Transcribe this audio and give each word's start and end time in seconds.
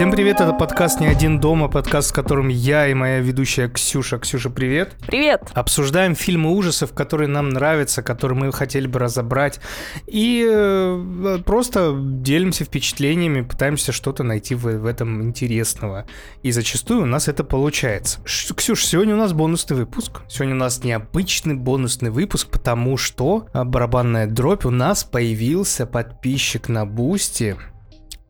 Всем 0.00 0.12
привет, 0.12 0.40
это 0.40 0.54
подкаст 0.54 0.98
«Не 0.98 1.08
один 1.08 1.40
дома», 1.40 1.68
подкаст, 1.68 2.12
в 2.12 2.14
котором 2.14 2.48
я 2.48 2.88
и 2.88 2.94
моя 2.94 3.18
ведущая 3.18 3.68
Ксюша. 3.68 4.18
Ксюша, 4.18 4.48
привет. 4.48 4.96
Привет. 5.06 5.50
Обсуждаем 5.52 6.14
фильмы 6.14 6.52
ужасов, 6.52 6.94
которые 6.94 7.28
нам 7.28 7.50
нравятся, 7.50 8.02
которые 8.02 8.38
мы 8.38 8.50
хотели 8.50 8.86
бы 8.86 8.98
разобрать. 8.98 9.60
И 10.06 10.42
э, 10.50 11.38
просто 11.44 11.94
делимся 12.02 12.64
впечатлениями, 12.64 13.42
пытаемся 13.42 13.92
что-то 13.92 14.22
найти 14.22 14.54
в, 14.54 14.62
в 14.62 14.86
этом 14.86 15.22
интересного. 15.22 16.06
И 16.42 16.50
зачастую 16.50 17.02
у 17.02 17.06
нас 17.06 17.28
это 17.28 17.44
получается. 17.44 18.20
Ш, 18.24 18.54
Ксюш, 18.54 18.86
сегодня 18.86 19.12
у 19.14 19.18
нас 19.18 19.34
бонусный 19.34 19.76
выпуск. 19.76 20.22
Сегодня 20.30 20.54
у 20.54 20.58
нас 20.58 20.82
необычный 20.82 21.56
бонусный 21.56 22.08
выпуск, 22.08 22.48
потому 22.50 22.96
что 22.96 23.48
а, 23.52 23.66
барабанная 23.66 24.26
дробь 24.26 24.64
у 24.64 24.70
нас 24.70 25.04
появился 25.04 25.84
подписчик 25.84 26.70
на 26.70 26.86
Boosty 26.86 27.58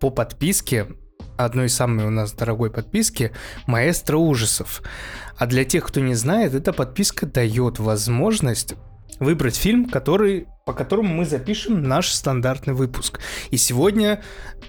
по 0.01 0.11
подписке 0.11 0.89
одной 1.45 1.67
из 1.67 1.75
самой 1.75 2.07
у 2.07 2.11
нас 2.11 2.33
дорогой 2.33 2.71
подписки 2.71 3.33
«Маэстро 3.67 4.17
ужасов». 4.17 4.83
А 5.37 5.47
для 5.47 5.65
тех, 5.65 5.87
кто 5.87 6.01
не 6.01 6.15
знает, 6.15 6.55
эта 6.55 6.73
подписка 6.73 7.27
дает 7.27 7.79
возможность 7.79 8.75
выбрать 9.21 9.57
фильм, 9.57 9.89
который, 9.89 10.49
по 10.65 10.73
которому 10.73 11.15
мы 11.15 11.25
запишем 11.25 11.83
наш 11.83 12.11
стандартный 12.11 12.75
выпуск. 12.75 13.21
И 13.51 13.57
сегодня 13.57 14.23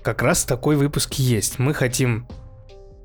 как 0.04 0.22
раз 0.22 0.44
такой 0.44 0.76
выпуск 0.76 1.14
есть. 1.16 1.58
Мы 1.60 1.74
хотим 1.74 2.28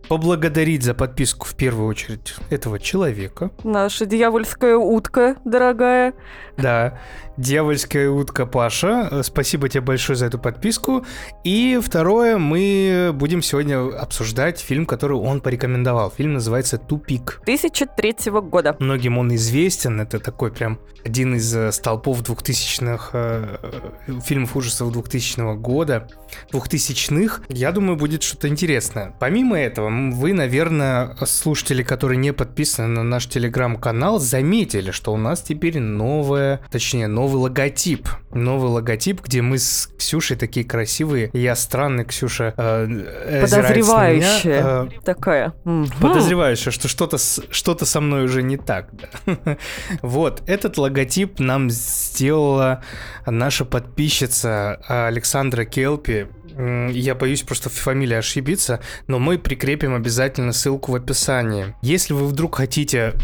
поблагодарить 0.09 0.83
за 0.83 0.95
подписку 0.95 1.46
в 1.46 1.55
первую 1.55 1.88
очередь 1.88 2.34
этого 2.51 2.78
человека. 2.78 3.51
Наша 3.65 4.06
дьявольская 4.06 4.77
утка, 4.77 5.37
дорогая. 5.45 6.15
Да, 6.57 6.98
дьявольская 7.37 8.09
утка 8.10 8.46
Паша. 8.46 9.23
Спасибо 9.23 9.68
тебе 9.68 9.82
большое 9.82 10.16
за 10.16 10.26
эту 10.26 10.38
подписку. 10.38 11.04
И 11.45 11.79
второе, 11.82 12.38
мы 12.38 13.10
будем 13.13 13.43
сегодня 13.43 13.95
обсуждать 13.96 14.59
фильм, 14.60 14.87
который 14.87 15.18
он 15.18 15.40
порекомендовал. 15.40 16.10
Фильм 16.10 16.35
называется 16.35 16.79
«Тупик». 16.79 17.43
2003 17.45 18.30
года. 18.43 18.76
Многим 18.79 19.18
он 19.18 19.35
известен. 19.35 20.01
Это 20.01 20.18
такой 20.18 20.51
прям 20.51 20.79
один 21.04 21.37
из 21.37 21.54
э, 21.54 21.73
столпов 21.73 22.23
2000-х, 22.23 23.10
э, 23.13 24.20
фильмов 24.24 24.57
ужасов 24.57 24.93
2000 24.93 25.57
года. 25.57 26.09
2000-х. 26.52 27.43
Я 27.48 27.73
думаю, 27.73 27.96
будет 27.96 28.23
что-то 28.23 28.48
интересное. 28.48 29.15
Помимо 29.20 29.59
этого, 29.59 29.88
вы, 30.12 30.32
наверное, 30.32 31.16
слушатели, 31.24 31.82
которые 31.82 32.18
не 32.18 32.32
подписаны 32.32 32.88
на 32.88 33.02
наш 33.02 33.26
телеграм-канал, 33.26 34.18
заметили, 34.18 34.90
что 34.90 35.12
у 35.12 35.16
нас 35.16 35.42
теперь 35.42 35.78
новая, 35.78 36.60
точнее, 36.70 37.06
новый 37.06 37.36
логотип. 37.36 38.08
Новый 38.32 38.70
логотип, 38.70 39.22
где 39.22 39.42
мы 39.42 39.58
с 39.58 39.88
Ксюшей 39.98 40.36
такие 40.36 40.66
красивые. 40.66 41.30
Я 41.32 41.56
странный, 41.56 42.04
Ксюша. 42.04 42.54
Э, 42.56 43.40
Подозревающая. 43.42 44.62
Меня, 44.62 44.88
э, 44.96 45.00
такая. 45.04 45.54
Подозревающая, 46.00 46.72
что 46.72 46.88
что-то 46.88 47.18
что 47.18 47.84
со 47.84 48.00
мной 48.00 48.24
уже 48.24 48.42
не 48.42 48.56
так. 48.56 48.90
Вот, 50.02 50.42
этот 50.46 50.78
логотип 50.78 51.38
нам 51.38 51.70
сделала 51.70 52.82
наша 53.26 53.64
подписчица 53.64 54.74
Александра 54.86 55.64
Келпи 55.64 56.28
я 56.59 57.15
боюсь 57.15 57.43
просто 57.43 57.68
фамилии 57.68 58.16
ошибиться, 58.16 58.80
но 59.07 59.18
мы 59.18 59.38
прикрепим 59.38 59.95
обязательно 59.95 60.52
ссылку 60.52 60.93
в 60.93 60.95
описании. 60.95 61.74
Если 61.82 62.15
вы 62.15 62.26
вдруг 62.26 62.57
хотите 62.57 63.15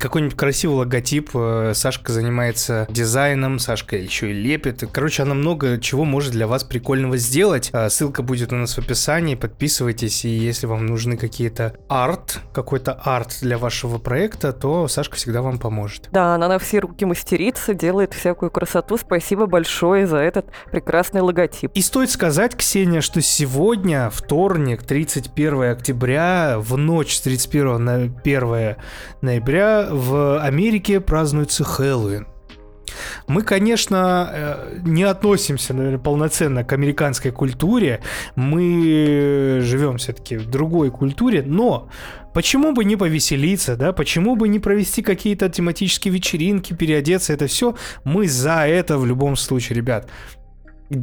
какой-нибудь 0.00 0.36
красивый 0.36 0.78
логотип. 0.78 1.30
Э, 1.34 1.72
Сашка 1.74 2.12
занимается 2.12 2.86
дизайном, 2.90 3.58
Сашка 3.58 3.96
еще 3.96 4.30
и 4.30 4.32
лепит. 4.32 4.82
Короче, 4.90 5.22
она 5.22 5.34
много 5.34 5.78
чего 5.78 6.04
может 6.04 6.32
для 6.32 6.46
вас 6.46 6.64
прикольного 6.64 7.16
сделать. 7.18 7.70
А, 7.72 7.88
ссылка 7.90 8.22
будет 8.22 8.52
у 8.52 8.56
нас 8.56 8.74
в 8.74 8.78
описании. 8.78 9.34
Подписывайтесь, 9.34 10.24
и 10.24 10.28
если 10.28 10.66
вам 10.66 10.86
нужны 10.86 11.16
какие-то 11.16 11.76
арт, 11.88 12.40
какой-то 12.52 12.92
арт 12.92 13.38
для 13.42 13.58
вашего 13.58 13.98
проекта, 13.98 14.52
то 14.52 14.88
Сашка 14.88 15.16
всегда 15.16 15.42
вам 15.42 15.58
поможет. 15.58 16.08
Да, 16.10 16.34
она 16.34 16.48
на 16.48 16.58
все 16.58 16.80
руки 16.80 17.04
мастерица, 17.04 17.74
делает 17.74 18.14
всякую 18.14 18.50
красоту. 18.50 18.96
Спасибо 18.96 19.46
большое 19.46 20.06
за 20.06 20.16
этот 20.16 20.46
прекрасный 20.72 21.20
логотип. 21.20 21.70
И 21.74 21.82
стоит 21.82 22.10
сказать, 22.10 22.56
Ксения, 22.56 23.02
что 23.02 23.20
сегодня, 23.20 24.10
вторник, 24.10 24.82
31 24.82 25.70
октября, 25.70 26.56
в 26.58 26.76
ночь 26.78 27.16
с 27.16 27.20
31 27.20 27.84
на 27.84 27.94
1 27.94 28.76
ноября 29.20 29.89
в 29.90 30.40
Америке 30.42 31.00
празднуется 31.00 31.64
Хэллоуин. 31.64 32.26
Мы, 33.26 33.42
конечно, 33.42 34.30
э, 34.32 34.78
не 34.84 35.04
относимся, 35.04 35.74
наверное, 35.74 35.98
полноценно 35.98 36.64
к 36.64 36.72
американской 36.72 37.30
культуре. 37.30 38.00
Мы 38.34 39.58
живем 39.62 39.98
все-таки 39.98 40.36
в 40.36 40.46
другой 40.46 40.90
культуре, 40.90 41.42
но 41.42 41.88
почему 42.34 42.72
бы 42.72 42.84
не 42.84 42.96
повеселиться, 42.96 43.76
да? 43.76 43.92
Почему 43.92 44.36
бы 44.36 44.48
не 44.48 44.58
провести 44.58 45.02
какие-то 45.02 45.48
тематические 45.48 46.12
вечеринки, 46.12 46.74
переодеться, 46.74 47.32
это 47.32 47.46
все? 47.46 47.76
Мы 48.04 48.28
за 48.28 48.66
это 48.66 48.98
в 48.98 49.06
любом 49.06 49.36
случае, 49.36 49.76
ребят. 49.76 50.08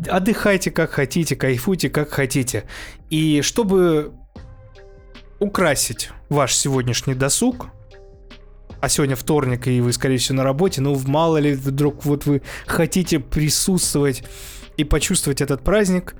Отдыхайте 0.09 0.69
как 0.71 0.91
хотите, 0.91 1.35
кайфуйте 1.35 1.89
как 1.89 2.09
хотите. 2.09 2.65
И 3.09 3.41
чтобы 3.41 4.11
украсить 5.39 6.09
ваш 6.29 6.53
сегодняшний 6.53 7.13
досуг, 7.13 7.69
а 8.81 8.89
сегодня 8.89 9.15
вторник, 9.15 9.67
и 9.67 9.81
вы, 9.81 9.93
скорее 9.93 10.17
всего, 10.17 10.37
на 10.37 10.43
работе, 10.43 10.81
но 10.81 10.95
мало 11.05 11.37
ли 11.37 11.53
вдруг 11.53 12.05
вот 12.05 12.25
вы 12.25 12.41
хотите 12.65 13.19
присутствовать 13.19 14.23
и 14.77 14.83
почувствовать 14.83 15.41
этот 15.41 15.63
праздник, 15.63 16.15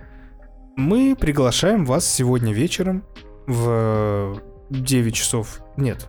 мы 0.75 1.15
приглашаем 1.15 1.85
вас 1.85 2.09
сегодня 2.09 2.53
вечером 2.53 3.03
в 3.45 4.41
9 4.69 5.15
часов, 5.15 5.61
нет, 5.77 6.07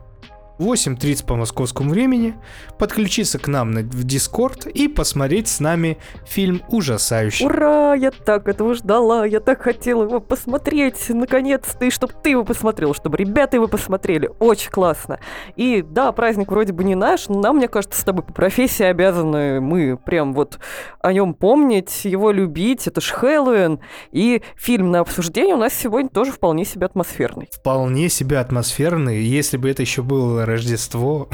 8.30 0.59 1.27
по 1.27 1.37
московскому 1.37 1.91
времени, 1.91 2.35
подключиться 2.79 3.39
к 3.39 3.49
нам 3.49 3.71
на, 3.71 3.81
в 3.81 4.05
Дискорд 4.05 4.67
и 4.67 4.89
посмотреть 4.89 5.49
с 5.49 5.61
нами 5.61 5.99
фильм 6.27 6.63
ужасающий. 6.69 7.47
Ура! 7.47 7.95
Я 7.95 8.11
так 8.11 8.49
этого 8.49 8.75
ждала, 8.75 9.25
я 9.25 9.41
так 9.41 9.63
хотела 9.63 10.05
его 10.05 10.21
посмотреть, 10.21 11.09
наконец-то, 11.09 11.85
и 11.85 11.91
чтобы 11.91 12.13
ты 12.23 12.31
его 12.31 12.45
посмотрел, 12.45 12.95
чтобы 12.95 13.17
ребята 13.17 13.57
его 13.57 13.69
посмотрели. 13.69 14.31
Очень 14.39 14.71
классно. 14.71 15.21
И 15.57 15.83
да, 15.83 16.13
праздник 16.13 16.51
вроде 16.51 16.73
бы 16.73 16.85
не 16.85 16.95
наш, 16.95 17.29
но 17.29 17.41
нам, 17.41 17.57
мне 17.57 17.69
кажется, 17.69 18.01
с 18.01 18.05
тобой 18.05 18.25
по 18.25 18.33
профессии 18.33 18.85
обязаны 18.85 19.61
мы 19.61 19.97
прям 19.97 20.35
вот 20.35 20.59
о 21.01 21.13
нем 21.13 21.35
помнить, 21.35 22.05
его 22.05 22.31
любить. 22.31 22.87
Это 22.87 23.01
ж 23.01 23.11
Хэллоуин. 23.11 23.81
И 24.13 24.43
фильм 24.57 24.91
на 24.91 25.01
обсуждение 25.01 25.55
у 25.55 25.59
нас 25.59 25.75
сегодня 25.75 26.09
тоже 26.09 26.33
вполне 26.33 26.65
себе 26.65 26.87
атмосферный. 26.87 27.49
Вполне 27.53 28.09
себе 28.09 28.39
атмосферный. 28.39 29.23
Если 29.23 29.57
бы 29.57 29.71
это 29.71 29.83
еще 29.83 30.03
было 30.03 30.45
Рождество, 30.49 31.29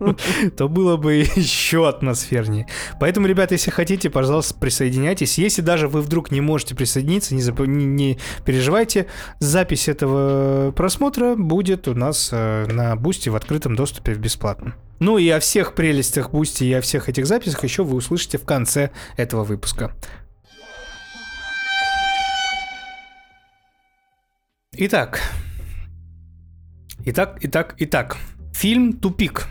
то 0.56 0.68
было 0.68 0.96
бы 0.96 1.14
еще 1.36 1.88
атмосфернее. 1.88 2.66
Поэтому, 2.98 3.26
ребята, 3.26 3.54
если 3.54 3.70
хотите, 3.70 4.10
пожалуйста, 4.10 4.54
присоединяйтесь. 4.54 5.38
Если 5.38 5.62
даже 5.62 5.88
вы 5.88 6.00
вдруг 6.00 6.30
не 6.30 6.40
можете 6.40 6.74
присоединиться, 6.74 7.34
не, 7.34 7.42
зап... 7.42 7.60
не, 7.60 8.18
переживайте. 8.44 9.06
Запись 9.38 9.88
этого 9.88 10.72
просмотра 10.72 11.34
будет 11.34 11.88
у 11.88 11.94
нас 11.94 12.30
э, 12.32 12.66
на 12.66 12.96
Boosty 12.96 13.28
в 13.28 13.36
открытом 13.36 13.76
доступе 13.76 14.14
в 14.14 14.18
бесплатном. 14.18 14.74
Ну 15.00 15.16
и 15.16 15.28
о 15.30 15.40
всех 15.40 15.74
прелестях 15.74 16.30
Boosty 16.30 16.64
и 16.64 16.72
о 16.74 16.80
всех 16.80 17.08
этих 17.08 17.26
записях 17.26 17.64
еще 17.64 17.84
вы 17.84 17.96
услышите 17.96 18.38
в 18.38 18.44
конце 18.44 18.90
этого 19.16 19.44
выпуска. 19.44 19.92
Итак, 24.72 25.20
итак, 27.04 27.38
итак, 27.40 27.74
итак. 27.78 28.16
Фильм 28.60 28.92
«Тупик». 28.92 29.46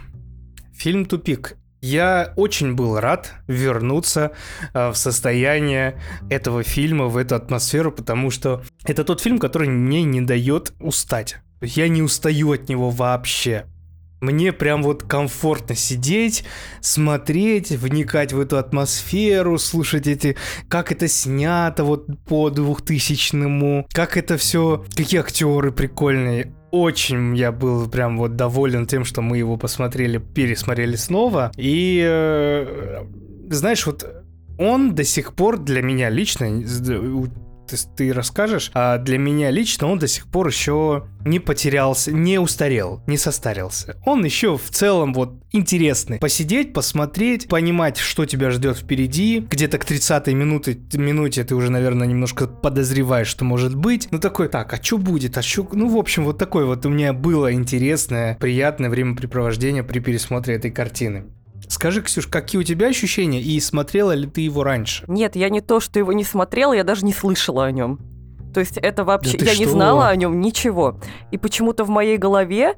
Фильм 0.72 1.04
«Тупик». 1.04 1.58
Я 1.82 2.32
очень 2.36 2.76
был 2.76 3.00
рад 3.00 3.34
вернуться 3.48 4.34
э, 4.72 4.90
в 4.92 4.96
состояние 4.96 6.00
этого 6.30 6.62
фильма, 6.62 7.08
в 7.08 7.18
эту 7.18 7.34
атмосферу, 7.34 7.92
потому 7.92 8.30
что 8.30 8.62
это 8.86 9.04
тот 9.04 9.20
фильм, 9.20 9.40
который 9.40 9.68
мне 9.68 10.04
не 10.04 10.22
дает 10.22 10.74
устать. 10.80 11.38
Я 11.60 11.88
не 11.88 12.04
устаю 12.04 12.52
от 12.52 12.70
него 12.70 12.92
вообще. 12.92 13.66
Мне 14.22 14.54
прям 14.54 14.84
вот 14.84 15.02
комфортно 15.02 15.74
сидеть, 15.74 16.44
смотреть, 16.80 17.72
вникать 17.72 18.32
в 18.32 18.40
эту 18.40 18.60
атмосферу, 18.60 19.58
слушать 19.58 20.06
эти, 20.06 20.38
как 20.68 20.92
это 20.92 21.08
снято 21.08 21.84
вот 21.84 22.06
по 22.26 22.52
двухтысячному, 22.52 23.88
как 23.92 24.18
это 24.18 24.38
все, 24.38 24.86
какие 24.96 25.22
актеры 25.22 25.72
прикольные 25.72 26.54
очень 26.72 27.36
я 27.36 27.52
был 27.52 27.90
прям 27.90 28.18
вот 28.18 28.36
доволен 28.36 28.86
тем, 28.86 29.06
что 29.06 29.22
мы 29.22 29.38
его 29.38 29.58
посмотрели, 29.58 30.18
пересмотрели 30.18 30.96
снова. 30.96 31.52
И 31.58 32.04
э, 32.06 33.04
знаешь, 33.50 33.86
вот 33.86 34.06
он 34.58 34.94
до 34.94 35.04
сих 35.04 35.34
пор 35.34 35.58
для 35.58 35.82
меня 35.82 36.10
лично 36.10 36.62
ты, 37.70 37.78
ты 37.96 38.14
расскажешь. 38.14 38.72
А 38.74 38.98
для 38.98 39.18
меня 39.18 39.52
лично 39.52 39.88
он 39.88 40.00
до 40.00 40.08
сих 40.08 40.28
пор 40.28 40.48
еще 40.48 41.08
не 41.26 41.40
потерялся, 41.40 42.12
не 42.12 42.40
устарел, 42.40 43.02
не 43.08 43.18
состарился. 43.18 43.98
Он 44.06 44.24
еще 44.24 44.58
в 44.58 44.70
целом 44.70 45.14
вот 45.14 45.34
интересный. 45.52 46.20
Посидеть, 46.20 46.74
посмотреть, 46.74 47.48
понимать, 47.48 47.98
что 47.98 48.26
тебя 48.26 48.52
ждет 48.52 48.78
впереди. 48.78 49.46
Где-то 49.50 49.78
к 49.78 49.86
30-й 49.86 50.34
минуте, 50.34 50.80
минуте 50.94 51.44
ты 51.44 51.56
уже, 51.56 51.72
наверное, 51.72 52.08
немножко 52.08 52.48
подозреваешь, 52.48 53.28
что 53.28 53.46
может 53.46 53.76
быть. 53.76 54.08
Ну 54.12 54.20
такой, 54.20 54.48
так, 54.48 54.74
а 54.74 54.82
что 54.82 54.98
будет? 54.98 55.38
А 55.38 55.42
что? 55.42 55.68
Ну, 55.72 55.90
в 55.90 55.98
общем, 55.98 56.26
вот 56.26 56.38
такой 56.38 56.66
вот 56.66 56.86
у 56.86 56.90
меня 56.90 57.14
было 57.14 57.54
интересное, 57.54 58.36
приятное 58.36 58.90
времяпрепровождение 58.90 59.84
при 59.84 60.00
пересмотре 60.00 60.56
этой 60.56 60.72
картины. 60.72 61.26
Скажи, 61.70 62.02
Ксюш, 62.02 62.26
какие 62.28 62.60
у 62.60 62.64
тебя 62.64 62.88
ощущения 62.88 63.42
и 63.42 63.60
смотрела 63.60 64.12
ли 64.14 64.28
ты 64.28 64.42
его 64.42 64.64
раньше? 64.64 65.06
Нет, 65.08 65.36
я 65.36 65.50
не 65.50 65.62
то, 65.62 65.80
что 65.80 66.00
его 66.00 66.12
не 66.14 66.24
смотрела, 66.24 66.74
я 66.74 66.84
даже 66.84 67.06
не 67.06 67.14
слышала 67.14 67.66
о 67.66 67.72
нем. 67.72 68.00
То 68.56 68.60
есть 68.60 68.78
это 68.78 69.04
вообще... 69.04 69.38
Да 69.38 69.46
я 69.46 69.54
что? 69.54 69.64
не 69.64 69.70
знала 69.70 70.10
о 70.10 70.16
нем 70.16 70.42
ничего. 70.42 71.00
И 71.32 71.38
почему-то 71.38 71.84
в 71.84 71.90
моей 71.90 72.18
голове 72.18 72.76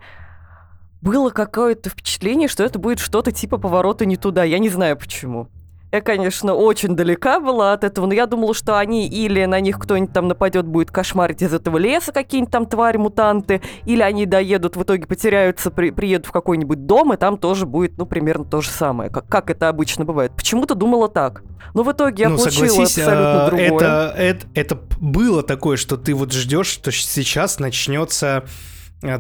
было 1.01 1.29
какое-то 1.29 1.89
впечатление, 1.89 2.49
что 2.49 2.63
это 2.63 2.79
будет 2.79 2.99
что-то 2.99 3.31
типа 3.31 3.57
поворота 3.57 4.05
не 4.05 4.17
туда. 4.17 4.43
Я 4.43 4.59
не 4.59 4.67
знаю 4.67 4.97
почему. 4.97 5.47
Я, 5.91 5.99
конечно, 5.99 6.53
очень 6.53 6.95
далека 6.95 7.41
была 7.41 7.73
от 7.73 7.83
этого, 7.83 8.05
но 8.05 8.13
я 8.13 8.25
думала, 8.25 8.53
что 8.53 8.77
они 8.77 9.07
или 9.07 9.43
на 9.43 9.59
них 9.59 9.77
кто-нибудь 9.77 10.13
там 10.13 10.29
нападет, 10.29 10.65
будет 10.65 10.89
кошмарить 10.89 11.41
из 11.41 11.53
этого 11.53 11.77
леса 11.77 12.13
какие-нибудь 12.13 12.51
там 12.51 12.65
твари, 12.65 12.95
мутанты, 12.95 13.61
или 13.85 14.01
они 14.01 14.25
доедут, 14.25 14.77
в 14.77 14.83
итоге 14.83 15.05
потеряются, 15.05 15.69
при, 15.69 15.91
приедут 15.91 16.27
в 16.27 16.31
какой-нибудь 16.31 16.85
дом, 16.85 17.13
и 17.13 17.17
там 17.17 17.37
тоже 17.37 17.65
будет, 17.65 17.97
ну, 17.97 18.05
примерно 18.05 18.45
то 18.45 18.61
же 18.61 18.69
самое, 18.69 19.09
как, 19.09 19.27
как 19.27 19.49
это 19.49 19.67
обычно 19.67 20.05
бывает. 20.05 20.31
Почему-то 20.33 20.75
думала 20.75 21.09
так. 21.09 21.43
Но 21.73 21.83
в 21.83 21.91
итоге 21.91 22.23
я 22.23 22.29
ну, 22.29 22.37
получила 22.37 22.67
согласись, 22.67 22.97
абсолютно 22.97 23.43
а, 23.43 23.49
другое. 23.49 23.75
Это, 23.75 24.13
это, 24.17 24.47
это 24.55 24.79
было 25.01 25.43
такое, 25.43 25.75
что 25.75 25.97
ты 25.97 26.13
вот 26.13 26.31
ждешь, 26.31 26.67
что 26.67 26.91
сейчас 26.91 27.59
начнется 27.59 28.37
а, 28.37 28.43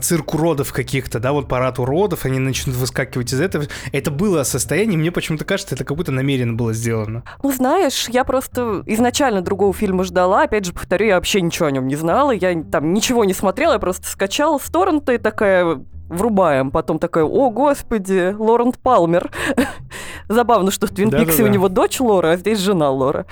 цирк 0.01 0.33
уродов 0.33 0.73
каких-то, 0.73 1.19
да, 1.19 1.31
вот 1.31 1.47
парад 1.47 1.79
уродов, 1.79 2.25
они 2.25 2.39
начнут 2.39 2.75
выскакивать 2.75 3.33
из 3.33 3.41
этого. 3.41 3.65
Это 3.91 4.11
было 4.11 4.43
состояние, 4.43 4.97
мне 4.97 5.11
почему-то 5.11 5.45
кажется, 5.45 5.75
это 5.75 5.83
как 5.83 5.97
будто 5.97 6.11
намеренно 6.11 6.53
было 6.53 6.73
сделано. 6.73 7.23
Ну, 7.41 7.51
знаешь, 7.51 8.07
я 8.09 8.23
просто 8.23 8.83
изначально 8.85 9.41
другого 9.41 9.73
фильма 9.73 10.03
ждала. 10.03 10.43
Опять 10.43 10.65
же, 10.65 10.73
повторю, 10.73 11.07
я 11.07 11.15
вообще 11.15 11.41
ничего 11.41 11.67
о 11.67 11.71
нем 11.71 11.87
не 11.87 11.95
знала. 11.95 12.31
Я 12.31 12.61
там 12.63 12.93
ничего 12.93 13.25
не 13.25 13.33
смотрела, 13.33 13.73
я 13.73 13.79
просто 13.79 14.07
скачала 14.07 14.57
с 14.59 14.69
торрента 14.69 15.13
и 15.13 15.17
такая 15.17 15.81
врубаем. 16.09 16.71
Потом 16.71 16.99
такая, 16.99 17.23
о, 17.23 17.49
господи, 17.49 18.35
Лорент 18.37 18.77
Палмер. 18.77 19.31
Забавно, 20.29 20.71
что 20.71 20.87
в 20.87 20.91
Твин. 20.91 21.09
Пиксе 21.09 21.43
у 21.43 21.47
него 21.47 21.69
дочь 21.69 21.99
Лора, 21.99 22.31
а 22.31 22.37
здесь 22.37 22.59
жена 22.59 22.91
Лора. 22.91 23.25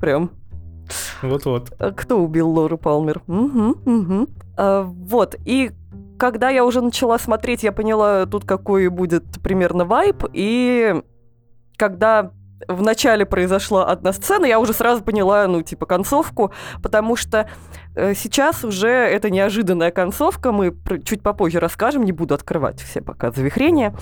Прям. 0.00 0.30
Вот-вот. 1.22 1.72
А 1.78 1.92
Кто 1.92 2.18
убил 2.18 2.50
Лору 2.50 2.76
Палмер? 2.76 3.22
Мгм, 3.26 3.76
мгм. 3.84 4.28
А, 4.56 4.82
вот, 4.82 5.36
и 5.44 5.72
когда 6.18 6.50
я 6.50 6.64
уже 6.64 6.80
начала 6.80 7.18
смотреть, 7.18 7.62
я 7.62 7.72
поняла 7.72 8.26
тут, 8.26 8.44
какой 8.44 8.88
будет 8.88 9.24
примерно 9.42 9.84
вайб, 9.84 10.24
и 10.32 11.02
когда 11.76 12.32
в 12.68 12.82
начале 12.82 13.26
произошла 13.26 13.86
одна 13.86 14.12
сцена, 14.12 14.46
я 14.46 14.58
уже 14.58 14.72
сразу 14.72 15.02
поняла, 15.02 15.46
ну, 15.46 15.62
типа, 15.62 15.86
концовку, 15.86 16.52
потому 16.82 17.16
что 17.16 17.48
э, 17.94 18.14
сейчас 18.14 18.64
уже 18.64 18.88
это 18.88 19.30
неожиданная 19.30 19.90
концовка, 19.90 20.52
мы 20.52 20.74
чуть 21.04 21.22
попозже 21.22 21.60
расскажем, 21.60 22.04
не 22.04 22.12
буду 22.12 22.34
открывать 22.34 22.80
все 22.80 23.00
пока 23.00 23.30
завихрения, 23.30 23.94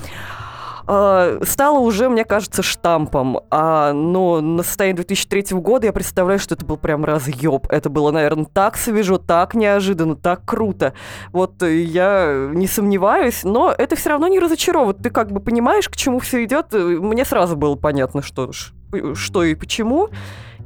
э, 0.87 1.41
стало 1.45 1.79
уже, 1.79 2.09
мне 2.09 2.25
кажется, 2.25 2.63
штампом. 2.63 3.41
А, 3.51 3.93
но 3.93 4.41
на 4.41 4.63
состояние 4.63 4.97
2003 4.97 5.59
года 5.59 5.87
я 5.87 5.93
представляю, 5.93 6.39
что 6.39 6.55
это 6.55 6.65
был 6.65 6.77
прям 6.77 7.05
разъеб. 7.05 7.67
Это 7.69 7.89
было, 7.91 8.11
наверное, 8.11 8.47
так 8.47 8.77
свежо, 8.77 9.19
так 9.19 9.55
неожиданно, 9.55 10.17
так 10.17 10.45
круто. 10.45 10.95
Вот 11.33 11.63
э, 11.63 11.77
я 11.83 12.51
не 12.53 12.67
сомневаюсь, 12.67 13.45
но 13.45 13.75
это 13.77 13.97
все 13.97 14.11
равно 14.11 14.29
не 14.29 14.39
разочаровывает. 14.39 14.99
Ты 15.03 15.11
как 15.11 15.31
бы 15.33 15.41
понимаешь, 15.41 15.89
к 15.89 15.97
чему 15.97 16.19
все 16.19 16.45
идет. 16.45 16.73
Мне 16.73 17.25
сразу 17.25 17.57
было 17.57 17.77
понятно, 17.77 18.23
что, 18.23 18.53
ж- 18.53 18.73
что 19.15 19.45
и 19.45 19.55
почему. 19.55 20.09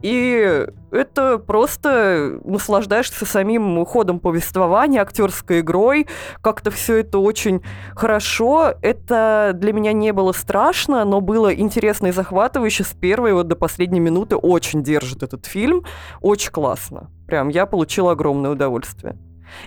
И 0.03 0.67
это 0.91 1.39
просто 1.39 2.39
наслаждаешься 2.45 3.27
самим 3.27 3.85
ходом 3.85 4.21
повествования, 4.21 5.03
актерской 5.03 5.61
игрой. 5.61 6.07
Как-то 6.41 6.71
все 6.71 6.97
это 6.99 7.19
очень 7.19 7.63
хорошо. 7.95 8.75
Это 8.83 9.53
для 9.55 9.73
меня 9.73 9.93
не 9.93 10.13
было 10.13 10.33
страшно, 10.33 11.05
но 11.05 11.21
было 11.21 11.55
интересно 11.55 12.09
и 12.09 12.13
захватывающе. 12.13 12.85
С 12.85 12.95
первой 12.95 13.33
вот 13.33 13.49
до 13.49 13.57
последней 13.57 14.01
минуты 14.01 14.37
очень 14.37 14.83
держит 14.83 15.23
этот 15.23 15.47
фильм. 15.47 15.85
Очень 16.21 16.53
классно. 16.53 17.11
Прям 17.27 17.49
я 17.49 17.67
получила 17.67 18.13
огромное 18.13 18.51
удовольствие. 18.53 19.17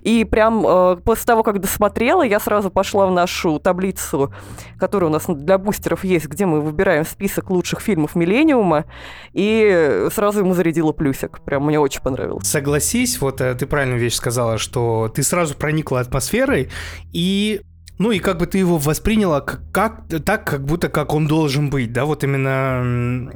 И 0.01 0.23
прям 0.25 0.65
э, 0.65 0.97
после 1.03 1.25
того, 1.25 1.43
как 1.43 1.59
досмотрела, 1.59 2.23
я 2.23 2.39
сразу 2.39 2.69
пошла 2.69 3.07
в 3.07 3.11
нашу 3.11 3.59
таблицу, 3.59 4.33
которая 4.77 5.09
у 5.09 5.13
нас 5.13 5.25
для 5.27 5.57
бустеров 5.57 6.03
есть, 6.03 6.27
где 6.27 6.45
мы 6.45 6.61
выбираем 6.61 7.05
список 7.05 7.49
лучших 7.49 7.79
фильмов 7.81 8.15
Миллениума, 8.15 8.85
и 9.33 10.07
сразу 10.13 10.39
ему 10.39 10.53
зарядила 10.53 10.91
плюсик. 10.91 11.41
Прям 11.41 11.65
мне 11.65 11.79
очень 11.79 12.01
понравилось. 12.01 12.47
Согласись, 12.47 13.19
вот 13.21 13.41
э, 13.41 13.55
ты 13.55 13.65
правильную 13.65 13.99
вещь 13.99 14.15
сказала, 14.15 14.57
что 14.57 15.11
ты 15.13 15.23
сразу 15.23 15.55
проникла 15.55 15.99
атмосферой 15.99 16.69
и 17.13 17.61
ну 17.99 18.11
и 18.11 18.19
как 18.19 18.39
бы 18.39 18.47
ты 18.47 18.57
его 18.57 18.77
восприняла 18.77 19.41
как, 19.41 20.03
так, 20.25 20.45
как 20.45 20.65
будто 20.65 20.89
как 20.89 21.13
он 21.13 21.27
должен 21.27 21.69
быть, 21.69 21.91
да, 21.93 22.05
вот 22.05 22.23
именно 22.23 23.29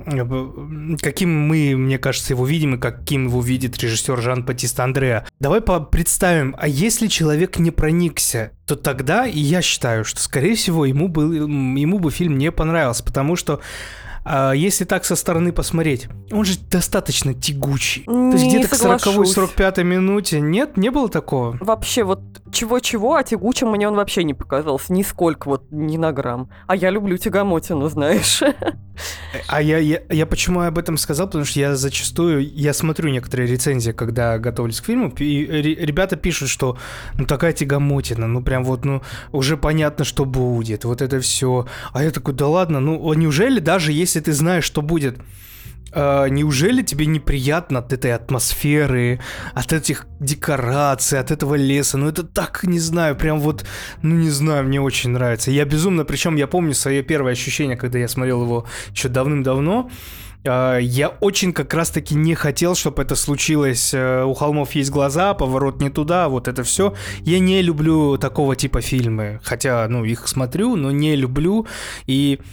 каким 1.01 1.48
мы, 1.48 1.75
мне 1.75 2.00
кажется, 2.00 2.33
его 2.33 2.45
видим 2.45 2.75
и 2.75 2.80
каким 2.80 3.27
его 3.27 3.42
видит 3.42 3.77
режиссер 3.77 4.19
Жан 4.21 4.44
Батист 4.44 4.80
Андреа. 4.80 5.27
Давай 5.39 5.62
представим, 5.62 6.56
а 6.57 6.68
если 6.68 7.07
человек 7.07 7.60
не 7.60 7.71
проникся, 7.71 8.51
то 8.65 8.75
тогда 8.75 9.27
и 9.27 9.39
я 9.39 9.62
считаю, 9.62 10.06
что, 10.06 10.21
скорее 10.21 10.56
всего, 10.56 10.86
ему 10.86 11.09
бы, 11.09 11.36
ему 11.36 12.00
бы 12.00 12.09
фильм 12.09 12.38
не 12.38 12.51
понравился, 12.51 13.04
потому 13.04 13.36
что 13.36 13.59
а, 14.25 14.54
если 14.54 14.86
так 14.86 15.06
со 15.06 15.16
стороны 15.16 15.52
посмотреть, 15.52 16.08
он 16.31 16.46
же 16.46 16.58
достаточно 16.72 17.34
тягучий. 17.34 18.04
То 18.06 18.31
есть 18.31 18.44
Не 18.46 18.50
где-то 18.50 18.70
к 18.70 18.75
соглашусь. 18.75 19.38
40-45 19.38 19.84
минуте 19.84 20.40
нет, 20.40 20.78
не 20.78 20.90
было 20.90 21.10
такого? 21.10 21.58
Вообще, 21.60 22.04
вот 22.04 22.22
чего-чего, 22.52 23.16
а 23.16 23.24
тягучим 23.24 23.70
мне 23.70 23.88
он 23.88 23.96
вообще 23.96 24.24
не 24.24 24.34
показался. 24.34 24.94
Нисколько, 24.94 25.48
вот, 25.50 25.64
ни 25.72 25.98
на 25.98 26.12
грамм. 26.12 26.50
А 26.68 26.75
я 26.75 26.90
люблю 26.90 27.18
тягомотину, 27.18 27.88
знаешь. 27.90 28.42
А 29.48 29.60
я, 29.62 29.80
я, 29.80 30.02
я 30.12 30.26
почему 30.28 30.62
об 30.62 30.78
этом 30.78 30.98
сказал, 30.98 31.26
потому 31.26 31.46
что 31.46 31.60
я 31.60 31.76
зачастую, 31.76 32.48
я 32.54 32.74
смотрю 32.74 33.10
некоторые 33.10 33.50
рецензии, 33.50 33.92
когда 33.92 34.38
готовлюсь 34.38 34.81
к 34.81 34.86
фильму, 34.86 35.10
и 35.18 35.46
ре- 35.48 35.76
ребята 35.86 36.16
пишут, 36.16 36.50
что 36.50 36.78
ну 37.18 37.26
такая 37.26 37.54
тягомотина, 37.54 38.28
ну 38.28 38.44
прям 38.44 38.64
вот, 38.64 38.86
ну 38.86 39.02
уже 39.31 39.58
понятно, 39.58 40.06
что 40.06 40.26
будет, 40.26 40.86
вот 40.86 41.02
это 41.02 41.19
все. 41.22 41.66
А 41.92 42.04
я 42.04 42.12
такой, 42.12 42.36
да 42.36 42.47
ладно, 42.47 42.80
ну 42.80 43.12
а 43.12 43.16
неужели 43.16 43.59
даже 43.59 43.92
если 43.92 44.13
ты 44.22 44.34
знаешь, 44.34 44.64
что 44.64 44.82
будет, 44.82 45.20
а, 45.92 46.28
неужели 46.28 46.82
тебе 46.82 47.06
неприятно 47.06 47.80
от 47.80 47.94
этой 47.94 48.14
атмосферы, 48.14 49.20
от 49.54 49.74
этих 49.74 50.08
декораций, 50.20 51.20
от 51.20 51.32
этого 51.32 51.56
леса? 51.56 51.98
Ну 51.98 52.08
это 52.08 52.24
так, 52.24 52.64
не 52.64 52.80
знаю, 52.80 53.16
прям 53.16 53.40
вот, 53.40 53.66
ну 54.02 54.16
не 54.16 54.30
знаю, 54.30 54.64
мне 54.66 54.82
очень 54.82 55.12
нравится. 55.12 55.52
Я 55.52 55.66
безумно, 55.66 56.04
причем 56.06 56.36
я 56.36 56.48
помню 56.48 56.74
свое 56.74 57.04
первое 57.04 57.34
ощущение, 57.34 57.78
когда 57.78 58.00
я 58.00 58.08
смотрел 58.08 58.42
его 58.44 58.66
еще 58.92 59.10
давным-давно. 59.10 59.90
А, 60.46 60.78
Я 60.78 61.10
очень 61.10 61.54
как 61.54 61.74
раз-таки 61.74 62.16
не 62.16 62.36
хотел, 62.36 62.76
чтобы 62.76 63.04
это 63.04 63.16
случилось. 63.16 63.94
э, 63.94 64.24
У 64.24 64.34
холмов 64.34 64.72
есть 64.74 64.90
глаза, 64.92 65.34
поворот 65.34 65.82
не 65.82 65.90
туда, 65.90 66.28
вот 66.28 66.48
это 66.48 66.64
все. 66.64 66.94
Я 67.22 67.40
не 67.40 67.62
люблю 67.62 68.18
такого 68.18 68.56
типа 68.56 68.82
фильмы. 68.82 69.40
Хотя, 69.44 69.88
ну, 69.88 70.04
их 70.04 70.28
смотрю, 70.28 70.76
но 70.76 70.92
не 70.92 71.16
люблю. 71.16 71.66
И 72.08 72.40
э, 72.42 72.44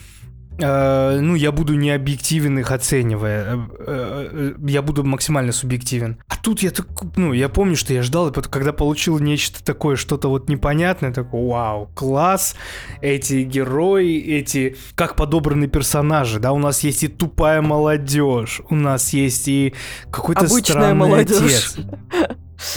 ну, 0.61 1.35
я 1.35 1.53
буду 1.53 1.75
не 1.75 1.91
объективен 1.91 2.59
их 2.59 2.71
оценивая. 2.71 3.45
Э, 3.45 3.59
э, 3.87 4.29
э, 4.33 4.55
Я 4.67 4.83
буду 4.83 5.05
максимально 5.05 5.53
субъективен. 5.53 6.19
А 6.29 6.37
тут 6.37 6.63
я 6.63 6.71
так, 6.71 6.87
ну, 7.17 7.33
я 7.33 7.49
помню, 7.49 7.77
что 7.77 7.93
я 7.93 8.03
ждал, 8.03 8.29
и 8.29 8.33
потом, 8.33 8.51
когда 8.51 8.73
получил 8.73 9.19
нечто 9.19 9.65
такое, 9.65 9.97
что-то 9.97 10.29
вот 10.29 10.49
непонятное, 10.49 11.13
такой, 11.13 11.47
вау, 11.47 11.91
класс, 11.95 12.55
эти 13.01 13.43
герои, 13.43 14.19
эти, 14.19 14.77
как 14.95 15.17
подобраны 15.17 15.67
персонажи, 15.69 16.39
да, 16.39 16.53
у 16.53 16.59
нас 16.59 16.81
есть 16.81 17.03
и 17.03 17.09
тупая 17.09 17.63
молодежь, 17.63 18.63
у 18.71 18.75
нас 18.75 19.13
есть 19.13 19.49
и 19.49 19.75
какой-то 20.11 20.47
странный 20.49 20.95
молодежь. 20.95 21.75
отец. 21.75 21.77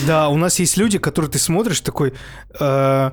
Да, 0.08 0.30
у 0.30 0.38
нас 0.38 0.60
есть 0.60 0.78
люди, 0.78 0.98
которые 0.98 1.30
ты 1.30 1.40
смотришь 1.40 1.82
такой, 1.82 2.14
э, 2.60 3.12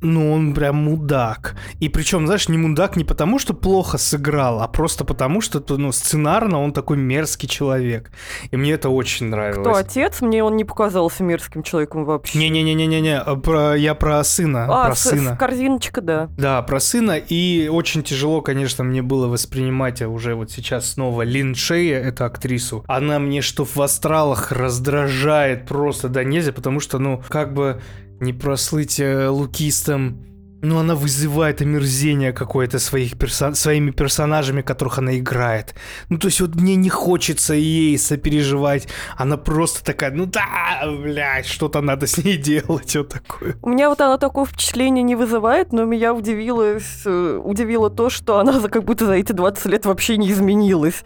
ну, 0.00 0.32
он 0.32 0.54
прям 0.54 0.76
мудак. 0.76 1.56
И 1.80 1.88
причем, 1.88 2.26
знаешь, 2.26 2.48
не 2.48 2.58
мудак 2.58 2.96
не 2.96 3.04
потому, 3.04 3.38
что 3.38 3.54
плохо 3.54 3.98
сыграл, 3.98 4.60
а 4.60 4.68
просто 4.68 5.04
потому, 5.04 5.40
что 5.40 5.62
ну, 5.76 5.92
сценарно 5.92 6.62
он 6.62 6.72
такой 6.72 6.96
мерзкий 6.96 7.48
человек. 7.48 8.10
И 8.50 8.56
мне 8.56 8.72
это 8.72 8.90
очень 8.90 9.26
нравилось. 9.26 9.66
Кто 9.66 9.74
отец? 9.74 10.20
Мне 10.20 10.44
он 10.44 10.56
не 10.56 10.64
показался 10.64 11.24
мерзким 11.24 11.62
человеком 11.62 12.04
вообще. 12.04 12.38
Не-не-не-не-не, 12.38 13.18
а 13.18 13.36
про, 13.36 13.76
я 13.76 13.94
про 13.94 14.22
сына. 14.22 14.66
А, 14.68 14.86
про 14.86 14.94
с, 14.94 15.00
сына. 15.00 15.36
корзиночка, 15.36 16.00
да. 16.00 16.28
Да, 16.36 16.62
про 16.62 16.80
сына. 16.80 17.16
И 17.16 17.68
очень 17.68 18.02
тяжело, 18.02 18.40
конечно, 18.40 18.84
мне 18.84 19.02
было 19.02 19.26
воспринимать 19.26 20.00
уже 20.02 20.34
вот 20.34 20.50
сейчас 20.50 20.92
снова 20.92 21.22
Лин 21.22 21.54
Шея, 21.54 22.00
эту 22.00 22.24
актрису. 22.24 22.84
Она 22.86 23.18
мне 23.18 23.42
что 23.42 23.64
в 23.64 23.80
астралах 23.80 24.52
раздражает 24.52 25.66
просто 25.66 26.08
да 26.08 26.22
нельзя, 26.22 26.52
потому 26.52 26.80
что, 26.80 26.98
ну, 26.98 27.22
как 27.28 27.52
бы 27.52 27.80
не 28.20 28.32
прослыть 28.32 29.00
э, 29.00 29.28
лукистом. 29.28 30.24
Но 30.60 30.80
она 30.80 30.96
вызывает 30.96 31.62
омерзение 31.62 32.32
какое-то 32.32 32.80
своих 32.80 33.16
персон... 33.16 33.54
своими 33.54 33.92
персонажами, 33.92 34.60
которых 34.60 34.98
она 34.98 35.16
играет. 35.16 35.76
Ну, 36.08 36.18
то 36.18 36.26
есть 36.26 36.40
вот 36.40 36.56
мне 36.56 36.74
не 36.74 36.88
хочется 36.88 37.54
ей 37.54 37.96
сопереживать. 37.96 38.88
Она 39.16 39.36
просто 39.36 39.84
такая, 39.84 40.10
ну 40.10 40.26
да, 40.26 40.82
блядь, 41.00 41.46
что-то 41.46 41.80
надо 41.80 42.08
с 42.08 42.18
ней 42.18 42.36
делать, 42.36 42.96
вот 42.96 43.08
такое. 43.08 43.56
У 43.62 43.68
меня 43.68 43.88
вот 43.88 44.00
она 44.00 44.18
такое 44.18 44.46
впечатление 44.46 45.04
не 45.04 45.14
вызывает, 45.14 45.72
но 45.72 45.84
меня 45.84 46.12
удивило, 46.12 46.78
удивило 47.06 47.88
то, 47.88 48.10
что 48.10 48.40
она 48.40 48.60
как 48.68 48.82
будто 48.82 49.06
за 49.06 49.12
эти 49.12 49.30
20 49.30 49.66
лет 49.66 49.86
вообще 49.86 50.16
не 50.16 50.32
изменилась. 50.32 51.04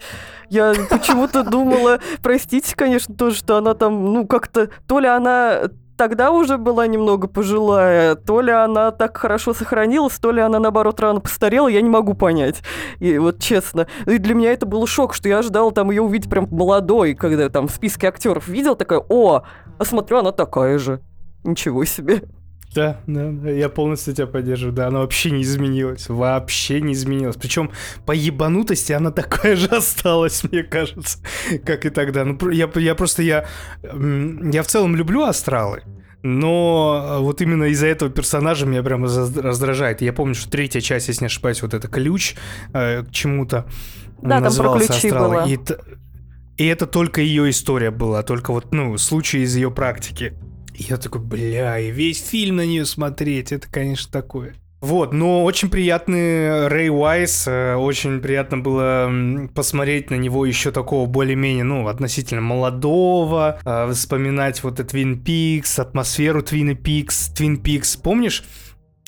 Я 0.49 0.73
почему-то 0.89 1.43
думала, 1.43 1.99
простите, 2.23 2.75
конечно, 2.75 3.13
тоже, 3.13 3.35
что 3.35 3.57
она 3.57 3.75
там, 3.75 4.13
ну, 4.13 4.25
как-то, 4.25 4.69
то 4.87 4.99
ли 4.99 5.07
она 5.07 5.69
тогда 5.97 6.31
уже 6.31 6.57
была 6.57 6.87
немного 6.87 7.27
пожилая, 7.27 8.15
то 8.15 8.41
ли 8.41 8.51
она 8.51 8.91
так 8.91 9.17
хорошо 9.17 9.53
сохранилась, 9.53 10.17
то 10.19 10.31
ли 10.31 10.41
она, 10.41 10.59
наоборот, 10.59 10.99
рано 10.99 11.19
постарела, 11.19 11.67
я 11.67 11.81
не 11.81 11.89
могу 11.89 12.13
понять. 12.13 12.63
И 12.99 13.17
вот 13.17 13.39
честно. 13.39 13.87
И 14.05 14.17
для 14.17 14.35
меня 14.35 14.51
это 14.51 14.65
был 14.65 14.85
шок, 14.87 15.13
что 15.13 15.29
я 15.29 15.39
ожидала 15.39 15.71
там 15.71 15.91
ее 15.91 16.01
увидеть 16.01 16.29
прям 16.29 16.47
молодой, 16.51 17.13
когда 17.13 17.49
там 17.49 17.67
в 17.67 17.71
списке 17.71 18.07
актеров 18.07 18.47
видел, 18.47 18.75
такая, 18.75 19.01
о, 19.09 19.43
а 19.77 19.85
смотрю, 19.85 20.19
она 20.19 20.31
такая 20.31 20.77
же. 20.77 21.01
Ничего 21.43 21.85
себе. 21.85 22.23
Да, 22.73 23.01
да, 23.07 23.29
да, 23.31 23.49
я 23.51 23.69
полностью 23.69 24.13
тебя 24.13 24.27
поддерживаю. 24.27 24.73
Да, 24.73 24.87
она 24.87 24.99
вообще 24.99 25.31
не 25.31 25.43
изменилась. 25.43 26.09
Вообще 26.09 26.81
не 26.81 26.93
изменилась. 26.93 27.35
Причем 27.35 27.71
по 28.05 28.11
ебанутости 28.11 28.93
она 28.93 29.11
такая 29.11 29.55
же 29.55 29.67
осталась, 29.67 30.43
мне 30.43 30.63
кажется, 30.63 31.19
как 31.65 31.85
и 31.85 31.89
тогда. 31.89 32.25
Ну, 32.25 32.37
я, 32.49 32.69
я 32.75 32.95
просто, 32.95 33.21
я, 33.21 33.45
я 33.83 34.63
в 34.63 34.67
целом 34.67 34.95
люблю 34.95 35.23
астралы. 35.23 35.83
Но 36.23 37.17
вот 37.19 37.41
именно 37.41 37.65
из-за 37.65 37.87
этого 37.87 38.09
персонажа 38.09 38.65
меня 38.65 38.81
прямо 38.81 39.07
раздражает. 39.07 40.01
Я 40.01 40.13
помню, 40.13 40.35
что 40.35 40.49
третья 40.49 40.79
часть, 40.79 41.09
если 41.09 41.23
не 41.23 41.27
ошибаюсь, 41.27 41.61
вот 41.61 41.73
это 41.73 41.89
ключ 41.89 42.35
э, 42.73 43.03
к 43.03 43.11
чему-то 43.11 43.65
да, 44.21 44.39
назывался 44.39 44.87
там 44.87 44.87
про 44.87 44.93
ключи 44.93 45.07
Астралы. 45.09 45.35
Было. 45.35 45.47
И, 45.47 46.63
и 46.63 46.65
это 46.65 46.87
только 46.87 47.19
ее 47.19 47.49
история 47.49 47.91
была, 47.91 48.23
только 48.23 48.51
вот, 48.51 48.73
ну, 48.73 48.97
случай 48.97 49.39
из 49.39 49.53
ее 49.55 49.69
практики. 49.69 50.33
Я 50.75 50.97
такой, 50.97 51.21
бля, 51.21 51.79
и 51.79 51.91
весь 51.91 52.23
фильм 52.25 52.57
на 52.57 52.65
нее 52.65 52.85
смотреть, 52.85 53.51
это, 53.51 53.67
конечно, 53.69 54.11
такое. 54.11 54.55
Вот, 54.83 55.13
но 55.13 55.45
очень 55.45 55.69
приятный 55.69 56.67
Рэй 56.67 56.89
Уайс, 56.89 57.47
э, 57.47 57.75
очень 57.75 58.19
приятно 58.19 58.57
было 58.57 59.09
посмотреть 59.55 60.09
на 60.09 60.15
него 60.15 60.45
еще 60.45 60.71
такого 60.71 61.05
более-менее, 61.05 61.63
ну, 61.63 61.87
относительно 61.87 62.41
молодого, 62.41 63.59
э, 63.63 63.91
вспоминать 63.93 64.61
вот 64.61 64.81
этот 64.81 64.93
Twin 64.93 65.23
Peaks, 65.23 65.79
атмосферу 65.79 66.41
Twin 66.41 66.77
Peaks, 66.77 67.33
Twin 67.33 67.61
Peaks, 67.61 67.97
помнишь? 68.01 68.43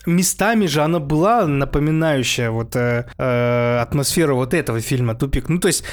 Местами 0.05 0.65
же 0.65 0.81
она 0.81 0.99
была 0.99 1.45
напоминающая 1.45 2.51
вот 2.51 2.75
э, 2.75 3.05
э, 3.17 3.77
атмосферу 3.81 4.35
вот 4.35 4.53
этого 4.53 4.81
фильма 4.81 5.15
«Тупик». 5.15 5.49
Ну, 5.49 5.59
то 5.59 5.67
есть 5.67 5.83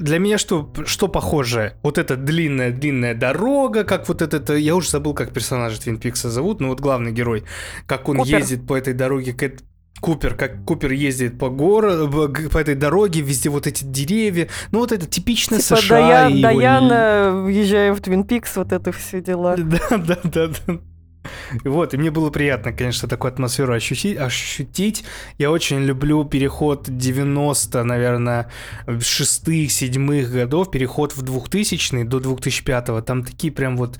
для 0.00 0.18
меня 0.18 0.38
что, 0.38 0.72
что 0.84 1.08
похоже? 1.08 1.74
Вот 1.82 1.98
эта 1.98 2.16
длинная-длинная 2.16 3.14
дорога, 3.14 3.84
как 3.84 4.08
вот 4.08 4.22
этот... 4.22 4.50
Э, 4.50 4.60
я 4.60 4.74
уже 4.74 4.90
забыл, 4.90 5.14
как 5.14 5.32
персонажа 5.32 5.80
Твин 5.80 5.98
Пикса 5.98 6.30
зовут, 6.30 6.60
но 6.60 6.68
вот 6.68 6.80
главный 6.80 7.12
герой, 7.12 7.44
как 7.86 8.08
он 8.08 8.18
Купер. 8.18 8.38
ездит 8.38 8.66
по 8.66 8.74
этой 8.74 8.94
дороге 8.94 9.32
к 9.32 9.42
Купер, 10.02 10.34
как 10.34 10.64
Купер 10.64 10.90
ездит 10.90 11.38
по 11.38 11.48
городу, 11.48 12.28
по 12.50 12.58
этой 12.58 12.74
дороге, 12.74 13.20
везде 13.20 13.50
вот 13.50 13.68
эти 13.68 13.84
деревья. 13.84 14.48
Ну, 14.72 14.80
вот 14.80 14.90
это 14.90 15.06
типично 15.06 15.58
типа 15.58 15.76
США. 15.76 15.98
Дая, 16.00 16.28
и 16.30 16.42
Даяна, 16.42 17.28
его... 17.28 17.42
въезжая 17.44 17.94
в 17.94 18.00
Твин 18.00 18.24
Пикс, 18.24 18.56
вот 18.56 18.72
это 18.72 18.90
все 18.90 19.20
дела. 19.22 19.56
Да, 19.62 19.78
да, 19.98 20.18
да, 20.24 20.48
да. 20.66 20.78
Вот, 21.64 21.94
и 21.94 21.96
мне 21.96 22.10
было 22.10 22.30
приятно, 22.30 22.72
конечно, 22.72 23.08
такую 23.08 23.32
атмосферу 23.32 23.74
ощутить. 23.74 24.18
ощутить. 24.18 25.04
Я 25.38 25.50
очень 25.50 25.80
люблю 25.80 26.24
переход 26.24 26.84
90, 26.88 27.84
наверное, 27.84 28.50
шестых, 29.00 29.70
седьмых 29.70 30.30
годов, 30.30 30.70
переход 30.70 31.16
в 31.16 31.22
2000 31.22 32.04
до 32.04 32.20
2005. 32.20 33.04
Там 33.04 33.24
такие 33.24 33.52
прям 33.52 33.76
вот 33.76 33.98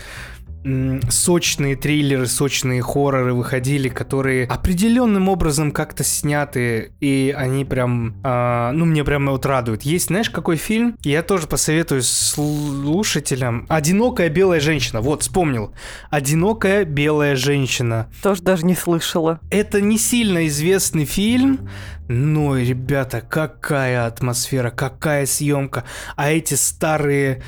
сочные 1.10 1.76
триллеры, 1.76 2.26
сочные 2.26 2.82
хорроры 2.82 3.34
выходили, 3.34 3.88
которые 3.88 4.46
определенным 4.46 5.28
образом 5.28 5.72
как-то 5.72 6.04
сняты, 6.04 6.92
и 7.00 7.34
они 7.36 7.64
прям, 7.64 8.20
э, 8.22 8.70
ну, 8.72 8.84
мне 8.84 9.04
прям 9.04 9.26
вот 9.26 9.44
радуют. 9.44 9.82
Есть, 9.82 10.06
знаешь, 10.06 10.30
какой 10.30 10.56
фильм? 10.56 10.96
Я 11.02 11.22
тоже 11.22 11.46
посоветую 11.46 12.02
слушателям. 12.02 13.66
«Одинокая 13.68 14.28
белая 14.28 14.60
женщина». 14.60 15.00
Вот, 15.00 15.22
вспомнил. 15.22 15.74
«Одинокая 16.10 16.84
белая 16.84 17.36
женщина». 17.36 18.08
Тоже 18.22 18.42
даже 18.42 18.64
не 18.64 18.74
слышала. 18.74 19.40
Это 19.50 19.80
не 19.80 19.98
сильно 19.98 20.46
известный 20.46 21.04
фильм, 21.04 21.68
но, 22.08 22.56
ребята, 22.56 23.20
какая 23.20 24.06
атмосфера, 24.06 24.70
какая 24.70 25.26
съемка. 25.26 25.84
А 26.16 26.30
эти 26.30 26.54
старые, 26.54 27.42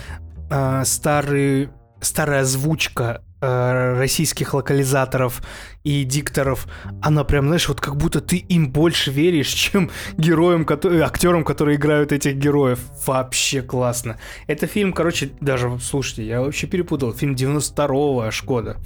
э, 0.50 0.82
старые 0.84 1.70
старая 2.04 2.42
озвучка 2.42 3.22
э, 3.40 3.94
российских 3.98 4.54
локализаторов 4.54 5.42
и 5.82 6.04
дикторов, 6.04 6.66
она 7.02 7.24
прям, 7.24 7.46
знаешь, 7.46 7.68
вот 7.68 7.80
как 7.80 7.96
будто 7.96 8.20
ты 8.20 8.36
им 8.36 8.70
больше 8.70 9.10
веришь, 9.10 9.48
чем 9.52 9.90
героям, 10.16 10.64
которые, 10.64 11.02
актерам, 11.02 11.44
которые 11.44 11.76
играют 11.76 12.12
этих 12.12 12.36
героев. 12.36 12.80
Вообще 13.06 13.62
классно. 13.62 14.18
Это 14.46 14.66
фильм, 14.66 14.92
короче, 14.92 15.30
даже, 15.40 15.78
слушайте, 15.80 16.26
я 16.26 16.40
вообще 16.40 16.66
перепутал. 16.66 17.12
Фильм 17.12 17.34
92-го 17.34 18.20
аж 18.20 18.44
года. 18.44 18.76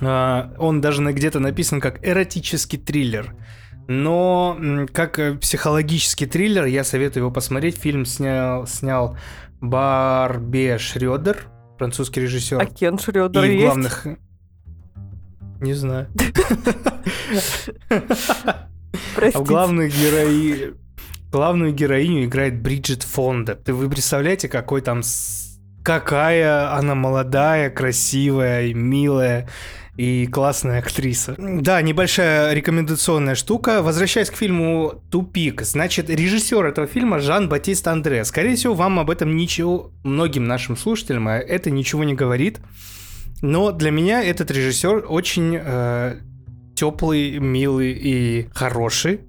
Э, 0.00 0.54
он 0.58 0.80
даже 0.80 1.02
где-то 1.02 1.40
написан 1.40 1.80
как 1.80 2.06
эротический 2.06 2.78
триллер. 2.78 3.34
Но 3.86 4.58
как 4.92 5.18
э, 5.18 5.34
психологический 5.34 6.26
триллер, 6.26 6.64
я 6.64 6.84
советую 6.84 7.24
его 7.24 7.30
посмотреть. 7.30 7.76
Фильм 7.76 8.06
снял, 8.06 8.66
снял 8.66 9.16
Барбе 9.60 10.78
Шредер 10.78 11.48
французский 11.78 12.20
режиссер. 12.20 12.60
А 12.60 12.66
Кен 12.66 12.98
Шрёдер 12.98 13.44
и 13.44 13.62
главных... 13.62 14.06
Не 15.60 15.74
знаю. 15.74 16.08
А 17.90 19.38
в 19.38 19.44
главных 19.44 19.92
герои... 19.92 20.74
Главную 21.30 21.72
героиню 21.72 22.24
играет 22.26 22.60
Бриджит 22.60 23.02
Фонда. 23.02 23.54
Ты 23.56 23.72
вы 23.74 23.90
представляете, 23.90 24.48
какой 24.48 24.80
там... 24.82 25.02
Какая 25.82 26.72
она 26.76 26.94
молодая, 26.94 27.70
красивая 27.70 28.66
и 28.66 28.74
милая 28.74 29.48
и 29.96 30.26
классная 30.26 30.80
актриса. 30.80 31.34
Да, 31.38 31.80
небольшая 31.82 32.52
рекомендационная 32.52 33.34
штука. 33.34 33.82
Возвращаясь 33.82 34.30
к 34.30 34.36
фильму 34.36 35.02
«Тупик», 35.10 35.62
значит, 35.62 36.10
режиссер 36.10 36.64
этого 36.66 36.86
фильма 36.86 37.20
Жан-Батист 37.20 37.86
Андре. 37.86 38.24
Скорее 38.24 38.56
всего, 38.56 38.74
вам 38.74 38.98
об 38.98 39.10
этом 39.10 39.36
ничего, 39.36 39.92
многим 40.02 40.44
нашим 40.44 40.76
слушателям 40.76 41.28
это 41.28 41.70
ничего 41.70 42.04
не 42.04 42.14
говорит. 42.14 42.60
Но 43.42 43.72
для 43.72 43.90
меня 43.90 44.22
этот 44.22 44.50
режиссер 44.50 45.06
очень 45.08 45.58
э, 45.60 46.16
теплый, 46.74 47.38
милый 47.38 47.92
и 47.92 48.48
хороший 48.54 49.20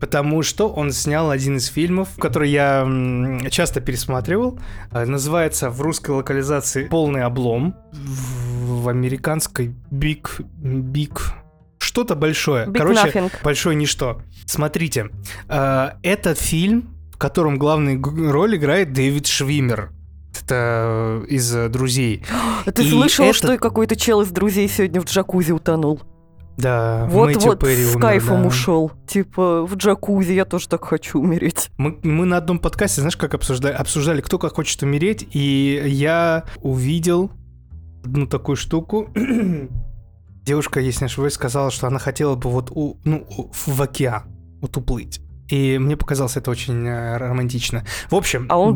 потому 0.00 0.42
что 0.42 0.68
он 0.68 0.92
снял 0.92 1.30
один 1.30 1.56
из 1.56 1.66
фильмов, 1.66 2.08
который 2.18 2.50
я 2.50 2.86
часто 3.50 3.80
пересматривал. 3.80 4.58
Э, 4.90 5.04
называется 5.04 5.70
в 5.70 5.80
русской 5.80 6.10
локализации 6.10 6.84
«Полный 6.84 7.22
облом». 7.22 7.74
В 7.92 8.88
американской 8.88 9.74
«Big...» 9.90 10.28
Big 10.62 11.18
что-то 11.78 12.16
большое. 12.16 12.66
Big 12.66 12.78
Короче, 12.78 13.00
nothing. 13.00 13.32
большое 13.42 13.76
ничто. 13.76 14.20
Смотрите, 14.46 15.10
э, 15.48 15.90
этот 16.02 16.38
фильм, 16.38 16.94
в 17.12 17.18
котором 17.18 17.56
главную 17.56 18.02
роль 18.32 18.56
играет 18.56 18.92
Дэвид 18.92 19.26
Швимер. 19.26 19.90
Это 20.42 21.22
из 21.28 21.52
«Друзей». 21.70 22.24
Ты 22.64 22.82
и 22.82 22.90
слышал, 22.90 23.26
это... 23.26 23.34
что 23.34 23.58
какой-то 23.58 23.96
чел 23.96 24.22
из 24.22 24.30
«Друзей» 24.30 24.68
сегодня 24.68 25.00
в 25.00 25.04
джакузи 25.04 25.52
утонул? 25.52 26.02
Да, 26.56 27.06
вот 27.10 27.34
вот 27.36 27.60
Перри 27.60 27.84
с 27.84 27.94
умер, 27.94 28.00
кайфом 28.00 28.42
да. 28.42 28.48
ушел. 28.48 28.92
Типа 29.06 29.64
в 29.64 29.74
джакузи 29.76 30.32
я 30.32 30.44
тоже 30.44 30.68
так 30.68 30.84
хочу 30.84 31.20
умереть. 31.20 31.70
Мы, 31.78 31.98
мы 32.02 32.26
на 32.26 32.36
одном 32.36 32.58
подкасте, 32.58 33.00
знаешь, 33.00 33.16
как 33.16 33.34
обсуждали, 33.34 33.74
обсуждали, 33.74 34.20
кто 34.20 34.38
как 34.38 34.54
хочет 34.54 34.82
умереть, 34.82 35.26
и 35.32 35.82
я 35.86 36.44
увидел 36.62 37.30
одну 38.04 38.26
такую 38.26 38.56
штуку. 38.56 39.08
девушка, 40.44 40.80
если 40.80 41.04
не 41.04 41.06
ошибаюсь, 41.06 41.34
сказала, 41.34 41.70
что 41.70 41.86
она 41.86 41.98
хотела 41.98 42.34
бы 42.34 42.50
вот 42.50 42.70
у, 42.70 42.98
ну, 43.04 43.26
в 43.28 43.82
океан 43.82 44.24
вот 44.60 44.76
уплыть. 44.76 45.20
И 45.54 45.78
мне 45.78 45.96
показалось 45.96 46.36
это 46.36 46.50
очень 46.50 46.84
э, 46.84 47.16
романтично. 47.16 47.84
В 48.10 48.16
общем, 48.16 48.46
а 48.48 48.58
он 48.58 48.74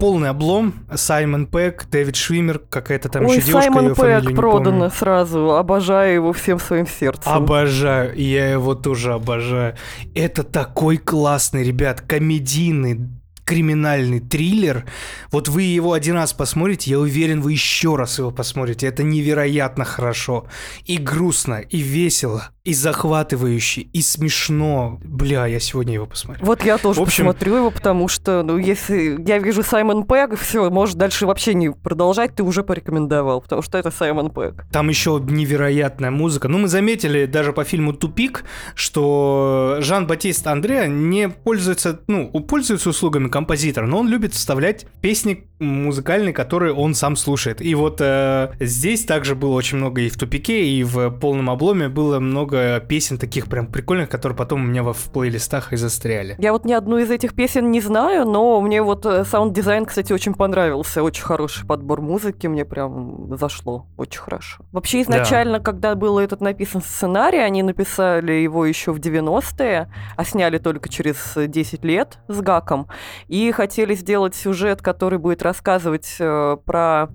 полный 0.00 0.30
облом. 0.30 0.74
Саймон 0.92 1.46
Пэк, 1.46 1.86
Дэвид 1.88 2.16
Швимер, 2.16 2.58
какая-то 2.58 3.08
там 3.08 3.24
Ой, 3.24 3.36
еще 3.36 3.46
девушка, 3.46 3.62
Саймон 3.62 3.84
ее 3.84 3.94
Пэк 3.94 4.34
продано 4.34 4.90
сразу. 4.90 5.52
Обожаю 5.52 6.14
его 6.14 6.32
всем 6.32 6.58
своим 6.58 6.88
сердцем. 6.88 7.30
Обожаю. 7.32 8.16
Я 8.16 8.50
его 8.50 8.74
тоже 8.74 9.12
обожаю. 9.12 9.76
Это 10.16 10.42
такой 10.42 10.96
классный, 10.96 11.62
ребят, 11.62 12.00
комедийный, 12.00 13.08
криминальный 13.48 14.20
триллер. 14.20 14.84
Вот 15.32 15.48
вы 15.48 15.62
его 15.62 15.94
один 15.94 16.16
раз 16.16 16.34
посмотрите, 16.34 16.90
я 16.90 17.00
уверен, 17.00 17.40
вы 17.40 17.52
еще 17.52 17.96
раз 17.96 18.18
его 18.18 18.30
посмотрите. 18.30 18.86
Это 18.86 19.02
невероятно 19.02 19.86
хорошо. 19.86 20.46
И 20.84 20.98
грустно, 20.98 21.54
и 21.54 21.78
весело, 21.78 22.50
и 22.64 22.74
захватывающе, 22.74 23.80
и 23.80 24.02
смешно. 24.02 25.00
Бля, 25.02 25.46
я 25.46 25.60
сегодня 25.60 25.94
его 25.94 26.04
посмотрю. 26.04 26.44
Вот 26.44 26.62
я 26.62 26.76
тоже 26.76 27.00
общем... 27.00 27.24
посмотрю 27.24 27.56
его, 27.56 27.70
потому 27.70 28.06
что, 28.08 28.42
ну, 28.42 28.58
если 28.58 29.18
я 29.26 29.38
вижу 29.38 29.62
Саймон 29.62 30.04
Пэг, 30.04 30.38
все, 30.38 30.68
можешь 30.68 30.94
дальше 30.94 31.24
вообще 31.24 31.54
не 31.54 31.70
продолжать, 31.70 32.34
ты 32.34 32.42
уже 32.42 32.62
порекомендовал, 32.62 33.40
потому 33.40 33.62
что 33.62 33.78
это 33.78 33.90
Саймон 33.90 34.30
Пэг. 34.30 34.66
Там 34.70 34.90
еще 34.90 35.18
невероятная 35.26 36.10
музыка. 36.10 36.48
Ну, 36.48 36.58
мы 36.58 36.68
заметили 36.68 37.24
даже 37.24 37.54
по 37.54 37.64
фильму 37.64 37.94
«Тупик», 37.94 38.44
что 38.74 39.78
Жан-Батист 39.80 40.46
Андреа 40.46 40.86
не 40.86 41.30
пользуется, 41.30 42.00
ну, 42.06 42.28
пользуется 42.42 42.90
услугами 42.90 43.28
композитора, 43.38 43.86
но 43.86 44.00
он 44.00 44.08
любит 44.08 44.34
вставлять 44.34 44.86
песни 45.00 45.44
музыкальные, 45.60 46.32
которые 46.32 46.72
он 46.72 46.94
сам 46.94 47.14
слушает. 47.16 47.60
И 47.60 47.74
вот 47.74 48.00
э, 48.00 48.50
здесь 48.60 49.04
также 49.04 49.34
было 49.34 49.54
очень 49.54 49.78
много 49.78 50.00
и 50.00 50.08
в 50.08 50.16
«Тупике», 50.16 50.66
и 50.66 50.82
в 50.82 51.10
«Полном 51.10 51.50
обломе» 51.50 51.88
было 51.88 52.18
много 52.18 52.80
песен 52.80 53.16
таких 53.16 53.46
прям 53.46 53.66
прикольных, 53.68 54.08
которые 54.08 54.36
потом 54.36 54.62
у 54.62 54.66
меня 54.66 54.82
в 54.82 55.12
плейлистах 55.12 55.72
и 55.72 55.76
застряли. 55.76 56.34
Я 56.38 56.52
вот 56.52 56.64
ни 56.64 56.72
одну 56.72 56.98
из 56.98 57.10
этих 57.10 57.34
песен 57.34 57.70
не 57.70 57.80
знаю, 57.80 58.24
но 58.24 58.60
мне 58.60 58.82
вот 58.82 59.06
э, 59.06 59.24
саунд-дизайн, 59.24 59.86
кстати, 59.86 60.12
очень 60.12 60.34
понравился. 60.34 61.02
Очень 61.02 61.24
хороший 61.24 61.66
подбор 61.66 62.00
музыки, 62.00 62.48
мне 62.48 62.64
прям 62.64 63.36
зашло 63.36 63.86
очень 63.96 64.20
хорошо. 64.20 64.64
Вообще 64.72 65.02
изначально, 65.02 65.58
да. 65.58 65.64
когда 65.64 65.94
был 65.94 66.18
этот 66.18 66.40
написан 66.40 66.82
сценарий, 66.82 67.38
они 67.38 67.62
написали 67.62 68.32
его 68.32 68.66
еще 68.66 68.92
в 68.92 68.98
90-е, 68.98 69.92
а 70.16 70.24
сняли 70.24 70.58
только 70.58 70.88
через 70.88 71.34
10 71.36 71.84
лет 71.84 72.18
с 72.28 72.40
гаком, 72.40 72.88
и 73.28 73.50
хотели 73.52 73.94
сделать 73.94 74.34
сюжет, 74.34 74.82
который 74.82 75.18
будет 75.18 75.42
рассказывать 75.42 76.16
э, 76.18 76.56
про 76.64 77.08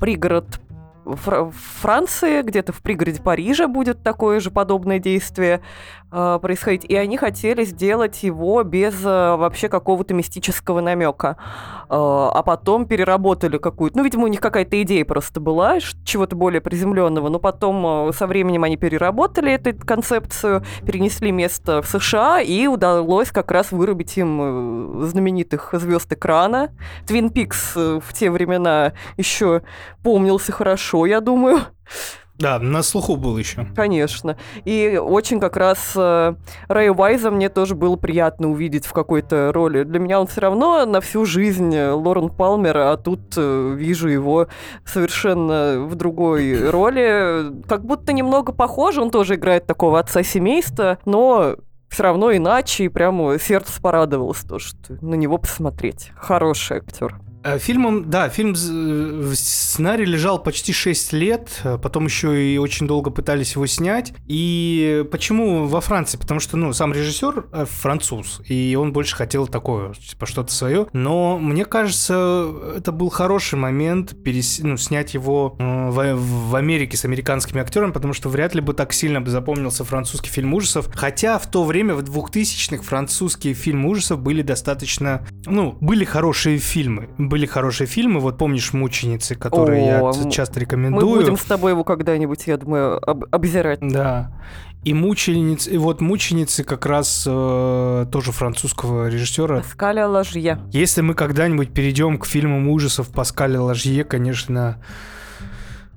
пригород 0.00 0.60
Фр 1.04 1.50
Франции, 1.80 2.42
где-то 2.42 2.72
в 2.72 2.82
пригороде 2.82 3.22
Парижа 3.22 3.68
будет 3.68 4.02
такое 4.02 4.40
же 4.40 4.50
подобное 4.50 4.98
действие 4.98 5.60
происходить. 6.10 6.84
И 6.84 6.96
они 6.96 7.16
хотели 7.16 7.64
сделать 7.64 8.22
его 8.22 8.62
без 8.62 8.94
э, 9.04 9.36
вообще 9.36 9.68
какого-то 9.68 10.14
мистического 10.14 10.80
намека. 10.80 11.36
Э, 11.84 11.86
а 11.88 12.42
потом 12.44 12.86
переработали 12.86 13.58
какую-то... 13.58 13.98
Ну, 13.98 14.04
видимо, 14.04 14.24
у 14.24 14.28
них 14.28 14.40
какая-то 14.40 14.80
идея 14.82 15.04
просто 15.04 15.40
была, 15.40 15.78
чего-то 16.04 16.36
более 16.36 16.60
приземленного. 16.60 17.28
Но 17.28 17.38
потом 17.38 18.12
со 18.12 18.26
временем 18.26 18.64
они 18.64 18.76
переработали 18.76 19.52
эту 19.52 19.74
концепцию, 19.74 20.64
перенесли 20.84 21.32
место 21.32 21.82
в 21.82 21.86
США, 21.86 22.40
и 22.40 22.66
удалось 22.66 23.30
как 23.30 23.50
раз 23.50 23.72
вырубить 23.72 24.16
им 24.16 25.02
э, 25.02 25.06
знаменитых 25.06 25.70
звезд 25.72 26.12
экрана. 26.12 26.70
Твин 27.06 27.30
Пикс 27.30 27.76
э, 27.76 28.00
в 28.02 28.12
те 28.12 28.30
времена 28.30 28.92
еще 29.16 29.62
помнился 30.02 30.52
хорошо, 30.52 31.06
я 31.06 31.20
думаю. 31.20 31.60
Да, 32.40 32.58
на 32.58 32.82
слуху 32.82 33.16
был 33.16 33.36
еще. 33.36 33.66
Конечно. 33.76 34.36
И 34.64 34.98
очень 35.00 35.40
как 35.40 35.58
раз 35.58 35.92
э, 35.94 36.34
Рэя 36.68 36.92
Уайза 36.92 37.30
мне 37.30 37.50
тоже 37.50 37.74
было 37.74 37.96
приятно 37.96 38.50
увидеть 38.50 38.86
в 38.86 38.92
какой-то 38.94 39.52
роли. 39.52 39.84
Для 39.84 40.00
меня 40.00 40.20
он 40.20 40.26
все 40.26 40.40
равно 40.40 40.86
на 40.86 41.02
всю 41.02 41.26
жизнь 41.26 41.74
э, 41.74 41.92
Лорен 41.92 42.30
Палмер, 42.30 42.78
а 42.78 42.96
тут 42.96 43.34
э, 43.36 43.74
вижу 43.76 44.08
его 44.08 44.48
совершенно 44.86 45.84
в 45.86 45.94
другой 45.96 46.70
роли. 46.70 47.62
Как 47.68 47.84
будто 47.84 48.14
немного 48.14 48.52
похоже, 48.52 49.02
он 49.02 49.10
тоже 49.10 49.34
играет 49.34 49.66
такого 49.66 49.98
отца 49.98 50.22
семейства, 50.22 50.98
но 51.04 51.56
все 51.90 52.04
равно 52.04 52.34
иначе, 52.34 52.84
и 52.84 52.88
прямо 52.88 53.38
сердце 53.38 53.82
порадовалось 53.82 54.40
то, 54.40 54.58
что 54.58 54.94
на 55.02 55.14
него 55.14 55.36
посмотреть. 55.36 56.12
Хороший 56.16 56.78
актер. 56.78 57.20
Э, 57.42 57.58
фильмом, 57.58 58.10
да, 58.10 58.28
фильм 58.28 58.52
в 58.52 59.34
сценарии 59.34 60.04
лежал 60.04 60.42
почти 60.42 60.72
6 60.72 61.12
лет, 61.14 61.60
э, 61.64 61.78
потом 61.78 62.04
еще 62.04 62.52
и 62.52 62.58
очень 62.58 62.86
долго 62.86 63.10
пытались 63.10 63.54
его 63.54 63.66
снять. 63.66 64.12
И 64.26 65.04
почему 65.10 65.66
во 65.66 65.80
Франции? 65.80 66.18
Потому 66.18 66.40
что, 66.40 66.56
ну, 66.56 66.72
сам 66.72 66.92
режиссер 66.92 67.46
э, 67.52 67.64
француз, 67.66 68.42
и 68.46 68.76
он 68.78 68.92
больше 68.92 69.16
хотел 69.16 69.46
такое, 69.46 69.94
типа, 69.94 70.26
что-то 70.26 70.52
свое. 70.52 70.86
Но 70.92 71.38
мне 71.38 71.64
кажется, 71.64 72.52
это 72.76 72.92
был 72.92 73.08
хороший 73.08 73.58
момент 73.58 74.22
перес... 74.22 74.60
ну, 74.62 74.76
снять 74.76 75.14
его 75.14 75.56
в, 75.58 76.14
в 76.14 76.54
Америке 76.54 76.96
с 76.96 77.04
американскими 77.04 77.60
актерами, 77.60 77.92
потому 77.92 78.12
что 78.12 78.28
вряд 78.28 78.54
ли 78.54 78.60
бы 78.60 78.74
так 78.74 78.92
сильно 78.92 79.20
бы 79.20 79.30
запомнился 79.30 79.84
французский 79.84 80.30
фильм 80.30 80.52
ужасов. 80.52 80.90
Хотя 80.94 81.38
в 81.38 81.50
то 81.50 81.64
время, 81.64 81.94
в 81.94 82.02
2000-х, 82.02 82.82
французские 82.82 83.54
фильмы 83.54 83.88
ужасов 83.88 84.20
были 84.20 84.42
достаточно, 84.42 85.26
ну, 85.46 85.76
были 85.80 86.04
хорошие 86.04 86.58
фильмы 86.58 87.08
были 87.30 87.46
хорошие 87.46 87.86
фильмы. 87.86 88.20
Вот 88.20 88.36
помнишь 88.36 88.74
«Мученицы», 88.74 89.36
которые 89.36 90.00
О, 90.00 90.12
я 90.12 90.30
часто 90.30 90.60
рекомендую. 90.60 91.06
Мы 91.06 91.16
будем 91.16 91.38
с 91.38 91.44
тобой 91.44 91.72
его 91.72 91.84
когда-нибудь, 91.84 92.46
я 92.46 92.58
думаю, 92.58 93.00
об 93.08 93.24
обзирать. 93.30 93.80
Да. 93.80 94.32
И 94.82 94.92
мученицы, 94.92 95.70
и 95.70 95.78
вот 95.78 96.00
мученицы 96.00 96.64
как 96.64 96.86
раз 96.86 97.24
э, 97.26 98.06
тоже 98.10 98.32
французского 98.32 99.08
режиссера. 99.08 99.58
Паскаля 99.58 100.06
Ложье. 100.06 100.58
Если 100.72 101.02
мы 101.02 101.14
когда-нибудь 101.14 101.70
перейдем 101.72 102.18
к 102.18 102.26
фильмам 102.26 102.68
ужасов 102.68 103.08
Паскаля 103.08 103.60
Ложье, 103.60 104.04
конечно, 104.04 104.78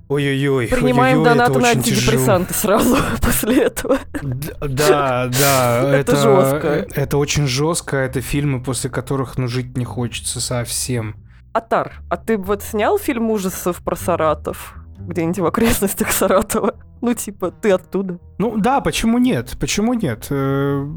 Ой-ой-ой. 0.09 0.67
Принимаем 0.67 1.19
ой-ой-ой, 1.19 1.37
донаты 1.37 1.59
на 1.59 1.69
антидепрессанты 1.69 2.53
сразу 2.53 2.97
после 3.21 3.63
этого. 3.63 3.99
Да, 4.21 5.29
да. 5.39 5.97
Это 5.97 6.15
жестко. 6.15 6.87
Это 6.93 7.17
очень 7.17 7.47
жестко. 7.47 7.97
Это 7.97 8.21
фильмы, 8.21 8.61
после 8.61 8.89
которых 8.89 9.37
ну 9.37 9.47
жить 9.47 9.77
не 9.77 9.85
хочется 9.85 10.41
совсем. 10.41 11.15
Атар, 11.53 12.01
а 12.09 12.17
ты 12.17 12.37
вот 12.37 12.63
снял 12.63 12.97
фильм 12.97 13.29
ужасов 13.29 13.83
про 13.83 13.95
Саратов? 13.95 14.75
Где-нибудь 14.99 15.39
в 15.39 15.45
окрестностях 15.45 16.11
Саратова? 16.11 16.75
Ну, 17.01 17.13
типа, 17.13 17.51
ты 17.51 17.71
оттуда. 17.71 18.19
Ну 18.37 18.57
да, 18.57 18.81
почему 18.81 19.17
нет? 19.17 19.55
Почему 19.59 19.93
нет? 19.93 20.27
Э, 20.29 20.87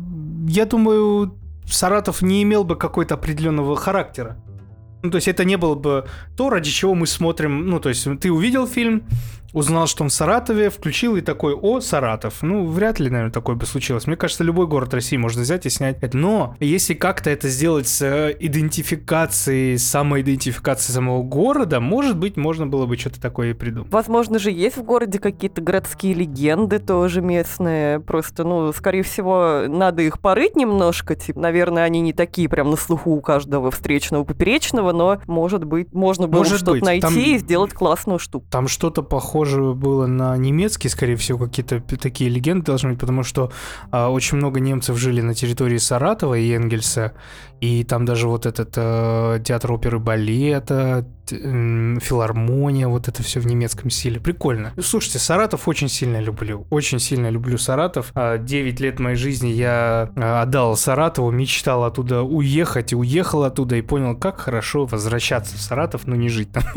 я 0.48 0.64
думаю, 0.64 1.36
Саратов 1.66 2.22
не 2.22 2.42
имел 2.42 2.64
бы 2.64 2.76
какой-то 2.76 3.14
определенного 3.14 3.76
характера. 3.76 4.38
Ну, 5.02 5.10
то 5.10 5.16
есть 5.16 5.28
это 5.28 5.44
не 5.44 5.56
было 5.56 5.74
бы 5.74 6.06
то, 6.36 6.48
ради 6.48 6.70
чего 6.70 6.94
мы 6.94 7.06
смотрим. 7.06 7.68
Ну, 7.68 7.78
то 7.78 7.88
есть 7.90 8.06
ты 8.20 8.32
увидел 8.32 8.66
фильм, 8.66 9.04
узнал, 9.56 9.86
что 9.86 10.04
он 10.04 10.10
в 10.10 10.12
Саратове, 10.12 10.68
включил 10.68 11.16
и 11.16 11.22
такой, 11.22 11.54
о, 11.54 11.80
Саратов. 11.80 12.42
Ну, 12.42 12.66
вряд 12.66 13.00
ли, 13.00 13.08
наверное, 13.08 13.32
такое 13.32 13.56
бы 13.56 13.64
случилось. 13.64 14.06
Мне 14.06 14.16
кажется, 14.16 14.44
любой 14.44 14.66
город 14.66 14.92
России 14.92 15.16
можно 15.16 15.42
взять 15.42 15.64
и 15.64 15.70
снять. 15.70 15.96
Но 16.12 16.54
если 16.60 16.92
как-то 16.92 17.30
это 17.30 17.48
сделать 17.48 17.88
с 17.88 18.02
э, 18.02 18.36
идентификацией, 18.38 19.78
самоидентификацией 19.78 20.92
самого 20.92 21.22
города, 21.22 21.80
может 21.80 22.18
быть, 22.18 22.36
можно 22.36 22.66
было 22.66 22.84
бы 22.84 22.98
что-то 22.98 23.18
такое 23.18 23.50
и 23.50 23.52
придумать. 23.54 23.90
Возможно 23.90 24.38
же, 24.38 24.50
есть 24.50 24.76
в 24.76 24.82
городе 24.82 25.18
какие-то 25.18 25.62
городские 25.62 26.12
легенды 26.12 26.78
тоже 26.78 27.22
местные. 27.22 27.98
Просто, 28.00 28.44
ну, 28.44 28.70
скорее 28.74 29.04
всего, 29.04 29.62
надо 29.68 30.02
их 30.02 30.20
порыть 30.20 30.54
немножко. 30.54 31.14
Типа, 31.14 31.40
наверное, 31.40 31.84
они 31.84 32.00
не 32.00 32.12
такие 32.12 32.50
прям 32.50 32.70
на 32.70 32.76
слуху 32.76 33.12
у 33.12 33.22
каждого 33.22 33.70
встречного, 33.70 34.24
поперечного, 34.24 34.92
но, 34.92 35.18
может 35.26 35.64
быть, 35.64 35.94
можно 35.94 36.28
было 36.28 36.44
что-то 36.44 36.84
найти 36.84 37.00
там... 37.00 37.16
и 37.16 37.38
сделать 37.38 37.72
классную 37.72 38.18
штуку. 38.18 38.46
Там 38.50 38.68
что-то 38.68 39.02
похоже 39.02 39.45
похоже 39.46 39.74
было 39.74 40.06
на 40.06 40.36
немецкий, 40.36 40.88
скорее 40.88 41.16
всего, 41.16 41.38
какие-то 41.38 41.80
такие 41.80 42.28
легенды 42.30 42.66
должны 42.66 42.90
быть, 42.90 43.00
потому 43.00 43.22
что 43.22 43.52
а, 43.90 44.10
очень 44.10 44.38
много 44.38 44.60
немцев 44.60 44.96
жили 44.96 45.20
на 45.20 45.34
территории 45.34 45.78
Саратова 45.78 46.34
и 46.34 46.50
Энгельса, 46.50 47.12
и 47.60 47.84
там 47.84 48.04
даже 48.04 48.28
вот 48.28 48.46
этот 48.46 48.74
э, 48.76 49.40
театр 49.44 49.72
оперы 49.72 49.98
балета, 49.98 51.06
филармония, 51.30 52.88
вот 52.88 53.08
это 53.08 53.22
все 53.22 53.40
в 53.40 53.46
немецком 53.46 53.90
стиле. 53.90 54.20
Прикольно. 54.20 54.72
Слушайте, 54.80 55.18
Саратов 55.18 55.68
очень 55.68 55.88
сильно 55.88 56.20
люблю. 56.20 56.66
Очень 56.70 57.00
сильно 57.00 57.30
люблю 57.30 57.58
Саратов. 57.58 58.12
А, 58.14 58.38
девять 58.38 58.80
лет 58.80 58.98
моей 58.98 59.16
жизни 59.16 59.48
я 59.48 60.10
а, 60.16 60.42
отдал 60.42 60.76
Саратову, 60.76 61.30
мечтал 61.30 61.84
оттуда 61.84 62.22
уехать, 62.22 62.92
и 62.92 62.96
уехал 62.96 63.44
оттуда, 63.44 63.76
и 63.76 63.82
понял, 63.82 64.16
как 64.16 64.38
хорошо 64.38 64.86
возвращаться 64.86 65.56
в 65.56 65.60
Саратов, 65.60 66.06
но 66.06 66.14
не 66.14 66.28
жить 66.28 66.50
там. 66.52 66.64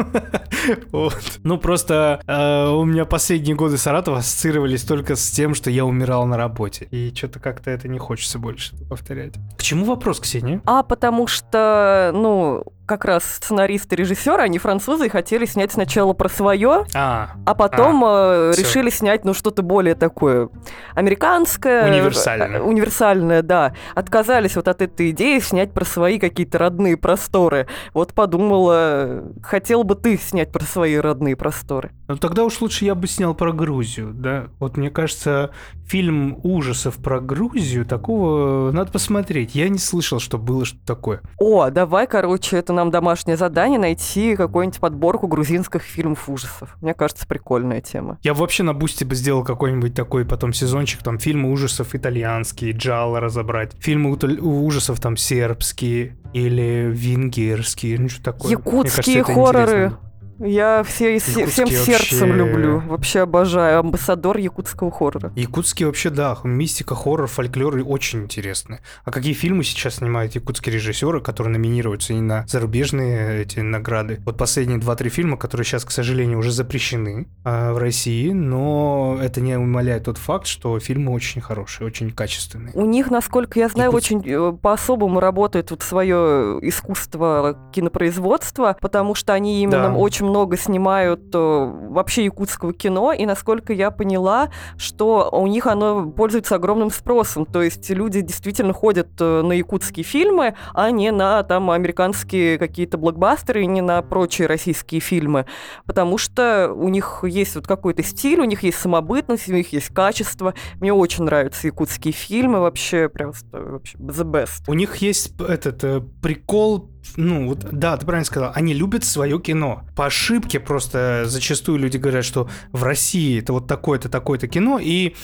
Ну, 1.44 1.58
просто 1.58 2.22
а, 2.28 2.72
у 2.72 2.86
меня 2.86 3.06
последние 3.06 3.56
годы 3.56 3.78
Саратова 3.78 4.18
ассоциировались 4.18 4.84
только 4.84 5.16
с 5.16 5.32
тем, 5.32 5.56
что 5.56 5.70
я 5.72 5.86
умирал 5.86 6.26
на 6.26 6.38
работе. 6.38 6.88
И 6.92 7.14
что-то 7.16 7.40
как-то 7.40 7.72
это 7.72 7.88
не 7.88 7.98
хочется 7.98 8.40
больше 8.40 8.76
повторять. 8.88 9.36
К 9.58 9.64
чему 9.64 9.86
вопрос, 9.86 10.20
Ксения? 10.20 10.62
А 10.72 10.84
потому 10.84 11.26
что, 11.26 12.12
ну, 12.14 12.64
как 12.90 13.06
раз 13.06 13.24
сценаристы 13.24 13.96
и 13.96 14.00
режиссеры, 14.00 14.42
они 14.42 14.58
французы 14.58 15.06
и 15.06 15.10
хотели 15.10 15.46
снять 15.46 15.72
сначала 15.72 16.14
про 16.14 16.28
свое, 16.28 16.86
А, 16.96 17.30
а 17.46 17.56
потом 17.56 18.04
э, 18.06 18.52
всё. 18.54 18.62
решили 18.62 18.90
снять, 18.90 19.24
ну, 19.24 19.34
что-то 19.34 19.62
более 19.62 19.96
такое 19.96 20.50
американское. 20.96 21.86
Универсальное. 21.90 22.60
э, 22.60 22.64
Универсальное, 22.64 23.42
да. 23.42 23.74
Отказались 23.96 24.56
вот 24.56 24.68
от 24.68 24.82
этой 24.82 25.12
идеи 25.12 25.40
снять 25.40 25.72
про 25.74 25.86
свои 25.86 26.20
какие-то 26.20 26.58
родные 26.58 26.98
просторы. 26.98 27.68
Вот 27.94 28.14
подумала, 28.14 29.24
хотел 29.42 29.84
бы 29.84 29.96
ты 29.96 30.18
снять 30.18 30.52
про 30.52 30.64
свои 30.64 30.96
родные 30.98 31.36
просторы. 31.36 31.92
ну 32.08 32.18
тогда 32.18 32.44
уж 32.44 32.60
лучше 32.62 32.86
я 32.86 32.96
бы 32.96 33.08
снял 33.08 33.34
про 33.34 33.52
Грузию, 33.54 34.12
да. 34.14 34.48
Вот 34.60 34.78
мне 34.78 34.90
кажется, 34.90 35.52
фильм 35.86 36.40
ужасов 36.44 36.96
про 36.98 37.20
Грузию, 37.22 37.86
такого 37.86 38.72
надо 38.72 38.92
посмотреть. 38.92 39.56
Я 39.56 39.70
не 39.70 39.78
слышал, 39.80 40.20
что 40.20 40.38
было 40.38 40.66
что-то 40.66 40.86
такое. 40.86 41.22
О, 41.40 41.70
давай, 41.70 42.08
короче, 42.08 42.58
это 42.58 42.74
нам 42.80 42.92
домашнее 42.92 43.38
задание 43.38 43.80
найти 43.80 44.36
какую-нибудь 44.36 44.80
подборку 44.80 45.28
грузинских 45.28 45.82
фильмов 45.82 46.30
ужасов. 46.30 46.78
Мне 46.82 46.94
кажется, 46.94 47.28
прикольная 47.28 47.82
тема. 47.82 48.18
Я 48.24 48.34
вообще 48.34 48.64
на 48.64 48.74
бусте 48.74 49.06
бы 49.06 49.16
сделал 49.16 49.44
какой-нибудь 49.44 49.94
такой 49.94 50.26
потом 50.26 50.54
сезончик, 50.54 51.04
там 51.04 51.20
фильмы 51.20 51.52
ужасов 51.52 51.94
итальянские, 51.94 52.72
джалло 52.72 53.20
разобрать, 53.20 53.74
фильмы 53.80 54.12
ужасов 54.12 55.00
там 55.00 55.18
сербские 55.18 56.18
или 56.34 56.90
венгерские, 56.92 58.00
ну 58.00 58.10
что 58.10 58.24
такое. 58.24 58.52
Якутские 58.52 59.24
кажется, 59.24 59.34
хорроры. 59.34 59.62
интересно. 59.62 60.09
Я 60.40 60.84
все, 60.84 61.20
все- 61.20 61.46
всем 61.48 61.68
сердцем 61.68 62.30
вообще- 62.30 62.34
люблю. 62.38 62.80
Вообще 62.88 63.20
обожаю. 63.22 63.80
Амбассадор 63.80 64.38
якутского 64.38 64.92
хоррора. 64.92 65.32
Якутские 65.36 65.88
вообще, 65.88 66.10
да, 66.10 66.38
мистика, 66.44 66.96
хоррор, 66.96 67.28
фольклор 67.28 67.76
очень 67.86 68.24
интересны. 68.24 68.80
А 69.04 69.12
какие 69.12 69.34
фильмы 69.34 69.64
сейчас 69.64 69.96
снимают 69.96 70.36
якутские 70.36 70.74
режиссеры, 70.76 71.22
которые 71.22 71.52
номинируются 71.54 72.14
и 72.14 72.22
на 72.22 72.46
зарубежные 72.48 73.42
эти 73.42 73.60
награды? 73.60 74.22
Вот 74.26 74.38
последние 74.38 74.78
два-три 74.80 75.10
фильма, 75.10 75.38
которые 75.38 75.66
сейчас, 75.66 75.84
к 75.86 75.92
сожалению, 75.92 76.40
уже 76.40 76.52
запрещены 76.52 77.28
а, 77.44 77.74
в 77.74 77.78
России, 77.78 78.32
но 78.32 79.18
это 79.22 79.42
не 79.42 79.58
умаляет 79.58 80.06
тот 80.06 80.18
факт, 80.18 80.48
что 80.48 80.80
фильмы 80.80 81.12
очень 81.14 81.42
хорошие, 81.42 81.86
очень 81.88 82.12
качественные. 82.12 82.72
У 82.76 82.86
них, 82.86 83.12
насколько 83.12 83.60
я 83.60 83.68
знаю, 83.68 83.92
Якутск- 83.92 83.96
очень 83.96 84.24
э, 84.26 84.54
по-особому 84.62 85.20
работает 85.20 85.72
вот 85.72 85.82
свое 85.84 86.60
искусство 86.62 87.58
кинопроизводства, 87.74 88.78
потому 88.80 89.16
что 89.16 89.34
они 89.34 89.62
именно 89.64 89.90
Да. 89.90 89.94
очень 89.94 90.29
много 90.30 90.58
снимают 90.58 91.34
э, 91.34 91.38
вообще 91.38 92.26
якутского 92.26 92.74
кино, 92.74 93.12
и 93.12 93.26
насколько 93.26 93.74
я 93.74 93.92
поняла, 93.92 94.50
что 94.78 95.30
у 95.32 95.48
них 95.48 95.68
оно 95.68 96.10
пользуется 96.12 96.56
огромным 96.56 96.92
спросом. 96.92 97.46
То 97.46 97.62
есть 97.62 97.90
люди 97.90 98.22
действительно 98.22 98.74
ходят 98.74 99.10
э, 99.20 99.42
на 99.42 99.54
якутские 99.54 100.04
фильмы, 100.04 100.56
а 100.74 100.92
не 100.92 101.12
на 101.12 101.44
там 101.44 101.72
американские 101.72 102.58
какие-то 102.58 102.98
блокбастеры, 102.98 103.66
не 103.66 103.82
на 103.82 104.02
прочие 104.02 104.48
российские 104.48 105.02
фильмы. 105.02 105.46
Потому 105.86 106.18
что 106.18 106.72
у 106.74 106.90
них 106.90 107.24
есть 107.24 107.56
вот 107.56 107.68
какой-то 107.68 108.04
стиль, 108.04 108.40
у 108.40 108.46
них 108.46 108.64
есть 108.64 108.80
самобытность, 108.80 109.50
у 109.50 109.54
них 109.54 109.74
есть 109.74 109.90
качество. 109.94 110.54
Мне 110.80 110.94
очень 110.94 111.24
нравятся 111.24 111.68
якутские 111.68 112.14
фильмы, 112.14 112.60
вообще 112.60 113.10
просто 113.10 113.60
вообще 113.60 113.98
the 113.98 114.24
best. 114.24 114.64
У 114.68 114.74
них 114.74 114.98
есть 114.98 115.34
этот 115.40 115.84
э, 115.84 116.02
прикол, 116.22 116.90
ну 117.18 117.48
вот, 117.48 117.60
да, 117.72 117.98
ты 117.98 118.06
правильно 118.06 118.26
сказал, 118.26 118.52
они 118.56 118.74
любят 118.74 119.04
свое 119.04 119.40
кино. 119.40 119.84
По 119.96 120.06
ошибке 120.06 120.60
просто 120.60 121.24
зачастую 121.26 121.80
люди 121.80 121.98
говорят, 121.98 122.26
что 122.26 122.50
в 122.72 122.84
России 122.84 123.40
это 123.40 123.54
вот 123.54 123.68
такое-то, 123.68 124.10
такое-то 124.10 124.48
кино, 124.48 124.80
и 124.82 125.16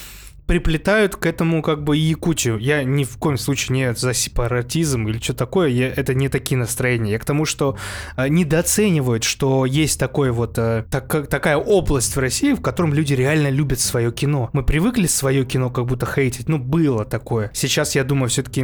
приплетают 0.46 1.16
к 1.16 1.26
этому 1.26 1.62
как 1.62 1.82
бы 1.82 1.96
и 1.98 2.00
Якутию. 2.00 2.58
Я 2.58 2.84
ни 2.84 3.04
в 3.04 3.16
коем 3.18 3.36
случае 3.36 3.76
не 3.76 3.94
за 3.94 4.14
сепаратизм 4.14 5.08
или 5.08 5.18
что 5.18 5.34
такое, 5.34 5.68
я, 5.68 5.88
это 5.88 6.14
не 6.14 6.28
такие 6.28 6.56
настроения. 6.56 7.12
Я 7.12 7.18
к 7.18 7.24
тому, 7.24 7.44
что 7.44 7.76
э, 8.16 8.28
недооценивают, 8.28 9.24
что 9.24 9.64
есть 9.66 9.98
такой 9.98 10.30
вот, 10.30 10.58
э, 10.58 10.84
так- 10.90 11.28
такая 11.28 11.56
область 11.56 12.14
в 12.14 12.18
России, 12.18 12.52
в 12.52 12.60
котором 12.62 12.94
люди 12.94 13.14
реально 13.14 13.48
любят 13.48 13.80
свое 13.80 14.12
кино. 14.12 14.50
Мы 14.52 14.62
привыкли 14.62 15.06
свое 15.06 15.44
кино 15.44 15.70
как 15.70 15.86
будто 15.86 16.06
хейтить, 16.06 16.48
ну 16.48 16.58
было 16.58 17.04
такое. 17.04 17.50
Сейчас, 17.54 17.94
я 17.94 18.04
думаю, 18.04 18.28
все-таки 18.28 18.62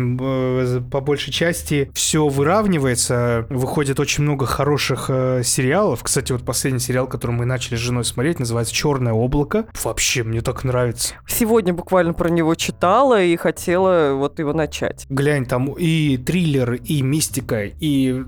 по 0.90 1.00
большей 1.00 1.32
части 1.32 1.90
все 1.94 2.28
выравнивается, 2.28 3.46
выходит 3.50 4.00
очень 4.00 4.24
много 4.24 4.46
хороших 4.46 5.06
э, 5.08 5.42
сериалов. 5.44 6.02
Кстати, 6.02 6.32
вот 6.32 6.44
последний 6.44 6.80
сериал, 6.80 7.06
который 7.06 7.32
мы 7.32 7.44
начали 7.44 7.76
с 7.76 7.80
женой 7.80 8.04
смотреть, 8.04 8.38
называется 8.38 8.74
«Черное 8.74 9.12
облако». 9.12 9.66
Вообще, 9.82 10.22
мне 10.22 10.40
так 10.40 10.64
нравится. 10.64 11.14
Сегодня 11.26 11.71
буквально 11.74 12.14
про 12.14 12.28
него 12.28 12.54
читала 12.54 13.22
и 13.22 13.36
хотела 13.36 14.14
вот 14.14 14.38
его 14.38 14.52
начать. 14.52 15.06
Глянь, 15.08 15.46
там 15.46 15.72
и 15.72 16.16
триллер, 16.16 16.74
и 16.74 17.02
мистика, 17.02 17.64
и 17.64 18.24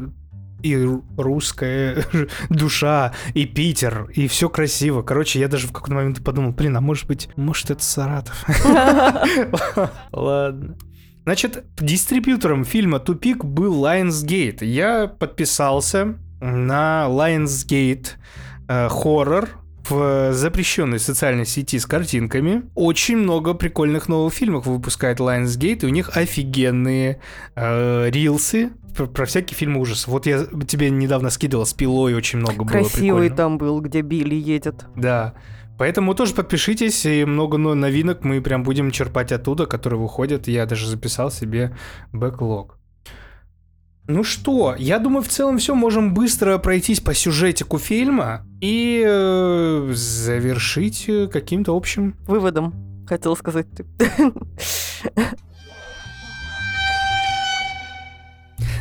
и 0.64 0.88
русская 1.18 2.06
душа, 2.48 3.12
и 3.34 3.44
Питер, 3.44 4.10
и 4.14 4.26
все 4.28 4.48
красиво. 4.48 5.02
Короче, 5.02 5.38
я 5.38 5.48
даже 5.48 5.68
в 5.68 5.72
какой-то 5.72 5.94
момент 5.94 6.24
подумал, 6.24 6.52
блин, 6.52 6.74
а 6.76 6.80
может 6.80 7.06
быть, 7.06 7.28
может 7.36 7.70
это 7.70 7.84
Саратов? 7.84 8.44
Ладно. 10.12 10.76
Значит, 11.24 11.64
дистрибьютором 11.78 12.64
фильма 12.64 12.98
«Тупик» 12.98 13.44
был 13.44 13.84
Lionsgate. 13.84 14.64
Я 14.64 15.06
подписался 15.06 16.18
на 16.40 17.06
Lionsgate 17.08 18.08
э, 18.68 18.88
хоррор 18.88 19.48
в 19.88 20.32
запрещенной 20.32 20.98
социальной 20.98 21.46
сети 21.46 21.78
с 21.78 21.86
картинками. 21.86 22.62
Очень 22.74 23.18
много 23.18 23.54
прикольных 23.54 24.08
новых 24.08 24.32
фильмов 24.32 24.66
выпускает 24.66 25.20
Lionsgate, 25.20 25.80
и 25.82 25.86
у 25.86 25.90
них 25.90 26.16
офигенные 26.16 27.20
э, 27.54 28.10
рилсы 28.10 28.70
про, 28.96 29.06
про 29.06 29.26
всякие 29.26 29.56
фильмы 29.56 29.80
ужасов. 29.80 30.08
Вот 30.08 30.26
я 30.26 30.46
тебе 30.66 30.90
недавно 30.90 31.30
скидывал 31.30 31.66
с 31.66 31.74
пилой, 31.74 32.14
очень 32.14 32.38
много 32.38 32.64
было 32.64 32.68
Красивый 32.68 33.30
там 33.30 33.58
был, 33.58 33.80
где 33.80 34.00
Билли 34.00 34.34
едет. 34.36 34.86
Да. 34.96 35.34
Поэтому 35.76 36.14
тоже 36.14 36.34
подпишитесь, 36.34 37.04
и 37.04 37.24
много 37.24 37.58
но- 37.58 37.74
новинок 37.74 38.22
мы 38.22 38.40
прям 38.40 38.62
будем 38.62 38.92
черпать 38.92 39.32
оттуда, 39.32 39.66
которые 39.66 40.00
выходят. 40.00 40.46
Я 40.46 40.66
даже 40.66 40.88
записал 40.88 41.32
себе 41.32 41.76
бэклог. 42.12 42.78
Ну 44.06 44.22
что, 44.22 44.74
я 44.76 44.98
думаю, 44.98 45.22
в 45.22 45.28
целом 45.28 45.56
все, 45.56 45.74
можем 45.74 46.12
быстро 46.12 46.58
пройтись 46.58 47.00
по 47.00 47.14
сюжетику 47.14 47.78
фильма 47.78 48.46
и 48.60 49.02
э, 49.06 49.92
завершить 49.94 51.08
э, 51.08 51.26
каким-то 51.26 51.74
общим... 51.74 52.14
Выводом, 52.26 52.74
хотела 53.08 53.34
сказать 53.34 53.66
ты. 53.70 53.86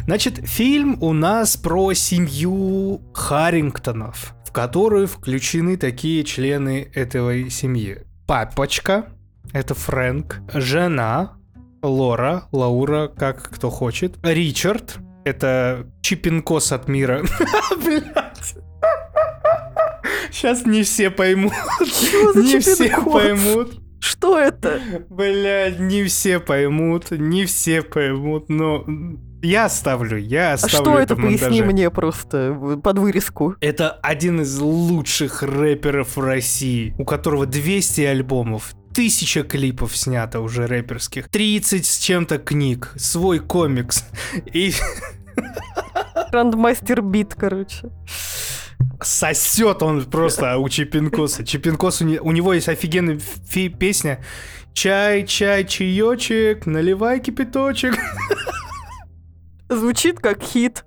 Значит, 0.05 0.39
фильм 0.45 1.01
у 1.01 1.13
нас 1.13 1.55
про 1.55 1.93
семью 1.93 2.99
Харрингтонов, 3.13 4.36
в 4.45 4.51
которую 4.51 5.07
включены 5.07 5.77
такие 5.77 6.25
члены 6.25 6.89
этой 6.93 7.49
семьи. 7.49 7.99
Папочка, 8.27 9.05
это 9.53 9.73
Фрэнк, 9.73 10.41
жена, 10.53 11.38
Лора, 11.81 12.49
Лаура, 12.51 13.07
как 13.07 13.43
кто 13.43 13.69
хочет, 13.69 14.17
Ричард, 14.23 14.97
это 15.25 15.88
Чипинкос 16.01 16.71
от 16.71 16.88
мира. 16.88 17.23
Сейчас 20.31 20.65
не 20.65 20.83
все 20.83 21.09
поймут. 21.09 21.53
Чего 21.79 22.33
за 22.33 22.41
Не 22.41 22.59
все 22.59 23.01
поймут. 23.01 23.79
Что 23.99 24.38
это? 24.38 24.81
Блядь, 25.09 25.79
не 25.79 26.03
все 26.03 26.39
поймут, 26.41 27.12
не 27.12 27.45
все 27.45 27.81
поймут, 27.81 28.49
но 28.49 28.86
я 29.41 29.65
оставлю, 29.65 30.17
я 30.17 30.51
А 30.51 30.53
оставлю 30.55 30.91
что 30.91 30.99
это, 30.99 31.15
в 31.15 31.21
поясни 31.21 31.62
мне 31.62 31.89
просто 31.89 32.79
под 32.83 32.99
вырезку. 32.99 33.55
Это 33.62 33.91
один 33.91 34.41
из 34.41 34.59
лучших 34.59 35.41
рэперов 35.41 36.17
в 36.17 36.21
России, 36.21 36.93
у 36.97 37.05
которого 37.05 37.45
200 37.45 38.01
альбомов, 38.01 38.73
тысяча 38.93 39.43
клипов 39.43 39.95
снято 39.97 40.39
уже 40.41 40.67
рэперских, 40.67 41.29
30 41.29 41.86
с 41.86 41.97
чем-то 41.99 42.38
книг, 42.38 42.91
свой 42.95 43.39
комикс. 43.39 44.06
И 44.53 44.73
Рандмастер 46.32 47.01
бит, 47.01 47.36
короче. 47.36 47.89
сосет 49.01 49.82
он 49.84 50.03
просто 50.06 50.58
у 50.58 50.69
Чипинкоса. 50.69 51.45
Чипинкос, 51.45 52.01
у, 52.01 52.06
не- 52.06 52.19
у 52.19 52.32
него 52.32 52.53
есть 52.53 52.69
офигенная 52.69 53.19
фи- 53.19 53.69
песня 53.69 54.23
«Чай, 54.73 55.25
чай, 55.27 55.65
чаечек, 55.65 56.65
наливай 56.65 57.19
кипяточек». 57.19 57.95
Звучит 59.69 60.19
как 60.19 60.41
хит. 60.41 60.86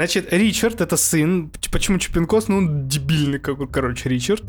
Значит, 0.00 0.32
Ричард 0.32 0.80
это 0.80 0.96
сын. 0.96 1.52
Почему 1.70 1.98
Чупинкос? 1.98 2.48
Ну, 2.48 2.56
он 2.56 2.88
дебильный 2.88 3.38
какой, 3.38 3.68
короче, 3.68 4.08
Ричард. 4.08 4.42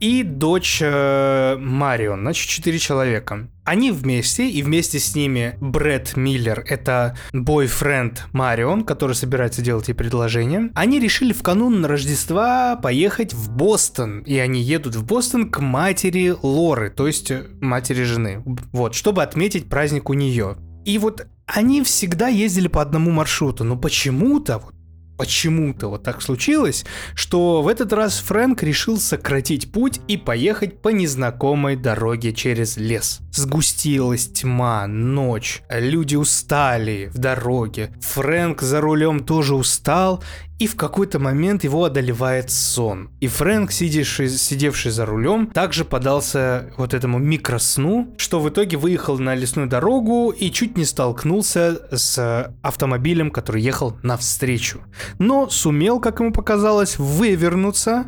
И 0.00 0.22
дочь 0.22 0.80
э, 0.82 1.56
Марион. 1.58 2.20
Значит, 2.20 2.50
четыре 2.50 2.78
человека. 2.78 3.48
Они 3.64 3.90
вместе, 3.90 4.50
и 4.50 4.62
вместе 4.62 4.98
с 4.98 5.14
ними 5.14 5.56
Брэд 5.62 6.18
Миллер, 6.18 6.62
это 6.68 7.16
бойфренд 7.32 8.26
Марион, 8.32 8.84
который 8.84 9.14
собирается 9.14 9.62
делать 9.62 9.88
ей 9.88 9.94
предложение. 9.94 10.70
Они 10.74 11.00
решили 11.00 11.32
в 11.32 11.42
канун 11.42 11.86
Рождества 11.86 12.76
поехать 12.76 13.32
в 13.32 13.50
Бостон. 13.50 14.20
И 14.24 14.36
они 14.36 14.60
едут 14.60 14.94
в 14.94 15.06
Бостон 15.06 15.48
к 15.50 15.60
матери 15.60 16.34
Лоры, 16.42 16.90
то 16.90 17.06
есть 17.06 17.30
э, 17.30 17.46
матери 17.62 18.02
жены. 18.02 18.42
Вот, 18.72 18.94
чтобы 18.94 19.22
отметить 19.22 19.70
праздник 19.70 20.10
у 20.10 20.12
нее. 20.12 20.58
И 20.84 20.98
вот 20.98 21.26
они 21.46 21.82
всегда 21.82 22.28
ездили 22.28 22.68
по 22.68 22.82
одному 22.82 23.10
маршруту, 23.10 23.64
но 23.64 23.78
почему-то 23.78 24.58
вот 24.58 24.74
почему-то 25.16 25.88
вот 25.88 26.02
так 26.02 26.22
случилось, 26.22 26.84
что 27.14 27.62
в 27.62 27.68
этот 27.68 27.92
раз 27.92 28.18
Фрэнк 28.18 28.62
решил 28.62 28.98
сократить 28.98 29.72
путь 29.72 30.00
и 30.08 30.16
поехать 30.16 30.80
по 30.80 30.88
незнакомой 30.88 31.76
дороге 31.76 32.32
через 32.32 32.76
лес. 32.76 33.20
Сгустилась 33.32 34.28
тьма, 34.28 34.86
ночь, 34.86 35.62
люди 35.70 36.16
устали 36.16 37.10
в 37.12 37.18
дороге. 37.18 37.92
Фрэнк 38.00 38.62
за 38.62 38.80
рулем 38.80 39.20
тоже 39.24 39.54
устал, 39.54 40.22
и 40.62 40.66
в 40.68 40.76
какой-то 40.76 41.18
момент 41.18 41.64
его 41.64 41.82
одолевает 41.82 42.48
сон. 42.48 43.10
И 43.18 43.26
Фрэнк, 43.26 43.72
сидевший, 43.72 44.28
сидевший 44.28 44.92
за 44.92 45.04
рулем, 45.04 45.48
также 45.48 45.84
подался 45.84 46.70
вот 46.76 46.94
этому 46.94 47.18
микросну, 47.18 48.14
что 48.16 48.38
в 48.38 48.48
итоге 48.48 48.76
выехал 48.76 49.18
на 49.18 49.34
лесную 49.34 49.66
дорогу 49.66 50.30
и 50.30 50.52
чуть 50.52 50.76
не 50.76 50.84
столкнулся 50.84 51.88
с 51.90 52.54
автомобилем, 52.62 53.32
который 53.32 53.60
ехал 53.60 53.98
навстречу. 54.04 54.82
Но 55.18 55.50
сумел, 55.50 55.98
как 55.98 56.20
ему 56.20 56.32
показалось, 56.32 56.96
вывернуться 56.96 58.06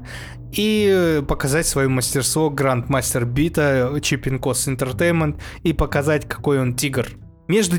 и 0.53 1.25
показать 1.27 1.67
свое 1.67 1.89
мастерство 1.89 2.51
Грандмастер 2.51 3.25
Бита 3.25 3.99
Чипинкос 4.01 4.69
Entertainment 4.69 5.41
и 5.65 5.73
показать, 5.73 6.29
какой 6.29 6.61
он 6.61 6.77
тигр. 6.77 7.09
Между 7.49 7.79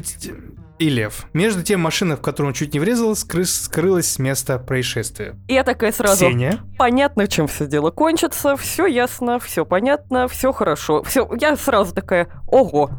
и 0.77 0.89
лев. 0.89 1.25
Между 1.33 1.63
тем 1.63 1.79
машина, 1.81 2.17
в 2.17 2.21
которую 2.21 2.49
он 2.49 2.53
чуть 2.53 2.73
не 2.73 2.79
врезалась, 2.79 3.23
скры- 3.23 3.45
скрылась 3.45 4.07
с 4.07 4.19
места 4.19 4.59
происшествия. 4.59 5.35
Я 5.47 5.63
такая 5.63 5.91
сразу. 5.91 6.25
Ксения. 6.25 6.59
Понятно, 6.77 7.27
чем 7.27 7.47
все 7.47 7.65
дело 7.65 7.91
кончится, 7.91 8.57
все 8.57 8.85
ясно, 8.85 9.39
все 9.39 9.65
понятно, 9.65 10.27
все 10.27 10.51
хорошо. 10.51 11.03
Все, 11.03 11.29
я 11.39 11.55
сразу 11.55 11.93
такая, 11.93 12.27
ого. 12.47 12.89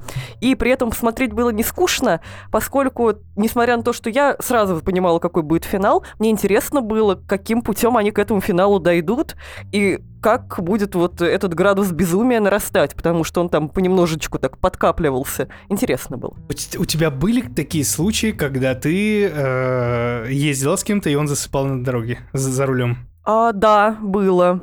И 0.40 0.54
при 0.54 0.70
этом 0.70 0.92
смотреть 0.92 1.32
было 1.32 1.50
не 1.50 1.62
скучно, 1.62 2.20
поскольку, 2.50 3.14
несмотря 3.36 3.76
на 3.76 3.82
то, 3.82 3.92
что 3.92 4.08
я 4.08 4.36
сразу 4.40 4.80
понимала, 4.80 5.18
какой 5.18 5.42
будет 5.42 5.64
финал, 5.64 6.04
мне 6.18 6.30
интересно 6.30 6.80
было, 6.80 7.14
каким 7.14 7.62
путем 7.62 7.96
они 7.96 8.10
к 8.10 8.18
этому 8.18 8.40
финалу 8.40 8.78
дойдут 8.78 9.36
и 9.72 9.98
как 10.20 10.62
будет 10.62 10.94
вот 10.94 11.20
этот 11.20 11.54
градус 11.54 11.90
безумия 11.92 12.40
нарастать, 12.40 12.94
потому 12.94 13.24
что 13.24 13.40
он 13.40 13.48
там 13.48 13.68
понемножечку 13.68 14.38
так 14.38 14.58
подкапливался. 14.58 15.48
Интересно 15.68 16.16
было. 16.16 16.36
У, 16.78 16.84
тебя 16.84 17.10
были 17.10 17.42
такие 17.42 17.84
случаи, 17.84 18.32
когда 18.32 18.74
ты 18.74 19.26
э, 19.26 20.26
ездила 20.30 20.76
с 20.76 20.84
кем-то, 20.84 21.10
и 21.10 21.14
он 21.14 21.28
засыпал 21.28 21.66
на 21.66 21.84
дороге 21.84 22.18
за, 22.32 22.50
за 22.50 22.66
рулем? 22.66 23.08
А, 23.24 23.52
да, 23.52 23.96
было. 24.00 24.62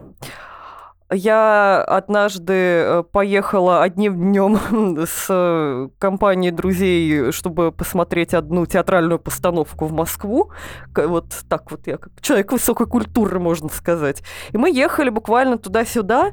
Я 1.13 1.84
однажды 1.84 2.54
э, 2.54 3.04
поехала 3.12 3.84
одним 3.84 4.15
днем 4.15 4.97
с 5.06 5.89
компанией 5.99 6.52
друзей, 6.52 7.32
чтобы 7.32 7.71
посмотреть 7.71 8.34
одну 8.34 8.65
театральную 8.65 9.19
постановку 9.19 9.86
в 9.86 9.93
Москву. 9.93 10.52
Вот 10.95 11.34
так 11.47 11.71
вот 11.71 11.88
я, 11.88 11.97
как 11.97 12.21
человек 12.21 12.52
высокой 12.52 12.88
культуры, 12.88 13.39
можно 13.39 13.69
сказать. 13.69 14.23
И 14.52 14.58
мы 14.58 14.71
ехали 14.71 15.10
буквально 15.10 15.58
туда-сюда. 15.58 16.32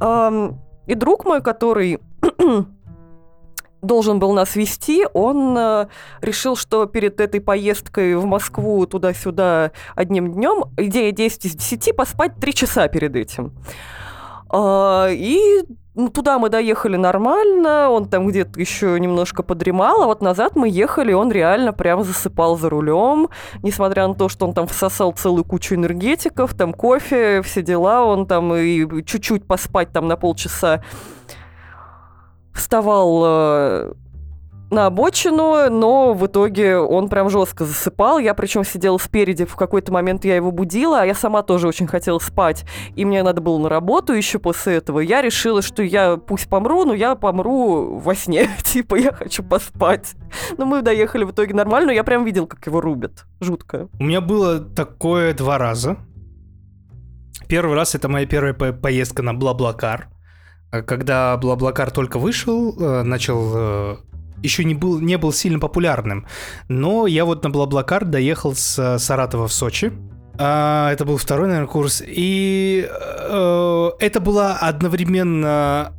И 0.00 0.94
друг 0.94 1.24
мой, 1.24 1.42
который 1.42 2.00
должен 3.86 4.18
был 4.18 4.32
нас 4.32 4.56
вести, 4.56 5.06
он 5.14 5.56
э, 5.56 5.86
решил, 6.20 6.56
что 6.56 6.86
перед 6.86 7.20
этой 7.20 7.40
поездкой 7.40 8.16
в 8.16 8.24
Москву 8.24 8.86
туда-сюда 8.86 9.70
одним 9.94 10.32
днем 10.32 10.64
идея 10.76 11.12
10 11.12 11.44
из 11.46 11.54
10 11.54 11.96
поспать 11.96 12.32
3 12.40 12.54
часа 12.54 12.88
перед 12.88 13.16
этим. 13.16 13.52
А, 14.48 15.08
И 15.10 15.62
ну, 15.96 16.10
туда 16.10 16.38
мы 16.38 16.50
доехали 16.50 16.96
нормально, 16.96 17.88
он 17.88 18.06
там 18.06 18.26
где-то 18.26 18.60
еще 18.60 19.00
немножко 19.00 19.42
подремал, 19.42 20.02
а 20.02 20.06
вот 20.06 20.20
назад 20.20 20.54
мы 20.54 20.68
ехали, 20.68 21.14
он 21.14 21.32
реально 21.32 21.72
прям 21.72 22.04
засыпал 22.04 22.58
за 22.58 22.68
рулем, 22.68 23.30
несмотря 23.62 24.06
на 24.06 24.14
то, 24.14 24.28
что 24.28 24.46
он 24.46 24.52
там 24.52 24.66
всосал 24.66 25.12
целую 25.12 25.44
кучу 25.44 25.74
энергетиков, 25.74 26.52
там 26.52 26.74
кофе, 26.74 27.40
все 27.40 27.62
дела, 27.62 28.04
он 28.04 28.26
там 28.26 28.54
и 28.54 29.02
чуть-чуть 29.04 29.46
поспать 29.46 29.90
там 29.90 30.06
на 30.06 30.16
полчаса 30.16 30.82
вставал 32.56 33.22
э, 33.24 33.92
на 34.70 34.86
обочину, 34.86 35.70
но 35.70 36.12
в 36.12 36.26
итоге 36.26 36.76
он 36.78 37.08
прям 37.08 37.30
жестко 37.30 37.64
засыпал. 37.64 38.18
Я 38.18 38.34
причем 38.34 38.64
сидела 38.64 38.98
спереди, 38.98 39.44
в 39.44 39.54
какой-то 39.56 39.92
момент 39.92 40.24
я 40.24 40.34
его 40.34 40.50
будила, 40.50 41.02
а 41.02 41.04
я 41.06 41.14
сама 41.14 41.42
тоже 41.42 41.68
очень 41.68 41.86
хотела 41.86 42.18
спать. 42.18 42.64
И 42.96 43.04
мне 43.04 43.22
надо 43.22 43.40
было 43.40 43.58
на 43.58 43.68
работу 43.68 44.12
еще 44.12 44.38
после 44.38 44.76
этого. 44.76 45.00
Я 45.00 45.22
решила, 45.22 45.62
что 45.62 45.82
я 45.82 46.16
пусть 46.16 46.48
помру, 46.48 46.84
но 46.84 46.94
я 46.94 47.14
помру 47.14 47.98
во 47.98 48.14
сне. 48.14 48.48
типа, 48.64 48.96
я 48.96 49.12
хочу 49.12 49.42
поспать. 49.44 50.14
Но 50.58 50.64
мы 50.66 50.82
доехали 50.82 51.24
в 51.24 51.30
итоге 51.30 51.54
нормально, 51.54 51.88
но 51.88 51.92
я 51.92 52.02
прям 52.04 52.24
видел, 52.24 52.46
как 52.46 52.66
его 52.66 52.80
рубят. 52.80 53.24
Жутко. 53.40 53.88
У 53.98 54.04
меня 54.04 54.20
было 54.20 54.58
такое 54.58 55.32
два 55.32 55.58
раза. 55.58 55.96
Первый 57.46 57.76
раз 57.76 57.94
это 57.94 58.08
моя 58.08 58.26
первая 58.26 58.54
по- 58.54 58.72
поездка 58.72 59.22
на 59.22 59.32
Блаблакар. 59.32 60.08
Э, 60.76 60.82
Когда 60.82 61.36
Блаблакар 61.36 61.90
только 61.90 62.18
вышел, 62.18 62.74
э, 62.78 63.02
начал 63.02 63.52
э, 63.54 63.96
еще 64.42 64.64
не 64.64 64.74
был, 64.74 64.98
не 65.00 65.18
был 65.18 65.32
сильно 65.32 65.58
популярным. 65.58 66.26
Но 66.68 67.06
я 67.06 67.24
вот 67.24 67.42
на 67.44 67.50
Блаблакар 67.50 68.04
доехал 68.04 68.54
с 68.54 68.98
Саратова 68.98 69.48
в 69.48 69.52
Сочи. 69.52 69.92
А, 70.38 70.92
это 70.92 71.04
был 71.04 71.16
второй, 71.16 71.48
наверное, 71.48 71.68
курс. 71.68 72.02
И 72.06 72.88
это 72.88 74.20
была 74.20 74.58
одновременно... 74.60 75.92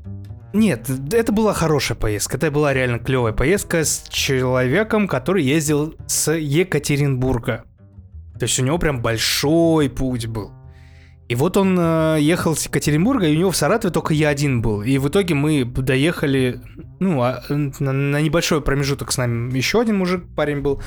Нет, 0.53 0.89
это 1.11 1.31
была 1.31 1.53
хорошая 1.53 1.97
поездка. 1.97 2.37
Это 2.37 2.51
была 2.51 2.73
реально 2.73 2.99
клевая 2.99 3.33
поездка 3.33 3.83
с 3.83 4.03
человеком, 4.09 5.07
который 5.07 5.43
ездил 5.43 5.95
с 6.07 6.31
Екатеринбурга. 6.31 7.63
То 8.39 8.43
есть 8.43 8.59
у 8.59 8.63
него 8.63 8.77
прям 8.77 9.01
большой 9.01 9.89
путь 9.89 10.27
был. 10.27 10.51
И 11.27 11.35
вот 11.35 11.57
он 11.57 11.77
э, 11.77 12.17
ехал 12.21 12.55
с 12.55 12.65
Екатеринбурга, 12.65 13.27
и 13.27 13.35
у 13.35 13.39
него 13.39 13.51
в 13.51 13.57
Саратове 13.57 13.93
только 13.93 14.13
я 14.13 14.29
один 14.29 14.61
был. 14.61 14.81
И 14.81 14.97
в 14.97 15.09
итоге 15.09 15.35
мы 15.35 15.65
доехали, 15.65 16.61
ну, 16.99 17.21
а, 17.21 17.43
на, 17.49 17.91
на 17.91 18.21
небольшой 18.21 18.61
промежуток 18.61 19.11
с 19.11 19.17
нами 19.17 19.55
еще 19.55 19.81
один 19.81 19.97
мужик, 19.97 20.23
парень 20.35 20.61
был. 20.61 20.81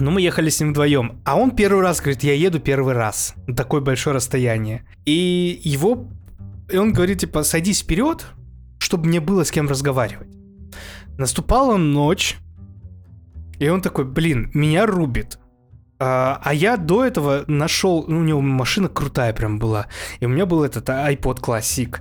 Но 0.00 0.10
мы 0.10 0.20
ехали 0.20 0.50
с 0.50 0.58
ним 0.60 0.70
вдвоем. 0.70 1.20
А 1.24 1.36
он 1.36 1.52
первый 1.52 1.82
раз 1.82 2.00
говорит, 2.00 2.24
я 2.24 2.34
еду 2.34 2.58
первый 2.58 2.94
раз. 2.94 3.34
На 3.46 3.54
такое 3.54 3.80
большое 3.80 4.16
расстояние. 4.16 4.84
И 5.04 5.60
его... 5.62 6.08
И 6.68 6.76
он 6.76 6.92
говорит, 6.92 7.20
типа, 7.20 7.44
садись 7.44 7.82
вперед, 7.82 8.26
чтобы 8.78 9.06
мне 9.06 9.20
было 9.20 9.44
с 9.44 9.52
кем 9.52 9.68
разговаривать. 9.68 10.28
Наступала 11.18 11.76
ночь, 11.76 12.38
и 13.60 13.68
он 13.68 13.80
такой, 13.80 14.04
блин, 14.04 14.50
меня 14.54 14.86
рубит. 14.86 15.38
А, 15.98 16.40
а 16.42 16.52
я 16.52 16.76
до 16.76 17.04
этого 17.04 17.44
нашел, 17.46 18.04
ну, 18.08 18.18
у 18.18 18.22
него 18.24 18.40
машина 18.40 18.88
крутая 18.88 19.32
прям 19.32 19.58
была, 19.58 19.86
и 20.20 20.26
у 20.26 20.28
меня 20.28 20.44
был 20.44 20.64
этот 20.64 20.88
iPod 20.88 21.40
Classic. 21.40 21.98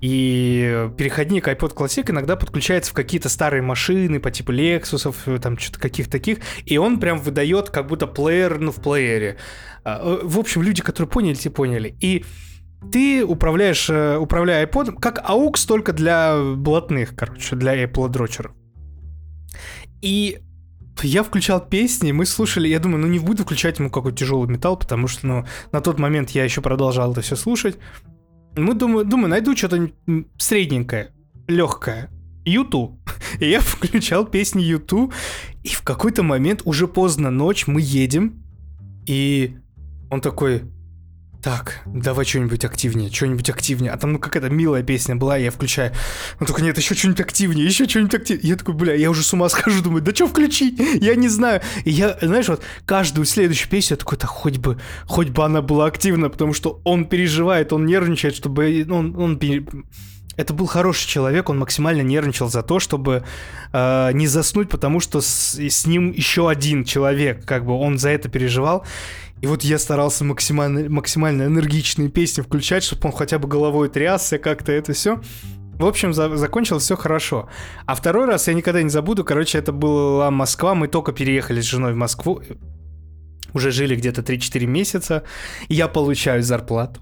И 0.00 0.90
переходник 0.96 1.48
iPod 1.48 1.74
Classic 1.74 2.10
иногда 2.10 2.36
подключается 2.36 2.90
в 2.90 2.94
какие-то 2.94 3.28
старые 3.28 3.62
машины 3.62 4.20
по 4.20 4.30
типу 4.30 4.52
Lexus'ов, 4.52 5.16
э, 5.26 5.38
там 5.38 5.58
что-то 5.58 5.80
каких 5.80 6.10
таких, 6.10 6.38
и 6.64 6.76
он 6.76 7.00
прям 7.00 7.18
выдает 7.18 7.70
как 7.70 7.86
будто 7.86 8.06
плеер, 8.06 8.58
ну, 8.58 8.72
в 8.72 8.82
плеере. 8.82 9.38
А, 9.84 10.00
э, 10.02 10.20
В 10.24 10.38
общем, 10.38 10.62
люди, 10.62 10.82
которые 10.82 11.08
поняли, 11.08 11.34
те 11.34 11.50
поняли. 11.50 11.96
И 12.00 12.24
ты 12.92 13.24
управляешь, 13.24 13.88
э, 13.88 14.16
управляя 14.16 14.66
iPod, 14.66 14.98
как 15.00 15.24
AUX, 15.28 15.66
только 15.66 15.92
для 15.92 16.36
блатных, 16.56 17.14
короче, 17.16 17.56
для 17.56 17.84
Apple 17.84 18.08
дрочеров. 18.08 18.52
И 20.02 20.38
я 21.02 21.22
включал 21.22 21.60
песни, 21.60 22.12
мы 22.12 22.26
слушали, 22.26 22.68
я 22.68 22.78
думаю, 22.78 23.02
ну 23.02 23.08
не 23.08 23.18
буду 23.18 23.44
включать 23.44 23.78
ему 23.78 23.90
какой-то 23.90 24.18
тяжелый 24.18 24.48
металл, 24.48 24.76
потому 24.76 25.08
что, 25.08 25.26
ну, 25.26 25.46
на 25.72 25.80
тот 25.80 25.98
момент 25.98 26.30
я 26.30 26.44
еще 26.44 26.60
продолжал 26.60 27.12
это 27.12 27.20
все 27.20 27.36
слушать. 27.36 27.78
Мы 28.56 28.74
думаю, 28.74 29.04
думаю, 29.04 29.28
найду 29.28 29.54
что-то 29.56 29.90
средненькое, 30.38 31.12
легкое. 31.46 32.10
Юту. 32.44 32.98
И 33.40 33.50
я 33.50 33.60
включал 33.60 34.24
песни 34.24 34.62
Юту, 34.62 35.12
и 35.62 35.68
в 35.68 35.82
какой-то 35.82 36.22
момент, 36.22 36.62
уже 36.64 36.86
поздно 36.86 37.30
ночь, 37.30 37.66
мы 37.66 37.80
едем, 37.82 38.44
и 39.04 39.56
он 40.10 40.20
такой, 40.20 40.62
так, 41.46 41.82
давай 41.86 42.24
что-нибудь 42.24 42.64
активнее, 42.64 43.08
что-нибудь 43.08 43.48
активнее. 43.50 43.92
А 43.92 43.96
там, 43.96 44.14
ну, 44.14 44.18
какая-то 44.18 44.50
милая 44.50 44.82
песня 44.82 45.14
была, 45.14 45.36
я 45.36 45.52
включаю. 45.52 45.92
Он 46.40 46.46
такой, 46.48 46.64
нет, 46.64 46.76
еще 46.76 46.96
что-нибудь 46.96 47.20
активнее, 47.20 47.64
еще 47.64 47.88
что-нибудь 47.88 48.16
активнее. 48.16 48.48
Я 48.48 48.56
такой, 48.56 48.74
бля, 48.74 48.94
я 48.94 49.08
уже 49.10 49.22
с 49.22 49.32
ума 49.32 49.48
схожу, 49.48 49.80
думаю, 49.80 50.02
да 50.02 50.12
что 50.12 50.26
включить? 50.26 50.76
Я 51.00 51.14
не 51.14 51.28
знаю. 51.28 51.60
И 51.84 51.92
я, 51.92 52.18
знаешь, 52.20 52.48
вот 52.48 52.64
каждую 52.84 53.26
следующую 53.26 53.70
песню 53.70 53.94
я 53.94 53.98
такой, 53.98 54.18
да 54.18 54.26
хоть 54.26 54.58
бы, 54.58 54.80
хоть 55.06 55.28
бы 55.28 55.44
она 55.44 55.62
была 55.62 55.86
активна, 55.86 56.30
потому 56.30 56.52
что 56.52 56.80
он 56.82 57.04
переживает, 57.04 57.72
он 57.72 57.86
нервничает, 57.86 58.34
чтобы, 58.34 58.82
ну, 58.84 58.96
он, 58.96 59.16
он 59.16 59.38
это 60.36 60.52
был 60.52 60.66
хороший 60.66 61.08
человек, 61.08 61.48
он 61.48 61.58
максимально 61.58 62.02
нервничал 62.02 62.48
за 62.48 62.62
то, 62.62 62.78
чтобы 62.78 63.24
э, 63.72 64.10
не 64.12 64.26
заснуть, 64.26 64.68
потому 64.68 65.00
что 65.00 65.20
с, 65.20 65.58
с 65.58 65.86
ним 65.86 66.12
еще 66.12 66.50
один 66.50 66.84
человек, 66.84 67.44
как 67.44 67.64
бы 67.64 67.72
он 67.72 67.98
за 67.98 68.10
это 68.10 68.28
переживал. 68.28 68.84
И 69.42 69.46
вот 69.46 69.62
я 69.62 69.78
старался 69.78 70.24
максимально, 70.24 70.88
максимально 70.88 71.42
энергичные 71.44 72.08
песни 72.08 72.42
включать, 72.42 72.82
чтобы 72.82 73.08
он 73.08 73.12
хотя 73.12 73.38
бы 73.38 73.48
головой 73.48 73.88
трясся, 73.88 74.38
как-то 74.38 74.72
это 74.72 74.92
все. 74.92 75.20
В 75.78 75.84
общем, 75.84 76.14
за- 76.14 76.36
закончилось 76.36 76.84
все 76.84 76.96
хорошо. 76.96 77.48
А 77.84 77.94
второй 77.94 78.24
раз 78.26 78.48
я 78.48 78.54
никогда 78.54 78.82
не 78.82 78.88
забуду. 78.88 79.24
Короче, 79.24 79.58
это 79.58 79.72
была 79.72 80.30
Москва. 80.30 80.74
Мы 80.74 80.88
только 80.88 81.12
переехали 81.12 81.60
с 81.60 81.64
женой 81.64 81.92
в 81.92 81.96
Москву. 81.96 82.42
уже 83.52 83.70
жили 83.70 83.94
где-то 83.94 84.22
3-4 84.22 84.66
месяца, 84.66 85.22
и 85.68 85.74
я 85.74 85.88
получаю 85.88 86.42
зарплату 86.42 87.00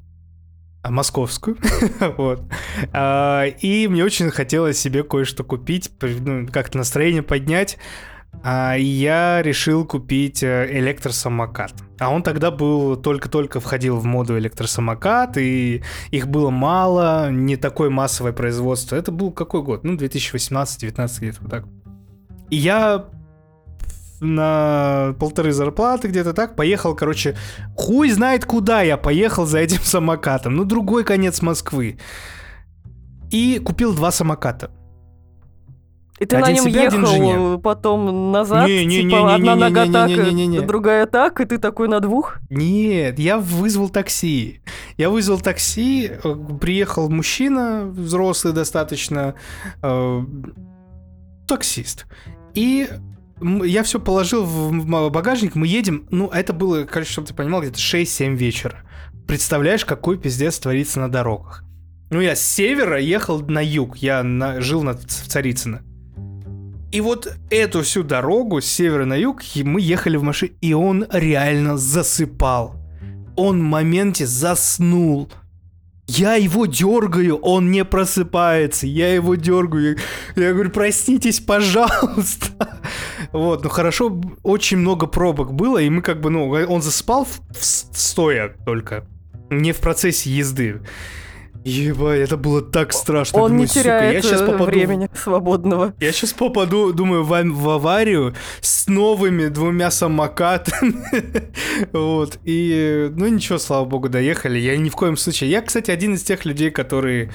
а, 0.83 0.91
московскую, 0.91 1.57
вот. 2.17 2.43
А, 2.93 3.45
и 3.47 3.89
мне 3.89 4.05
очень 4.05 4.31
хотелось 4.31 4.79
себе 4.79 5.03
кое-что 5.03 5.43
купить, 5.43 5.91
ну, 6.01 6.47
как-то 6.47 6.79
настроение 6.79 7.23
поднять. 7.23 7.79
А 8.47 8.75
я 8.75 9.41
решил 9.41 9.87
купить 9.87 10.43
э, 10.43 10.69
электросамокат. 10.71 11.73
А 11.99 12.11
он 12.11 12.23
тогда 12.23 12.51
был, 12.51 12.95
только-только 12.95 13.59
входил 13.59 13.97
в 13.97 14.05
моду 14.05 14.37
электросамокат, 14.39 15.39
и 15.39 15.83
их 16.11 16.29
было 16.29 16.51
мало, 16.51 17.31
не 17.31 17.57
такое 17.57 17.89
массовое 17.89 18.35
производство. 18.35 18.97
Это 18.97 19.13
был 19.13 19.33
какой 19.33 19.63
год? 19.63 19.83
Ну, 19.83 19.95
2018-19 19.97 21.21
где-то 21.21 21.39
вот 21.41 21.51
так. 21.51 21.65
И 22.51 22.57
я 22.57 23.07
на 24.21 25.15
полторы 25.19 25.53
зарплаты 25.53 26.09
где-то 26.09 26.35
так 26.35 26.55
поехал, 26.55 26.95
короче, 26.95 27.39
хуй 27.75 28.11
знает 28.11 28.45
куда 28.45 28.83
я 28.83 28.99
поехал 28.99 29.47
за 29.47 29.61
этим 29.61 29.81
самокатом. 29.83 30.55
Ну, 30.55 30.67
другой 30.67 31.05
конец 31.05 31.41
Москвы. 31.41 31.99
И 33.31 33.59
купил 33.59 33.95
два 33.95 34.11
самоката. 34.11 34.71
И 36.21 36.27
ты 36.27 36.37
один 36.37 36.47
на 36.47 36.57
нем 36.57 36.65
себя, 36.65 36.83
ехал 36.85 37.59
потом 37.59 38.31
назад, 38.31 38.69
не, 38.69 38.85
не, 38.85 39.03
типа 39.03 39.17
не, 39.17 39.35
одна 39.35 39.57
нога 39.57 39.87
так, 39.87 40.67
другая 40.67 41.07
так, 41.07 41.41
и 41.41 41.45
ты 41.45 41.59
такой 41.59 41.89
на 41.89 41.99
двух? 41.99 42.37
Нет, 42.51 43.19
я 43.19 43.37
вызвал 43.37 43.89
такси. 43.89 44.61
Я 44.97 45.11
вызвал 45.11 45.41
такси, 45.41 46.09
э, 46.23 46.37
приехал 46.61 47.11
мужчина, 47.11 47.87
взрослый 47.87 48.53
достаточно, 48.53 49.35
э, 49.83 50.21
таксист. 51.49 52.07
И 52.55 52.89
я 53.65 53.83
все 53.83 53.99
положил 53.99 54.45
в 54.45 55.11
багажник, 55.11 55.57
мы 55.57 55.67
едем, 55.67 56.07
ну, 56.11 56.29
это 56.29 56.53
было, 56.53 56.85
короче, 56.85 57.11
чтобы 57.11 57.27
ты 57.27 57.35
понимал, 57.35 57.61
где-то 57.61 57.79
6-7 57.79 58.37
вечера. 58.37 58.85
Представляешь, 59.27 59.85
какой 59.85 60.17
пиздец 60.17 60.61
творится 60.61 61.01
на 61.01 61.11
дорогах. 61.11 61.65
Ну, 62.11 62.21
я 62.21 62.37
с 62.37 62.43
севера 62.43 63.01
ехал 63.01 63.41
на 63.41 63.65
юг, 63.65 63.97
я 63.97 64.23
на, 64.23 64.61
жил 64.61 64.85
на, 64.85 64.93
в 64.93 65.05
Царицыно. 65.05 65.83
И 66.95 67.01
вот 67.01 67.27
эту 67.51 67.83
всю 67.83 68.05
дорогу 68.05 68.61
с 68.61 68.67
севера 68.67 69.05
на 69.05 69.15
юг 69.15 69.43
мы 69.65 69.81
ехали 69.81 70.17
в 70.17 70.23
машине, 70.23 70.53
и 70.61 70.75
он 70.75 71.05
реально 71.11 71.77
засыпал. 71.77 72.77
Он 73.35 73.59
в 73.59 73.65
моменте 73.65 74.27
заснул. 74.27 75.29
Я 76.07 76.37
его 76.37 76.67
дергаю, 76.67 77.39
он 77.39 77.73
не 77.73 77.85
просыпается. 77.85 78.87
Я 78.87 79.13
его 79.13 79.35
дергаю. 79.35 79.99
Я, 80.37 80.53
говорю, 80.53 80.71
проснитесь, 80.71 81.41
пожалуйста. 81.41 82.47
Вот, 83.33 83.65
ну 83.65 83.71
хорошо, 83.71 84.21
очень 84.45 84.77
много 84.77 85.09
пробок 85.09 85.53
было, 85.53 85.79
и 85.79 85.91
мы 85.91 86.01
как 86.01 86.21
бы, 86.21 86.31
ну, 86.31 86.49
он 86.49 86.81
засыпал 86.81 87.25
в, 87.25 87.41
в, 87.51 87.65
стоя 87.65 88.55
только, 88.65 89.09
не 89.51 89.73
в 89.73 89.79
процессе 89.79 90.31
езды. 90.31 90.81
Ебать, 91.65 92.21
это 92.21 92.37
было 92.37 92.61
так 92.61 92.93
страшно. 92.93 93.41
Он 93.41 93.53
думаю, 93.53 93.63
не 93.63 93.67
теряет 93.67 94.23
сука, 94.23 94.35
я 94.35 94.37
сейчас 94.37 94.47
попаду... 94.47 94.65
времени 94.65 95.11
свободного. 95.15 95.95
Я 95.99 96.13
сейчас 96.13 96.35
попаду, 96.35 96.93
думаю, 96.93 97.25
в, 97.25 97.29
в 97.29 97.71
аварию 97.71 98.35
с 98.61 98.87
новыми 98.87 99.49
двумя 99.49 99.91
самокатами. 99.91 101.51
вот. 101.93 102.39
И, 102.45 103.11
ну 103.17 103.29
ничего, 103.29 103.57
слава 103.57 103.87
богу, 103.87 104.11
доехали. 104.11 104.59
Я 104.59 104.77
ни 104.77 104.91
в 104.91 104.95
коем 104.95 105.17
случае... 105.17 105.51
Я, 105.51 105.63
кстати, 105.63 105.91
один 105.91 106.15
из 106.15 106.23
тех 106.23 106.45
людей, 106.45 106.71
которые 106.71 107.33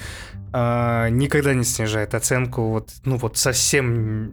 э, 0.52 1.08
никогда 1.10 1.52
не 1.52 1.64
снижает 1.64 2.14
оценку. 2.14 2.68
Вот, 2.68 2.90
ну 3.04 3.16
вот 3.16 3.36
совсем 3.36 4.32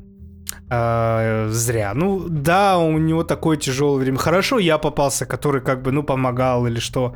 э, 0.70 1.48
зря. 1.50 1.94
Ну, 1.96 2.28
да, 2.30 2.78
у 2.78 3.00
него 3.00 3.24
такое 3.24 3.58
тяжелое 3.58 4.00
время. 4.00 4.20
Хорошо, 4.20 4.60
я 4.60 4.78
попался, 4.78 5.26
который 5.26 5.62
как 5.62 5.82
бы, 5.82 5.92
ну, 5.92 6.04
помогал 6.04 6.68
или 6.68 6.80
что 6.80 7.16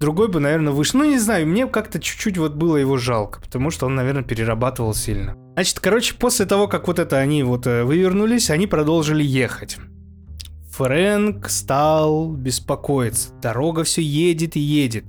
другой 0.00 0.28
бы, 0.28 0.40
наверное, 0.40 0.72
вышел. 0.72 1.00
Ну, 1.00 1.06
не 1.06 1.18
знаю, 1.18 1.46
мне 1.46 1.66
как-то 1.66 1.98
чуть-чуть 2.00 2.38
вот 2.38 2.54
было 2.54 2.76
его 2.76 2.96
жалко, 2.96 3.40
потому 3.40 3.70
что 3.70 3.86
он, 3.86 3.94
наверное, 3.94 4.22
перерабатывал 4.22 4.94
сильно. 4.94 5.36
Значит, 5.54 5.80
короче, 5.80 6.14
после 6.14 6.46
того, 6.46 6.68
как 6.68 6.86
вот 6.86 6.98
это 6.98 7.18
они 7.18 7.42
вот 7.42 7.66
э, 7.66 7.84
вывернулись, 7.84 8.50
они 8.50 8.66
продолжили 8.66 9.22
ехать. 9.22 9.78
Фрэнк 10.72 11.48
стал 11.48 12.32
беспокоиться. 12.32 13.32
Дорога 13.40 13.84
все 13.84 14.02
едет 14.02 14.56
и 14.56 14.60
едет. 14.60 15.04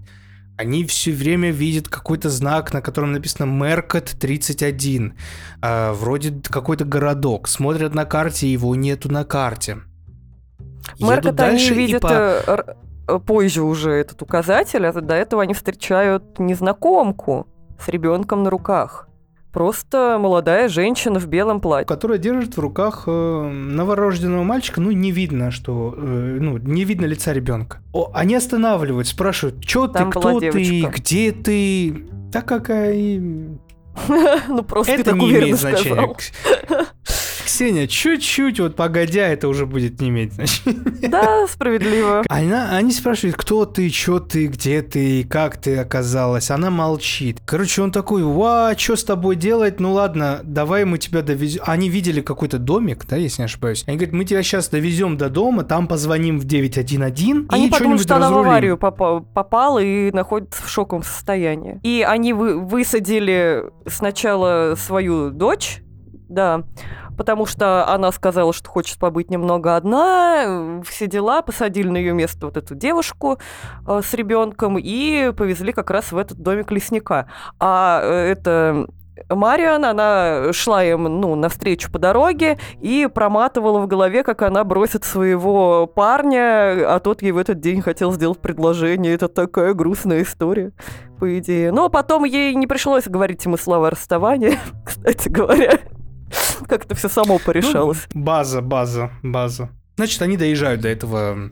Они 0.57 0.85
все 0.85 1.11
время 1.11 1.51
видят 1.51 1.89
какой-то 1.89 2.29
знак, 2.29 2.71
на 2.71 2.81
котором 2.81 3.11
написано 3.11 3.45
Меркот 3.45 4.15
31. 4.19 5.15
А, 5.61 5.93
вроде 5.93 6.39
какой-то 6.43 6.85
городок. 6.85 7.47
Смотрят 7.47 7.93
на 7.93 8.05
карте, 8.05 8.51
его 8.51 8.75
нету 8.75 9.11
на 9.11 9.25
карте. 9.25 9.79
Меркот 10.99 11.39
они 11.39 11.69
видят 11.71 12.01
по... 12.01 12.77
Э, 13.07 13.19
позже 13.19 13.63
уже 13.63 13.91
этот 13.91 14.21
указатель, 14.21 14.85
а 14.85 14.93
до 14.93 15.13
этого 15.13 15.43
они 15.43 15.53
встречают 15.53 16.39
незнакомку 16.39 17.47
с 17.79 17.87
ребенком 17.89 18.43
на 18.43 18.49
руках. 18.49 19.07
Просто 19.51 20.17
молодая 20.19 20.67
женщина 20.67 21.17
в 21.17 21.27
белом 21.27 21.61
платье. 21.61 21.87
Которая 21.87 22.17
держит 22.17 22.57
в 22.57 22.59
руках 22.59 23.03
э, 23.07 23.49
новорожденного 23.49 24.43
мальчика. 24.43 24.81
Ну, 24.81 24.91
не 24.91 25.11
видно, 25.11 25.49
что... 25.49 25.93
Э, 25.95 26.37
ну, 26.41 26.57
не 26.57 26.83
видно 26.83 27.05
лица 27.05 27.31
ребенка. 27.31 27.77
О, 27.93 28.11
они 28.13 28.35
останавливают, 28.35 29.07
спрашивают, 29.07 29.63
что 29.63 29.87
ты, 29.87 30.05
кто 30.07 30.41
ты, 30.41 30.81
где 30.81 31.31
ты... 31.31 32.05
Так 32.33 32.45
какая... 32.45 33.21
Ну, 34.49 34.63
просто 34.63 34.91
Это 34.91 35.13
не 35.13 35.31
имеет 35.31 35.57
значения. 35.57 36.13
Ксения, 37.45 37.87
чуть-чуть 37.87 38.59
вот 38.59 38.75
погодя, 38.75 39.27
это 39.27 39.47
уже 39.47 39.65
будет 39.65 40.01
не 40.01 40.09
иметь 40.09 40.33
значения. 40.33 41.07
Да, 41.07 41.47
справедливо. 41.47 42.23
Она, 42.27 42.75
они 42.75 42.91
спрашивают, 42.91 43.37
кто 43.37 43.65
ты, 43.65 43.89
что 43.89 44.19
ты, 44.19 44.47
где 44.47 44.81
ты, 44.81 45.23
как 45.23 45.57
ты 45.57 45.77
оказалась. 45.77 46.51
Она 46.51 46.69
молчит. 46.69 47.39
Короче, 47.45 47.81
он 47.81 47.91
такой, 47.91 48.23
ва, 48.23 48.73
что 48.77 48.95
с 48.95 49.03
тобой 49.03 49.35
делать? 49.35 49.79
Ну 49.79 49.93
ладно, 49.93 50.41
давай 50.43 50.85
мы 50.85 50.97
тебя 50.97 51.21
довезем. 51.21 51.61
Они 51.65 51.89
видели 51.89 52.21
какой-то 52.21 52.57
домик, 52.57 53.05
да, 53.07 53.15
если 53.15 53.43
не 53.43 53.45
ошибаюсь. 53.45 53.83
Они 53.87 53.97
говорят, 53.97 54.13
мы 54.13 54.25
тебя 54.25 54.43
сейчас 54.43 54.69
довезем 54.69 55.17
до 55.17 55.29
дома, 55.29 55.63
там 55.63 55.87
позвоним 55.87 56.39
в 56.39 56.45
911 56.45 57.15
они 57.49 57.67
и 57.67 57.69
подумали, 57.69 57.97
что 57.97 58.15
она 58.15 58.31
в 58.31 58.37
аварию 58.37 58.77
попала 58.77 59.79
и 59.79 60.11
находится 60.11 60.61
в 60.63 60.69
шоковом 60.69 61.03
состоянии. 61.03 61.79
И 61.83 62.05
они 62.07 62.33
вы, 62.33 62.59
высадили 62.59 63.63
сначала 63.87 64.75
свою 64.75 65.29
дочь, 65.29 65.81
да, 66.27 66.63
потому 67.17 67.45
что 67.45 67.87
она 67.87 68.11
сказала, 68.11 68.53
что 68.53 68.69
хочет 68.69 68.99
побыть 68.99 69.29
немного 69.29 69.75
одна, 69.75 70.81
все 70.85 71.07
дела, 71.07 71.41
посадили 71.41 71.87
на 71.87 71.97
ее 71.97 72.13
место 72.13 72.47
вот 72.47 72.57
эту 72.57 72.75
девушку 72.75 73.39
э, 73.87 74.01
с 74.03 74.13
ребенком 74.13 74.77
и 74.77 75.31
повезли 75.35 75.73
как 75.73 75.89
раз 75.89 76.11
в 76.11 76.17
этот 76.17 76.37
домик 76.37 76.71
лесника. 76.71 77.27
А 77.59 78.01
э, 78.03 78.31
это 78.31 78.87
Мариан, 79.29 79.85
она 79.85 80.51
шла 80.51 80.83
им, 80.83 81.03
ну, 81.03 81.35
навстречу 81.35 81.91
по 81.91 81.99
дороге 81.99 82.57
и 82.81 83.07
проматывала 83.11 83.79
в 83.79 83.87
голове, 83.87 84.23
как 84.23 84.41
она 84.41 84.63
бросит 84.63 85.03
своего 85.03 85.87
парня, 85.87 86.93
а 86.93 86.99
тот 86.99 87.21
ей 87.21 87.31
в 87.31 87.37
этот 87.37 87.59
день 87.59 87.81
хотел 87.81 88.11
сделать 88.11 88.39
предложение. 88.39 89.13
Это 89.13 89.27
такая 89.27 89.73
грустная 89.73 90.23
история, 90.23 90.73
по 91.19 91.39
идее. 91.39 91.71
Но 91.71 91.89
потом 91.89 92.25
ей 92.25 92.53
не 92.55 92.67
пришлось 92.67 93.05
говорить 93.05 93.43
ему 93.45 93.57
слова 93.57 93.89
расставания, 93.89 94.59
кстати 94.85 95.29
говоря. 95.29 95.79
Как 96.67 96.85
это 96.85 96.95
все 96.95 97.09
само 97.09 97.39
порешалось. 97.39 98.07
Ну, 98.13 98.21
база, 98.21 98.61
база, 98.61 99.11
база. 99.23 99.69
Значит, 99.97 100.21
они 100.21 100.37
доезжают 100.37 100.81
до 100.81 100.89
этого, 100.89 101.51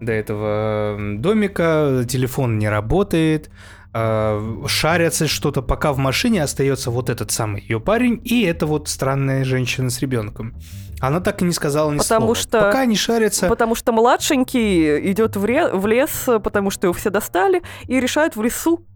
до 0.00 0.12
этого 0.12 0.96
домика, 1.18 2.04
телефон 2.08 2.58
не 2.58 2.68
работает, 2.68 3.50
э, 3.92 4.62
шарятся 4.66 5.26
что-то, 5.28 5.60
пока 5.62 5.92
в 5.92 5.98
машине 5.98 6.42
остается 6.42 6.90
вот 6.90 7.10
этот 7.10 7.30
самый 7.30 7.62
ее 7.62 7.80
парень 7.80 8.20
и 8.24 8.42
эта 8.42 8.66
вот 8.66 8.88
странная 8.88 9.44
женщина 9.44 9.90
с 9.90 10.00
ребенком. 10.00 10.54
Она 11.00 11.20
так 11.20 11.42
и 11.42 11.44
не 11.44 11.52
сказала 11.52 11.92
ни 11.92 11.98
потому 11.98 12.34
слова. 12.34 12.36
Что, 12.36 12.60
Пока 12.60 12.80
они 12.80 12.96
шарятся... 12.96 13.48
Потому 13.48 13.74
что 13.74 13.92
младшенький 13.92 15.10
идет 15.10 15.36
в, 15.36 15.44
ре... 15.44 15.68
в 15.68 15.86
лес, 15.86 16.26
потому 16.42 16.70
что 16.70 16.86
его 16.86 16.94
все 16.94 17.10
достали, 17.10 17.62
и 17.86 18.00
решают 18.00 18.36
в 18.36 18.42
лесу 18.42 18.86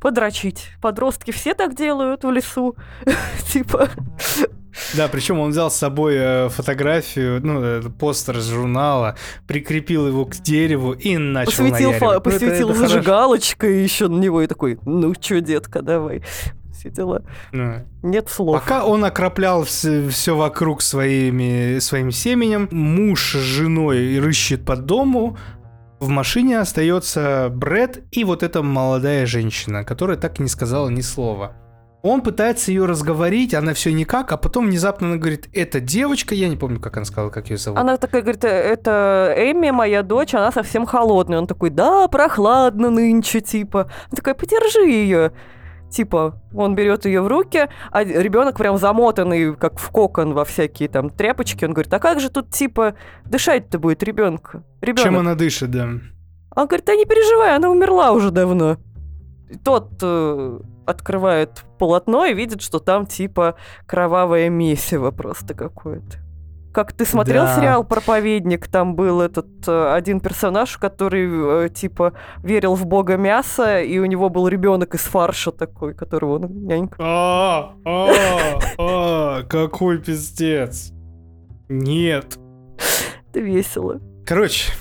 подрочить. 0.00 0.70
Подростки 0.80 1.30
все 1.30 1.54
так 1.54 1.74
делают 1.74 2.24
в 2.24 2.30
лесу. 2.30 2.76
типа... 3.52 3.90
Да, 4.94 5.08
причем 5.08 5.40
он 5.40 5.50
взял 5.50 5.70
с 5.70 5.76
собой 5.76 6.14
э, 6.16 6.48
фотографию, 6.48 7.40
ну, 7.44 7.62
э, 7.62 7.82
постер 7.82 8.38
из 8.38 8.46
журнала, 8.46 9.16
прикрепил 9.46 10.06
его 10.08 10.24
к 10.24 10.36
дереву 10.36 10.92
и 10.92 11.16
начал 11.16 11.64
посветил, 11.64 11.92
фа- 11.92 12.20
посветил 12.20 12.68
ну, 12.68 12.74
это, 12.74 12.84
это 12.84 12.88
зажигалочкой 12.88 13.82
еще 13.82 14.08
на 14.08 14.18
него 14.18 14.42
и 14.42 14.46
такой, 14.46 14.78
ну 14.84 15.14
чё, 15.14 15.40
детка, 15.40 15.82
давай 15.82 16.22
все 16.84 16.90
дела. 16.90 17.22
Ну, 17.52 17.86
Нет 18.02 18.28
слов. 18.28 18.60
Пока 18.60 18.84
он 18.84 19.04
окроплял 19.04 19.64
все, 19.64 20.08
все 20.08 20.36
вокруг 20.36 20.82
своими, 20.82 21.78
своим 21.78 22.10
семенем, 22.10 22.68
муж 22.70 23.34
с 23.34 23.38
женой 23.38 24.18
рыщет 24.18 24.64
по 24.64 24.76
дому, 24.76 25.38
в 26.00 26.08
машине 26.08 26.58
остается 26.58 27.48
Брэд 27.50 28.04
и 28.10 28.24
вот 28.24 28.42
эта 28.42 28.62
молодая 28.62 29.24
женщина, 29.26 29.84
которая 29.84 30.16
так 30.16 30.38
и 30.38 30.42
не 30.42 30.48
сказала 30.48 30.88
ни 30.90 31.00
слова. 31.00 31.56
Он 32.04 32.20
пытается 32.20 32.70
ее 32.70 32.84
разговорить, 32.84 33.54
она 33.54 33.72
все 33.72 33.90
никак, 33.90 34.30
а 34.30 34.36
потом 34.36 34.66
внезапно 34.66 35.08
она 35.08 35.16
говорит, 35.16 35.48
это 35.54 35.80
девочка, 35.80 36.34
я 36.34 36.50
не 36.50 36.56
помню, 36.56 36.78
как 36.78 36.98
она 36.98 37.06
сказала, 37.06 37.30
как 37.30 37.48
ее 37.48 37.56
зовут. 37.56 37.80
Она 37.80 37.96
такая 37.96 38.20
говорит, 38.20 38.44
«Э, 38.44 38.48
это 38.48 39.34
Эми, 39.38 39.70
моя 39.70 40.02
дочь, 40.02 40.34
она 40.34 40.52
совсем 40.52 40.84
холодная. 40.84 41.38
Он 41.38 41.46
такой, 41.46 41.70
да, 41.70 42.06
прохладно 42.08 42.90
нынче, 42.90 43.40
типа. 43.40 43.90
Она 44.10 44.16
такая, 44.16 44.34
подержи 44.34 44.86
ее. 44.86 45.32
Типа, 45.88 46.42
он 46.54 46.74
берет 46.74 47.06
ее 47.06 47.22
в 47.22 47.26
руки, 47.26 47.70
а 47.90 48.04
ребенок 48.04 48.58
прям 48.58 48.76
замотанный, 48.76 49.56
как 49.56 49.78
в 49.78 49.88
кокон 49.88 50.34
во 50.34 50.44
всякие 50.44 50.90
там 50.90 51.08
тряпочки. 51.08 51.64
Он 51.64 51.72
говорит, 51.72 51.94
а 51.94 52.00
как 52.00 52.20
же 52.20 52.28
тут, 52.28 52.50
типа, 52.50 52.96
дышать-то 53.24 53.78
будет 53.78 54.02
ребенка? 54.02 54.62
Ребенок. 54.82 55.04
Чем 55.04 55.16
она 55.16 55.34
дышит, 55.34 55.70
да. 55.70 55.84
Он 56.54 56.66
говорит, 56.66 56.84
да 56.84 56.96
не 56.96 57.06
переживай, 57.06 57.56
она 57.56 57.70
умерла 57.70 58.12
уже 58.12 58.30
давно. 58.30 58.76
Тот 59.64 59.92
э, 60.02 60.58
открывает 60.86 61.64
полотно 61.78 62.24
и 62.26 62.34
видит, 62.34 62.62
что 62.62 62.78
там 62.78 63.06
типа 63.06 63.56
кровавое 63.86 64.48
месиво 64.48 65.10
просто 65.10 65.54
какое-то. 65.54 66.18
Как 66.72 66.92
ты 66.92 67.04
смотрел 67.04 67.44
Да. 67.44 67.54
сериал 67.56 67.84
«Проповедник», 67.84 68.66
там 68.66 68.96
был 68.96 69.20
этот 69.20 69.46
э, 69.68 69.94
один 69.94 70.18
персонаж, 70.18 70.76
который 70.76 71.66
э, 71.66 71.68
типа 71.68 72.14
верил 72.42 72.74
в 72.74 72.84
бога 72.84 73.16
мяса, 73.16 73.80
и 73.80 73.96
у 74.00 74.06
него 74.06 74.28
был 74.28 74.48
ребенок 74.48 74.94
из 74.96 75.02
фарша 75.02 75.52
такой, 75.52 75.94
которого 75.94 76.34
он 76.34 76.66
нянька. 76.66 76.96
А, 76.98 77.74
а, 77.84 78.58
а, 78.78 79.42
какой 79.44 79.98
пиздец. 79.98 80.90
Нет. 81.68 82.38
Это 83.30 83.38
весело. 83.38 84.00
Короче, 84.26 84.72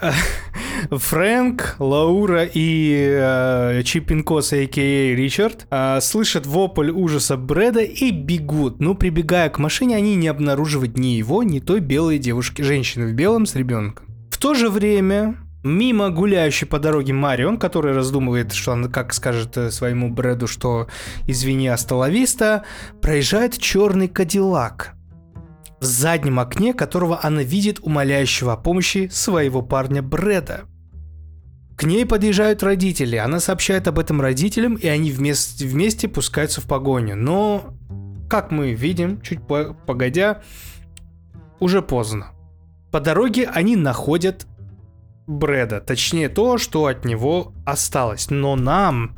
Фрэнк, 0.90 1.76
Лаура 1.78 2.44
и 2.44 2.94
э, 3.10 3.82
Чипинкос, 3.84 4.52
а.к.а. 4.52 5.14
Ричард, 5.14 5.66
э, 5.70 6.00
слышат 6.00 6.46
вопль 6.46 6.90
ужаса 6.90 7.36
Брэда 7.36 7.82
и 7.82 8.10
бегут. 8.10 8.80
Но 8.80 8.94
прибегая 8.94 9.50
к 9.50 9.58
машине, 9.58 9.96
они 9.96 10.14
не 10.14 10.28
обнаруживают 10.28 10.98
ни 10.98 11.08
его, 11.08 11.42
ни 11.42 11.60
той 11.60 11.80
белой 11.80 12.18
девушки, 12.18 12.62
женщины 12.62 13.06
в 13.06 13.12
белом 13.12 13.46
с 13.46 13.54
ребенком. 13.54 14.06
В 14.30 14.38
то 14.38 14.54
же 14.54 14.68
время 14.70 15.36
Мимо 15.62 16.08
гуляющей 16.08 16.66
по 16.66 16.78
дороге 16.78 17.12
Марион, 17.12 17.58
который 17.58 17.92
раздумывает, 17.92 18.54
что 18.54 18.72
он 18.72 18.90
как 18.90 19.12
скажет 19.12 19.58
э, 19.58 19.70
своему 19.70 20.08
Брэду, 20.08 20.46
что 20.46 20.86
извини, 21.26 21.68
астоловиста, 21.68 22.64
проезжает 23.02 23.58
черный 23.58 24.08
кадиллак, 24.08 24.94
в 25.80 25.84
заднем 25.84 26.38
окне 26.38 26.74
которого 26.74 27.20
она 27.22 27.42
видит 27.42 27.80
умоляющего 27.80 28.52
о 28.52 28.56
помощи 28.56 29.08
своего 29.10 29.62
парня 29.62 30.02
Брэда. 30.02 30.62
К 31.76 31.84
ней 31.84 32.04
подъезжают 32.04 32.62
родители, 32.62 33.16
она 33.16 33.40
сообщает 33.40 33.88
об 33.88 33.98
этом 33.98 34.20
родителям, 34.20 34.74
и 34.74 34.86
они 34.86 35.10
вместе, 35.10 35.66
вместе 35.66 36.08
пускаются 36.08 36.60
в 36.60 36.64
погоню. 36.64 37.16
Но, 37.16 37.74
как 38.28 38.50
мы 38.50 38.74
видим, 38.74 39.22
чуть 39.22 39.46
по- 39.46 39.74
погодя, 39.86 40.42
уже 41.58 41.80
поздно. 41.80 42.32
По 42.90 43.00
дороге 43.00 43.46
они 43.46 43.76
находят 43.76 44.46
Брэда, 45.26 45.80
точнее 45.80 46.28
то, 46.28 46.58
что 46.58 46.86
от 46.86 47.06
него 47.06 47.54
осталось, 47.64 48.28
но 48.30 48.56
нам 48.56 49.16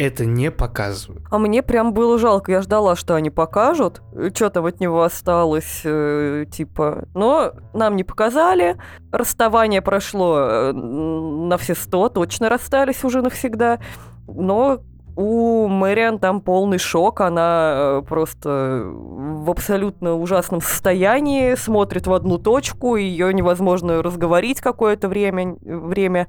это 0.00 0.24
не 0.24 0.50
показывают. 0.50 1.24
А 1.30 1.38
мне 1.38 1.62
прям 1.62 1.92
было 1.92 2.18
жалко, 2.18 2.50
я 2.52 2.62
ждала, 2.62 2.96
что 2.96 3.14
они 3.14 3.28
покажут, 3.28 4.00
что 4.34 4.48
там 4.48 4.64
от 4.64 4.80
него 4.80 5.02
осталось, 5.02 5.82
э, 5.84 6.46
типа. 6.50 7.04
Но 7.14 7.52
нам 7.74 7.96
не 7.96 8.04
показали. 8.04 8.76
Расставание 9.12 9.82
прошло 9.82 10.38
э, 10.38 10.72
на 10.72 11.58
все 11.58 11.74
сто, 11.74 12.08
точно 12.08 12.48
расстались 12.48 13.04
уже 13.04 13.20
навсегда. 13.20 13.78
Но 14.26 14.80
у 15.16 15.68
Мэриан 15.68 16.18
там 16.18 16.40
полный 16.40 16.78
шок, 16.78 17.20
она 17.20 17.72
э, 17.74 18.02
просто 18.08 18.82
в 18.90 19.50
абсолютно 19.50 20.14
ужасном 20.14 20.62
состоянии, 20.62 21.56
смотрит 21.56 22.06
в 22.06 22.14
одну 22.14 22.38
точку, 22.38 22.96
ее 22.96 23.34
невозможно 23.34 24.02
разговорить 24.02 24.62
какое-то 24.62 25.08
время. 25.08 25.56
время. 25.60 26.28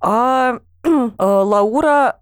А 0.00 0.56
э, 0.84 0.88
Лаура 1.18 2.16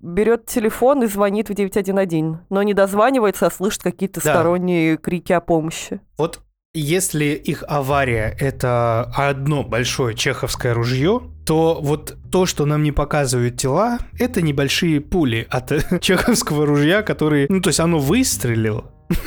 берет 0.00 0.46
телефон 0.46 1.02
и 1.02 1.06
звонит 1.06 1.50
в 1.50 1.54
911, 1.54 2.40
но 2.48 2.62
не 2.62 2.72
дозванивается, 2.74 3.46
а 3.46 3.50
слышит 3.50 3.82
какие-то 3.82 4.20
Да. 4.24 4.30
сторонние 4.34 4.96
крики 4.96 5.32
о 5.32 5.40
помощи. 5.40 6.00
Вот 6.16 6.40
если 6.76 7.26
их 7.26 7.62
авария 7.68 8.34
это 8.40 9.12
одно 9.14 9.62
большое 9.62 10.16
чеховское 10.16 10.74
ружье, 10.74 11.20
то 11.46 11.78
вот 11.82 12.16
то, 12.32 12.46
что 12.46 12.64
нам 12.66 12.82
не 12.82 12.90
показывают 12.92 13.58
тела, 13.58 13.98
это 14.18 14.42
небольшие 14.42 15.00
пули 15.00 15.46
от 15.50 15.70
чеховского 16.00 16.66
ружья, 16.66 17.02
которые, 17.02 17.46
ну 17.50 17.60
то 17.60 17.68
есть 17.68 17.80
оно 17.80 17.98
выстрелило. 17.98 18.90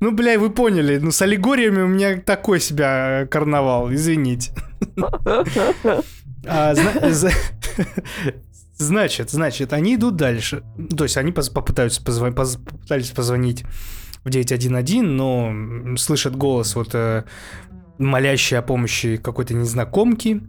Ну, 0.00 0.12
бля, 0.12 0.38
вы 0.38 0.50
поняли, 0.50 0.98
ну 0.98 1.10
с 1.10 1.20
аллегориями 1.20 1.82
у 1.82 1.88
меня 1.88 2.16
такой 2.20 2.60
себя 2.60 3.26
карнавал, 3.30 3.92
извините. 3.92 4.52
А, 6.46 6.72
зна- 6.74 7.10
Значит, 8.78 9.30
значит, 9.30 9.72
они 9.72 9.96
идут 9.96 10.16
дальше. 10.16 10.62
То 10.96 11.04
есть 11.04 11.16
они 11.16 11.32
попытаются 11.32 12.00
позва- 12.00 12.32
поз- 12.32 12.56
попытались 12.56 13.10
позвонить 13.10 13.64
в 14.24 14.30
911, 14.30 15.02
но 15.02 15.96
слышат 15.96 16.36
голос 16.36 16.76
вот 16.76 16.90
э, 16.94 17.24
молящий 17.98 18.56
о 18.56 18.62
помощи 18.62 19.16
какой-то 19.16 19.54
незнакомки. 19.54 20.42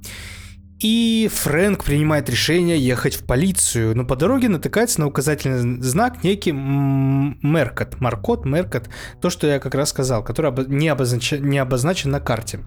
И 0.79 1.29
Фрэнк 1.33 1.83
принимает 1.83 2.29
решение 2.29 2.79
ехать 2.79 3.15
в 3.15 3.25
полицию, 3.25 3.97
но 3.97 4.05
по 4.05 4.15
дороге 4.15 4.47
натыкается 4.47 5.01
на 5.01 5.07
указательный 5.07 5.81
знак 5.81 6.23
некий 6.23 6.53
Меркот, 6.53 7.99
Маркот, 7.99 8.45
Меркот, 8.45 8.89
то, 9.21 9.29
что 9.29 9.45
я 9.45 9.59
как 9.59 9.75
раз 9.75 9.89
сказал, 9.89 10.23
который 10.23 10.67
не, 10.67 10.87
обозначен, 10.87 11.43
не 11.49 11.57
обозначен 11.57 12.11
на 12.11 12.21
карте. 12.21 12.59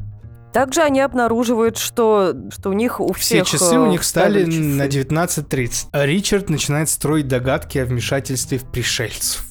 Также 0.52 0.82
они 0.82 1.00
обнаруживают, 1.00 1.78
что, 1.78 2.34
что 2.50 2.70
у 2.70 2.72
них 2.72 3.00
у 3.00 3.12
Все 3.12 3.42
всех... 3.42 3.48
часы 3.48 3.78
у 3.78 3.86
э, 3.86 3.88
них 3.90 4.04
стали 4.04 4.44
часы. 4.44 4.58
на 4.58 4.86
19.30. 4.86 5.88
А 5.92 6.06
Ричард 6.06 6.50
начинает 6.50 6.90
строить 6.90 7.28
догадки 7.28 7.78
о 7.78 7.86
вмешательстве 7.86 8.58
в 8.58 8.64
пришельцев. 8.64 9.44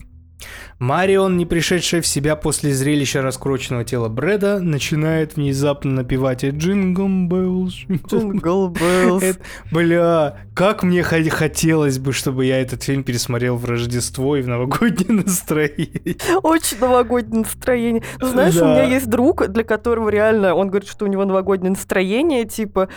Марион, 0.81 1.37
не 1.37 1.45
пришедшая 1.45 2.01
в 2.01 2.07
себя 2.07 2.35
после 2.35 2.73
зрелища 2.73 3.21
раскуроченного 3.21 3.83
тела 3.85 4.09
Брэда, 4.09 4.57
начинает 4.59 5.35
внезапно 5.35 5.91
напевать 5.91 6.43
«Jingle 6.43 7.07
Bells». 7.27 7.85
Bells. 7.87 9.23
Это- 9.23 9.39
Бля, 9.71 10.37
как 10.55 10.81
мне 10.81 11.03
хо- 11.03 11.29
хотелось 11.29 11.99
бы, 11.99 12.13
чтобы 12.13 12.45
я 12.45 12.59
этот 12.59 12.81
фильм 12.81 13.03
пересмотрел 13.03 13.57
в 13.57 13.65
Рождество 13.65 14.35
и 14.35 14.41
в 14.41 14.47
новогоднее 14.47 15.21
настроение. 15.23 16.15
Очень 16.41 16.79
новогоднее 16.79 17.41
настроение. 17.43 18.01
Ну, 18.19 18.25
Знаешь, 18.27 18.55
у 18.57 18.65
меня 18.65 18.83
есть 18.85 19.07
друг, 19.07 19.47
для 19.49 19.63
которого 19.63 20.09
реально, 20.09 20.55
он 20.55 20.69
говорит, 20.69 20.89
что 20.89 21.05
у 21.05 21.07
него 21.07 21.25
новогоднее 21.25 21.69
настроение, 21.69 22.45
типа, 22.45 22.89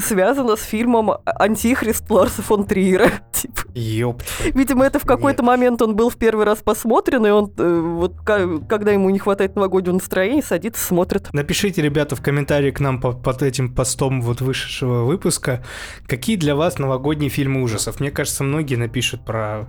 связано 0.00 0.54
с 0.54 0.62
фильмом 0.62 1.10
«Антихрист» 1.24 2.08
Ларса 2.08 2.40
фон 2.42 2.66
Триера. 2.66 3.10
Типа, 3.32 3.62
Ёпт. 3.74 4.24
Видимо, 4.54 4.84
это 4.84 5.00
в 5.00 5.04
какой-то 5.06 5.42
момент 5.42 5.82
он 5.82 5.96
был 5.96 6.08
в 6.08 6.16
первый 6.16 6.44
раз 6.46 6.58
посмотрен, 6.58 7.26
и 7.26 7.31
он 7.34 7.52
э, 7.56 7.80
вот 7.80 8.16
когда 8.22 8.92
ему 8.92 9.10
не 9.10 9.18
хватает 9.18 9.56
новогоднего 9.56 9.94
настроения, 9.94 10.42
садится, 10.42 10.84
смотрит. 10.84 11.28
Напишите, 11.32 11.82
ребята, 11.82 12.16
в 12.16 12.22
комментарии 12.22 12.70
к 12.70 12.80
нам 12.80 13.00
по- 13.00 13.12
под 13.12 13.42
этим 13.42 13.74
постом 13.74 14.20
вот 14.22 14.40
вышедшего 14.40 15.04
выпуска, 15.04 15.64
какие 16.06 16.36
для 16.36 16.54
вас 16.56 16.78
новогодние 16.78 17.30
фильмы 17.30 17.62
ужасов. 17.62 18.00
Мне 18.00 18.10
кажется, 18.10 18.44
многие 18.44 18.76
напишут 18.76 19.24
про 19.24 19.66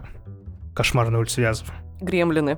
«Кошмар 0.75 1.09
на 1.09 1.19
улице 1.19 1.41
Вязов». 1.41 1.67
Гремлины. 2.01 2.57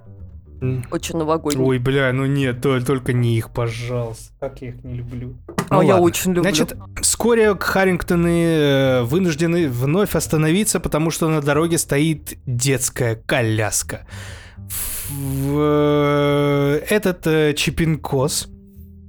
Очень 0.90 1.18
новогодние. 1.18 1.68
Ой, 1.68 1.78
бля, 1.80 2.12
ну 2.14 2.26
нет, 2.26 2.62
то- 2.62 2.80
только 2.84 3.12
не 3.14 3.38
их, 3.38 3.52
пожалуйста. 3.52 4.34
Как 4.40 4.62
я 4.62 4.70
их 4.70 4.84
не 4.84 4.96
люблю. 4.96 5.36
а 5.70 5.76
Ну 5.76 5.82
я 5.82 5.94
ладно. 5.96 6.06
очень 6.06 6.32
люблю. 6.34 6.42
Значит, 6.44 6.76
вскоре 7.02 7.56
Харрингтоны 7.60 8.46
э, 8.46 9.02
вынуждены 9.04 9.68
вновь 9.70 10.16
остановиться, 10.16 10.80
потому 10.80 11.12
что 11.12 11.30
на 11.30 11.42
дороге 11.42 11.78
стоит 11.78 12.38
детская 12.46 13.16
коляска. 13.28 14.08
В- 15.10 15.60
э, 15.60 16.82
Этот 16.90 17.26
э, 17.28 17.54
Чипинкос 17.54 18.48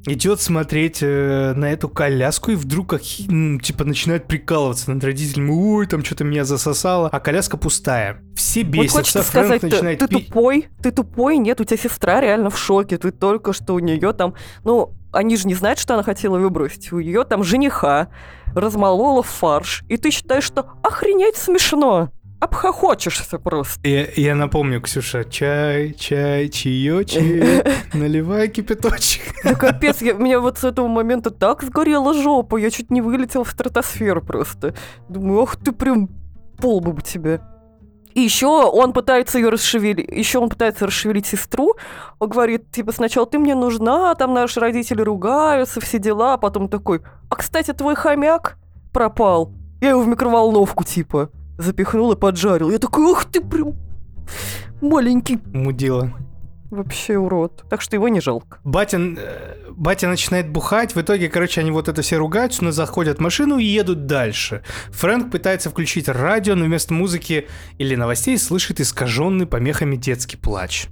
идет 0.08 0.40
смотреть 0.40 0.98
э, 1.02 1.52
на 1.56 1.72
эту 1.72 1.88
коляску 1.88 2.52
и 2.52 2.54
вдруг 2.54 2.90
как, 2.90 3.02
типа 3.02 3.84
начинает 3.84 4.26
прикалываться 4.28 4.90
над 4.92 5.02
родителями. 5.02 5.50
Ой, 5.50 5.86
там 5.86 6.04
что-то 6.04 6.22
меня 6.24 6.44
засосало, 6.44 7.08
а 7.10 7.18
коляска 7.20 7.56
пустая. 7.56 8.22
Все 8.36 8.62
Вот 8.62 8.70
бесятся, 8.72 8.98
хочется 8.98 9.22
Фрэнк 9.22 9.46
сказать, 9.46 9.60
ты, 9.62 9.66
начинает 9.68 9.98
ты 9.98 10.06
пи- 10.08 10.24
тупой, 10.26 10.68
ты 10.82 10.90
тупой, 10.92 11.38
нет, 11.38 11.60
у 11.60 11.64
тебя 11.64 11.76
сестра 11.76 12.20
реально 12.20 12.50
в 12.50 12.58
шоке, 12.58 12.98
ты 12.98 13.10
только 13.10 13.52
что 13.52 13.74
у 13.74 13.78
нее 13.80 14.12
там, 14.12 14.34
ну, 14.62 14.92
они 15.12 15.36
же 15.36 15.48
не 15.48 15.54
знают, 15.54 15.78
что 15.80 15.94
она 15.94 16.02
хотела 16.04 16.38
выбросить, 16.38 16.92
у 16.92 17.00
нее 17.00 17.24
там 17.24 17.42
жениха 17.42 18.08
размолола 18.54 19.22
фарш, 19.22 19.82
и 19.88 19.96
ты 19.96 20.10
считаешь, 20.10 20.44
что 20.44 20.66
охренеть 20.84 21.36
смешно, 21.36 22.10
обхохочешься 22.40 23.38
просто. 23.38 23.88
Я, 23.88 24.06
я 24.16 24.34
напомню, 24.34 24.80
Ксюша, 24.80 25.24
чай, 25.24 25.94
чай, 25.94 26.48
чаечек, 26.48 27.66
наливай 27.94 28.48
кипяточек. 28.48 29.22
Да 29.44 29.54
капец, 29.54 30.02
я, 30.02 30.12
меня 30.14 30.40
вот 30.40 30.58
с 30.58 30.64
этого 30.64 30.88
момента 30.88 31.30
так 31.30 31.62
сгорела 31.62 32.14
жопа, 32.14 32.56
я 32.56 32.70
чуть 32.70 32.90
не 32.90 33.00
вылетел 33.00 33.44
в 33.44 33.50
стратосферу 33.50 34.22
просто. 34.22 34.74
Думаю, 35.08 35.40
ох 35.40 35.56
ты 35.56 35.72
прям 35.72 36.08
полбу 36.58 36.92
бы 36.92 37.02
тебе. 37.02 37.40
И 38.14 38.22
еще 38.22 38.46
он 38.46 38.94
пытается 38.94 39.36
ее 39.38 39.50
расшевелить, 39.50 40.08
еще 40.08 40.38
он 40.38 40.48
пытается 40.48 40.86
расшевелить 40.86 41.26
сестру. 41.26 41.74
Он 42.18 42.30
говорит, 42.30 42.70
типа, 42.70 42.90
сначала 42.92 43.26
ты 43.26 43.38
мне 43.38 43.54
нужна, 43.54 44.14
там 44.14 44.32
наши 44.32 44.58
родители 44.58 45.02
ругаются, 45.02 45.82
все 45.82 45.98
дела, 45.98 46.34
а 46.34 46.38
потом 46.38 46.70
такой, 46.70 47.02
а, 47.28 47.36
кстати, 47.36 47.72
твой 47.72 47.94
хомяк 47.94 48.56
пропал. 48.90 49.52
Я 49.82 49.90
его 49.90 50.00
в 50.00 50.08
микроволновку, 50.08 50.82
типа, 50.82 51.28
запихнул 51.58 52.12
и 52.12 52.16
поджарил. 52.16 52.70
Я 52.70 52.78
такой, 52.78 53.04
ух 53.04 53.24
ты, 53.24 53.40
прям 53.40 53.74
маленький 54.80 55.38
Мудила. 55.52 56.12
вообще 56.70 57.16
урод. 57.16 57.64
Так 57.70 57.80
что 57.80 57.96
его 57.96 58.08
не 58.08 58.20
жалко. 58.20 58.58
Батя, 58.64 58.98
э, 58.98 59.70
батя 59.70 60.08
начинает 60.08 60.48
бухать, 60.50 60.94
в 60.94 61.00
итоге, 61.00 61.28
короче, 61.28 61.60
они 61.60 61.70
вот 61.70 61.88
это 61.88 62.02
все 62.02 62.16
ругаются, 62.16 62.64
но 62.64 62.72
заходят 62.72 63.18
в 63.18 63.20
машину 63.20 63.58
и 63.58 63.64
едут 63.64 64.06
дальше. 64.06 64.62
Фрэнк 64.90 65.30
пытается 65.30 65.70
включить 65.70 66.08
радио, 66.08 66.54
но 66.54 66.64
вместо 66.64 66.92
музыки 66.92 67.46
или 67.78 67.94
новостей 67.94 68.36
слышит 68.38 68.80
искаженный 68.80 69.46
помехами 69.46 69.96
детский 69.96 70.36
плач. 70.36 70.88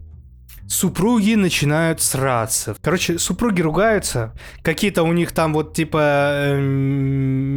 Супруги 0.69 1.35
начинают 1.35 2.01
сраться. 2.01 2.75
Короче, 2.81 3.19
супруги 3.19 3.61
ругаются. 3.61 4.33
Какие-то 4.63 5.03
у 5.03 5.13
них 5.13 5.33
там 5.33 5.53
вот 5.53 5.75
типа 5.75 5.99
эм, 6.55 6.65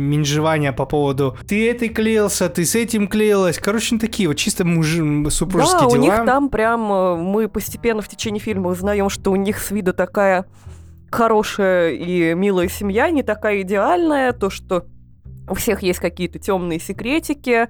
минжевания 0.09 0.73
по 0.73 0.85
поводу 0.85 1.37
«ты 1.47 1.69
этой 1.69 1.89
клеился, 1.89 2.49
ты 2.49 2.65
с 2.65 2.75
этим 2.75 3.07
клеилась». 3.07 3.59
Короче, 3.59 3.95
ну, 3.95 3.99
такие 3.99 4.27
вот 4.27 4.35
чисто 4.35 4.65
мужи, 4.65 5.29
супружеские 5.29 5.81
да, 5.81 5.87
у 5.87 5.91
дела. 5.91 6.01
них 6.01 6.15
там 6.25 6.49
прям 6.49 6.91
э, 6.91 7.15
мы 7.15 7.47
постепенно 7.47 8.01
в 8.01 8.09
течение 8.09 8.41
фильма 8.41 8.69
узнаем, 8.69 9.09
что 9.09 9.31
у 9.31 9.35
них 9.35 9.59
с 9.59 9.71
виду 9.71 9.93
такая 9.93 10.45
хорошая 11.09 11.91
и 11.91 12.33
милая 12.33 12.67
семья, 12.67 13.09
не 13.09 13.23
такая 13.23 13.61
идеальная, 13.61 14.33
то, 14.33 14.49
что 14.49 14.85
у 15.49 15.55
всех 15.55 15.81
есть 15.81 15.99
какие-то 15.99 16.39
темные 16.39 16.79
секретики, 16.79 17.69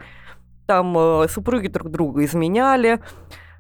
там 0.66 0.98
э, 0.98 1.28
супруги 1.30 1.68
друг 1.68 1.90
друга 1.92 2.26
изменяли. 2.26 3.00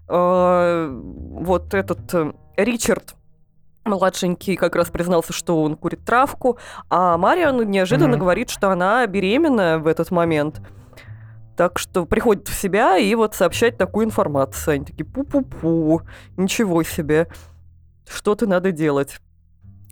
Э, 0.10 0.90
вот 0.90 1.74
этот 1.74 2.14
э, 2.14 2.34
Ричард 2.56 3.16
младшенький 3.86 4.56
как 4.56 4.76
раз 4.76 4.90
признался, 4.90 5.34
что 5.34 5.64
он 5.64 5.76
курит 5.76 6.04
травку, 6.06 6.58
а 6.90 7.18
Мариан 7.18 7.70
неожиданно 7.70 8.12
Мгм. 8.12 8.20
говорит, 8.20 8.50
что 8.50 8.70
она 8.70 9.06
беременна 9.08 9.80
в 9.80 9.88
этот 9.88 10.12
момент. 10.12 10.62
Так 11.56 11.80
что 11.80 12.06
приходит 12.06 12.48
в 12.48 12.54
себя 12.54 12.98
и 12.98 13.16
вот 13.16 13.34
сообщает 13.34 13.78
такую 13.78 14.06
информацию. 14.06 14.76
Они 14.76 14.86
такие, 14.86 15.06
пу-пу-пу, 15.06 16.02
ничего 16.36 16.84
себе, 16.84 17.28
что-то 18.08 18.46
надо 18.46 18.72
делать 18.72 19.20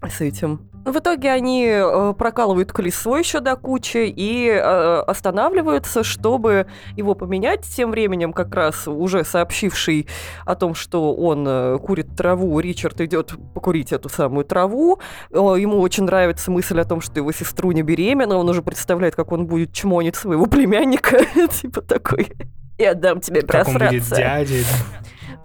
с 0.07 0.22
этим. 0.22 0.70
В 0.86 0.99
итоге 0.99 1.31
они 1.31 1.65
э, 1.67 2.13
прокалывают 2.15 2.71
колесо 2.71 3.17
еще 3.17 3.39
до 3.39 3.55
кучи 3.55 4.05
и 4.07 4.47
э, 4.49 4.99
останавливаются, 5.07 6.03
чтобы 6.03 6.67
его 6.95 7.15
поменять. 7.15 7.65
Тем 7.65 7.89
временем 7.89 8.31
как 8.31 8.53
раз 8.53 8.88
уже 8.88 9.23
сообщивший 9.23 10.07
о 10.45 10.53
том, 10.53 10.75
что 10.75 11.15
он 11.15 11.43
э, 11.47 11.79
курит 11.79 12.15
траву, 12.15 12.59
Ричард 12.59 13.01
идет 13.01 13.33
покурить 13.55 13.91
эту 13.93 14.09
самую 14.09 14.45
траву. 14.45 14.99
Ему 15.31 15.79
очень 15.79 16.03
нравится 16.03 16.51
мысль 16.51 16.79
о 16.79 16.86
том, 16.86 17.01
что 17.01 17.19
его 17.19 17.31
сестру 17.31 17.71
не 17.71 17.81
беременна. 17.81 18.38
Он 18.38 18.47
уже 18.47 18.61
представляет, 18.61 19.15
как 19.15 19.31
он 19.31 19.47
будет 19.47 19.73
чмонить 19.73 20.15
своего 20.15 20.45
племянника. 20.45 21.17
Типа 21.61 21.81
такой, 21.81 22.31
я 22.77 22.93
дам 22.93 23.21
тебе 23.21 23.41
Как 23.41 23.67
он 23.67 23.73
будет 23.73 23.89
просраться. 23.89 24.15
дядей. 24.15 24.65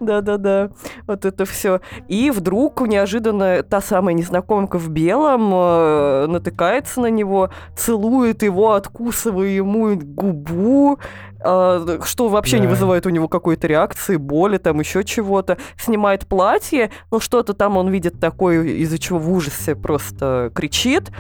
Да-да-да, 0.01 0.71
вот 1.07 1.25
это 1.27 1.45
все. 1.45 1.81
И 2.09 2.31
вдруг 2.31 2.81
неожиданно 2.81 3.63
та 3.63 3.81
самая 3.83 4.15
незнакомка 4.15 4.79
в 4.79 4.89
белом 4.89 5.51
э, 5.53 6.27
натыкается 6.27 7.01
на 7.03 7.11
него, 7.11 7.51
целует 7.77 8.43
его, 8.43 8.73
откусывая 8.73 9.49
ему 9.49 9.95
губу, 9.97 10.99
э, 11.45 11.99
что 12.05 12.29
вообще 12.29 12.59
не 12.61 12.67
Да. 12.67 12.71
вызывает 12.71 13.05
у 13.07 13.11
него 13.11 13.29
какой-то 13.29 13.67
реакции, 13.67 14.17
боли, 14.17 14.57
там 14.57 14.81
еще 14.81 15.05
чего-то. 15.05 15.59
Снимает 15.79 16.27
платье, 16.27 16.91
но 17.11 17.21
что-то 17.21 17.53
там 17.53 17.77
он 17.77 17.89
видит 17.91 18.19
такое, 18.19 18.63
из-за 18.65 18.99
чего 18.99 19.19
в 19.19 19.31
ужасе 19.31 19.75
просто 19.77 20.51
кричит. 20.55 21.11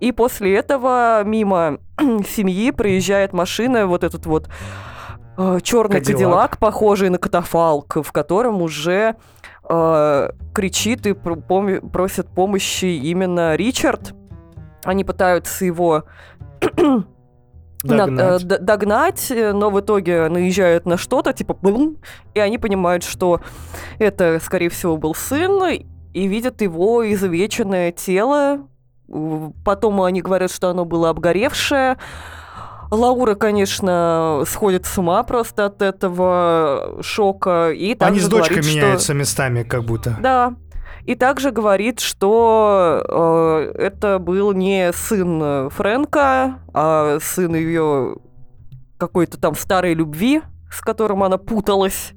И 0.00 0.12
после 0.12 0.54
этого 0.56 1.22
мимо 1.24 1.78
семьи 2.28 2.70
проезжает 2.70 3.32
машина, 3.34 3.86
вот 3.86 4.04
этот 4.04 4.24
вот 4.26 4.48
черный 5.62 6.00
Кадиллак. 6.00 6.58
похожий 6.58 7.08
на 7.10 7.18
катафалк, 7.18 7.96
в 8.02 8.12
котором 8.12 8.62
уже 8.62 9.16
э, 9.68 10.30
кричит 10.54 11.06
и 11.06 11.10
поми- 11.10 11.80
просит 11.90 12.28
помощи 12.28 12.86
именно 12.86 13.54
Ричард. 13.56 14.14
Они 14.84 15.04
пытаются 15.04 15.64
его 15.64 16.04
на- 17.82 18.06
Догнать. 18.06 18.42
э, 18.42 18.46
д- 18.46 18.58
догнать, 18.58 19.30
э, 19.30 19.52
но 19.52 19.70
в 19.70 19.80
итоге 19.80 20.28
наезжают 20.28 20.86
на 20.86 20.96
что-то, 20.96 21.32
типа 21.32 21.54
бум, 21.54 21.98
и 22.34 22.40
они 22.40 22.58
понимают, 22.58 23.04
что 23.04 23.40
это, 23.98 24.40
скорее 24.42 24.70
всего, 24.70 24.96
был 24.96 25.14
сын, 25.14 25.62
и 26.12 26.26
видят 26.26 26.62
его 26.62 27.08
изувеченное 27.12 27.92
тело. 27.92 28.66
Потом 29.64 30.02
они 30.02 30.22
говорят, 30.22 30.50
что 30.50 30.68
оно 30.70 30.84
было 30.84 31.10
обгоревшее. 31.10 31.96
Лаура, 32.90 33.34
конечно, 33.34 34.42
сходит 34.46 34.86
с 34.86 34.96
ума 34.98 35.22
просто 35.22 35.66
от 35.66 35.82
этого 35.82 36.98
шока. 37.02 37.70
И 37.72 37.96
Они 38.00 38.20
с 38.20 38.28
дочкой 38.28 38.56
говорит, 38.56 38.64
что- 38.64 38.76
меняются 38.76 39.14
местами, 39.14 39.62
как 39.62 39.84
будто. 39.84 40.16
да. 40.20 40.54
И 41.04 41.14
также 41.14 41.52
говорит, 41.52 42.00
что 42.00 43.70
э, 43.78 43.78
это 43.80 44.18
был 44.18 44.52
не 44.52 44.92
сын 44.92 45.70
Фрэнка, 45.70 46.58
а 46.74 47.18
сын 47.20 47.54
ее 47.54 48.16
какой-то 48.98 49.38
там 49.38 49.54
старой 49.54 49.94
любви, 49.94 50.42
с 50.68 50.80
которым 50.80 51.22
она 51.22 51.38
путалась. 51.38 52.10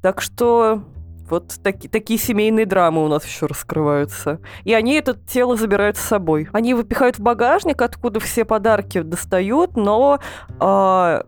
Так 0.00 0.22
что 0.22 0.84
вот 1.30 1.54
таки- 1.62 1.88
такие 1.88 2.18
семейные 2.18 2.66
драмы 2.66 3.04
у 3.04 3.08
нас 3.08 3.24
еще 3.24 3.46
раскрываются. 3.46 4.40
И 4.64 4.74
они 4.74 4.94
это 4.94 5.14
тело 5.14 5.56
забирают 5.56 5.96
с 5.96 6.00
собой. 6.00 6.48
Они 6.52 6.74
выпихают 6.74 7.18
в 7.18 7.22
багажник, 7.22 7.82
откуда 7.82 8.20
все 8.20 8.44
подарки 8.44 9.00
достают, 9.00 9.76
но 9.76 10.20
а, 10.58 11.24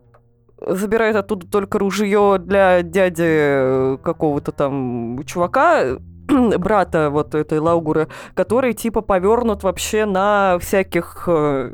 забирает 0.61 1.17
оттуда 1.17 1.47
только 1.47 1.79
ружье 1.79 2.39
для 2.39 2.83
дяди 2.83 3.25
э, 3.27 3.99
какого-то 4.03 4.53
там 4.53 5.23
чувака, 5.25 5.99
брата 6.59 7.11
вот 7.11 7.35
этой 7.35 7.59
Лаугуры, 7.59 8.09
который 8.35 8.75
типа 8.75 9.01
повернут 9.01 9.63
вообще 9.63 10.07
на 10.07 10.59
всяких 10.61 11.25
э, 11.27 11.73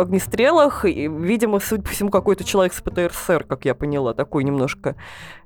огнестрелах. 0.00 0.84
И, 0.84 1.08
видимо, 1.08 1.60
судя 1.60 1.82
по 1.82 1.90
всему, 1.90 2.10
какой-то 2.10 2.44
человек 2.44 2.74
с 2.74 2.80
ПТРСР, 2.80 3.44
как 3.44 3.64
я 3.64 3.74
поняла, 3.74 4.14
такой 4.14 4.44
немножко 4.44 4.96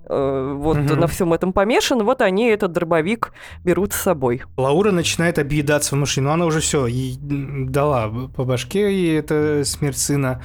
э, 0.04 0.54
вот 0.58 0.76
Мгм. 0.78 0.98
на 1.00 1.06
всем 1.06 1.32
этом 1.32 1.52
помешан. 1.52 2.02
Вот 2.04 2.20
они 2.22 2.48
этот 2.48 2.72
дробовик 2.72 3.32
берут 3.64 3.92
с 3.92 3.96
собой. 4.00 4.42
Лаура 4.56 4.90
начинает 4.90 5.38
объедаться 5.38 5.94
в 5.94 5.98
машину. 5.98 6.30
Она 6.30 6.46
уже 6.46 6.60
все 6.60 6.86
дала 7.20 8.08
по 8.34 8.44
башке, 8.44 8.92
и 8.92 9.12
это 9.12 9.62
смерть 9.64 9.98
сына. 9.98 10.42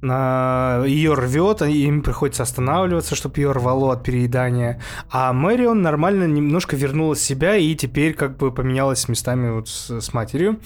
На... 0.00 0.82
Ее 0.86 1.14
рвет, 1.14 1.62
им 1.62 2.02
приходится 2.02 2.42
останавливаться, 2.42 3.14
чтобы 3.14 3.40
ее 3.40 3.52
рвало 3.52 3.92
от 3.92 4.02
переедания. 4.02 4.80
А 5.10 5.32
Мэрион 5.32 5.82
нормально 5.82 6.24
немножко 6.24 6.76
вернула 6.76 7.16
себя 7.16 7.56
и 7.56 7.74
теперь 7.74 8.14
как 8.14 8.36
бы 8.36 8.52
поменялась 8.52 9.08
местами 9.08 9.50
вот 9.50 9.68
с, 9.68 10.00
с 10.00 10.12
матерью. 10.12 10.60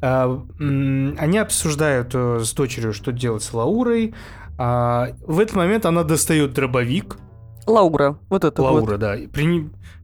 А, 0.00 0.42
Они 0.58 1.38
обсуждают 1.38 2.10
э, 2.14 2.40
с 2.40 2.52
дочерью, 2.52 2.92
что 2.92 3.12
делать 3.12 3.42
с 3.42 3.52
Лаурой. 3.52 4.14
А, 4.58 5.08
В 5.26 5.40
этот 5.40 5.56
момент 5.56 5.86
она 5.86 6.04
достает 6.04 6.52
дробовик, 6.54 7.16
Лаура, 7.66 8.18
вот 8.28 8.44
это 8.44 8.62
вот. 8.62 8.72
Лаура, 8.72 8.96
да, 8.96 9.16
и 9.16 9.26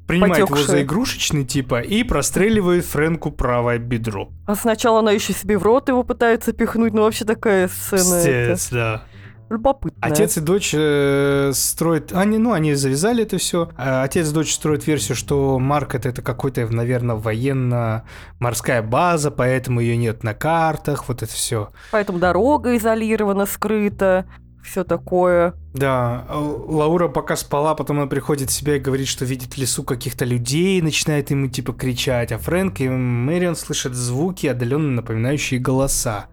прини- 0.07 0.21
принимает 0.21 0.39
его 0.39 0.47
Потёкшая. 0.49 0.77
за 0.77 0.83
игрушечный 0.83 1.45
типа 1.45 1.81
и 1.81 2.03
простреливает 2.03 2.85
Фрэнку 2.85 3.31
правое 3.31 3.79
бедро. 3.79 4.31
А 4.47 4.55
сначала 4.55 5.01
она 5.01 5.13
еще 5.13 5.33
себе 5.33 5.59
в 5.59 5.63
рот 5.63 5.89
его 5.89 6.03
пытается 6.03 6.53
пихнуть, 6.53 6.93
ну 6.95 7.03
вообще 7.03 7.25
такая 7.25 7.69
сцена. 7.69 8.23
Пиздец, 8.23 8.71
да. 8.71 9.03
Любопытная. 9.49 10.11
Отец 10.11 10.37
и 10.39 10.41
дочь 10.41 10.75
э, 10.77 11.53
строят... 11.55 12.13
Они, 12.13 12.37
ну, 12.37 12.53
они 12.53 12.75
завязали 12.75 13.23
это 13.23 13.39
все. 13.39 13.71
Отец 13.77 14.29
и 14.29 14.35
дочь 14.35 14.53
строят 14.53 14.85
версию, 14.89 15.15
что 15.15 15.61
Марк 15.61 15.95
это, 15.95 16.09
это 16.09 16.21
какой-то, 16.21 16.67
наверное, 16.67 17.15
военно-морская 17.15 18.83
база, 18.83 19.31
поэтому 19.31 19.79
ее 19.81 19.97
нет 19.97 20.25
на 20.25 20.35
картах, 20.35 21.07
вот 21.07 21.23
это 21.23 21.33
все. 21.33 21.71
Поэтому 21.93 22.19
дорога 22.19 22.77
изолирована, 22.77 23.47
скрыта, 23.47 24.27
все 24.65 24.83
такое. 24.83 25.55
Да, 25.77 26.25
э, 26.29 26.35
Лаура 26.35 27.09
пока 27.09 27.37
спала, 27.37 27.75
потом 27.75 27.99
она 27.99 28.07
приходит 28.07 28.49
в 28.49 28.53
себя 28.53 28.77
и 28.77 28.79
говорит, 28.79 29.09
что 29.09 29.25
видит 29.25 29.55
в 29.55 29.59
лесу 29.59 29.83
каких-то 29.83 30.25
людей, 30.25 30.81
начинает 30.81 31.31
ему 31.31 31.49
типа 31.49 31.75
кричать, 31.75 32.33
а 32.33 32.39
Фрэнк 32.39 32.81
и 32.81 32.89
Мэрион 32.89 33.57
слышат 33.57 33.95
звуки, 33.95 34.47
отдаленно 34.47 34.93
напоминающие 34.93 35.61
голоса. 35.61 36.27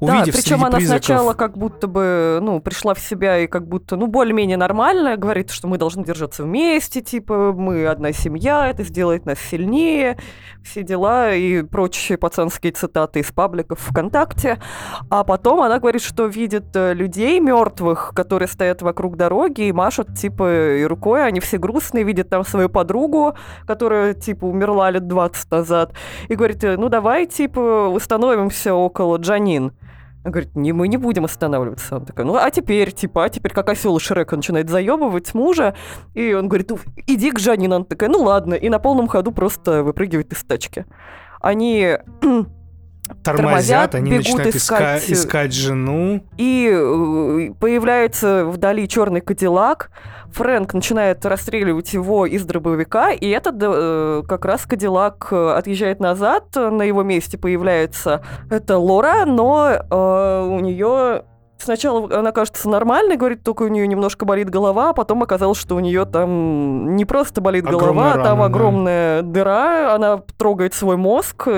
Увидев 0.00 0.34
да, 0.34 0.40
причем 0.42 0.64
она 0.64 0.76
призраков... 0.76 1.04
сначала 1.04 1.34
как 1.34 1.56
будто 1.56 1.86
бы, 1.86 2.40
ну, 2.42 2.60
пришла 2.60 2.92
в 2.92 3.00
себя 3.00 3.38
и 3.38 3.46
как 3.46 3.66
будто, 3.66 3.96
ну, 3.96 4.06
более-менее 4.06 4.58
нормально, 4.58 5.16
говорит, 5.16 5.50
что 5.50 5.66
мы 5.66 5.78
должны 5.78 6.04
держаться 6.04 6.44
вместе, 6.44 7.00
типа, 7.00 7.52
мы 7.52 7.86
одна 7.86 8.12
семья, 8.12 8.68
это 8.68 8.84
сделает 8.84 9.24
нас 9.24 9.38
сильнее, 9.38 10.18
все 10.62 10.82
дела 10.82 11.32
и 11.32 11.62
прочие 11.62 12.18
пацанские 12.18 12.72
цитаты 12.72 13.20
из 13.20 13.32
пабликов 13.32 13.80
ВКонтакте. 13.80 14.60
А 15.08 15.24
потом 15.24 15.62
она 15.62 15.78
говорит, 15.78 16.02
что 16.02 16.26
видит 16.26 16.66
э, 16.74 16.92
людей 16.92 17.40
мертвых, 17.40 18.12
которые 18.14 18.48
стоят 18.48 18.82
вокруг 18.90 19.16
дороги 19.16 19.62
и 19.62 19.72
машут, 19.72 20.14
типа, 20.14 20.76
и 20.76 20.84
рукой. 20.84 21.24
Они 21.24 21.40
все 21.40 21.58
грустные, 21.58 22.04
видят 22.04 22.28
там 22.28 22.44
свою 22.44 22.68
подругу, 22.68 23.34
которая, 23.66 24.14
типа, 24.14 24.44
умерла 24.44 24.90
лет 24.90 25.06
20 25.06 25.50
назад. 25.50 25.94
И 26.28 26.34
говорит, 26.34 26.64
«Э, 26.64 26.76
ну 26.76 26.88
давай, 26.88 27.26
типа, 27.26 27.88
установимся 27.88 28.74
около 28.74 29.16
Джанин. 29.16 29.72
Она 30.22 30.32
говорит, 30.32 30.54
не, 30.54 30.72
мы 30.72 30.88
не 30.88 30.98
будем 30.98 31.24
останавливаться. 31.24 31.96
Он 31.96 32.04
такой, 32.04 32.24
ну 32.26 32.34
а 32.34 32.50
теперь, 32.50 32.92
типа, 32.92 33.24
а 33.24 33.28
теперь 33.30 33.52
как 33.52 33.70
осел 33.70 33.98
Шрека 33.98 34.36
начинает 34.36 34.68
заебывать 34.68 35.32
мужа. 35.32 35.74
И 36.12 36.34
он 36.34 36.48
говорит, 36.48 36.70
ну 36.70 36.78
иди 37.06 37.30
к 37.30 37.38
Жанин. 37.38 37.72
Она 37.72 37.84
такая, 37.84 38.10
ну 38.10 38.22
ладно. 38.22 38.52
И 38.52 38.68
на 38.68 38.78
полном 38.78 39.08
ходу 39.08 39.32
просто 39.32 39.82
выпрыгивает 39.82 40.30
из 40.32 40.42
тачки. 40.42 40.84
Они 41.40 41.96
тормозят, 43.22 43.92
тормозят 43.92 43.94
они 43.94 44.12
начинают 44.12 44.54
искать, 44.54 45.04
искать, 45.04 45.10
искать 45.10 45.52
жену. 45.52 46.24
И 46.36 46.70
э, 46.72 47.50
появляется 47.58 48.44
вдали 48.46 48.88
черный 48.88 49.20
кадиллак. 49.20 49.90
Фрэнк 50.32 50.72
начинает 50.74 51.24
расстреливать 51.26 51.92
его 51.92 52.24
из 52.26 52.44
дробовика, 52.44 53.10
и 53.10 53.28
этот 53.28 53.56
э, 53.60 54.22
как 54.28 54.44
раз 54.44 54.64
Кадиллак 54.64 55.28
э, 55.32 55.54
отъезжает 55.56 56.00
назад, 56.00 56.54
на 56.54 56.82
его 56.82 57.02
месте 57.02 57.36
появляется 57.36 58.22
это 58.48 58.78
Лора, 58.78 59.24
но 59.26 59.70
э, 59.70 60.48
у 60.48 60.60
нее 60.60 61.24
Сначала 61.60 62.18
она 62.18 62.32
кажется 62.32 62.68
нормальной, 62.68 63.16
говорит, 63.16 63.42
только 63.42 63.64
у 63.64 63.68
нее 63.68 63.86
немножко 63.86 64.24
болит 64.24 64.48
голова, 64.48 64.90
а 64.90 64.92
потом 64.92 65.22
оказалось, 65.22 65.58
что 65.58 65.76
у 65.76 65.80
нее 65.80 66.04
там 66.06 66.96
не 66.96 67.04
просто 67.04 67.40
болит 67.40 67.66
огромная 67.66 67.92
голова, 67.92 68.12
рана, 68.12 68.24
там 68.24 68.42
огромная 68.42 69.22
да. 69.22 69.28
дыра, 69.28 69.94
она 69.94 70.18
трогает 70.38 70.74
свой 70.74 70.96
мозг, 70.96 71.48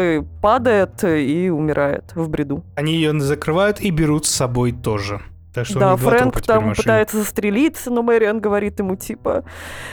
падает 0.42 1.04
и 1.04 1.50
умирает 1.50 2.12
в 2.14 2.28
бреду. 2.28 2.64
Они 2.74 2.94
ее 2.94 3.18
закрывают 3.20 3.80
и 3.80 3.90
берут 3.90 4.26
с 4.26 4.30
собой 4.30 4.72
тоже. 4.72 5.20
Так 5.54 5.66
что 5.66 5.78
да, 5.78 5.96
Фрэнк 5.96 6.40
там 6.42 6.74
пытается 6.74 7.18
застрелиться, 7.18 7.90
но 7.90 8.02
Мэриан 8.02 8.40
говорит 8.40 8.78
ему 8.78 8.96
типа, 8.96 9.44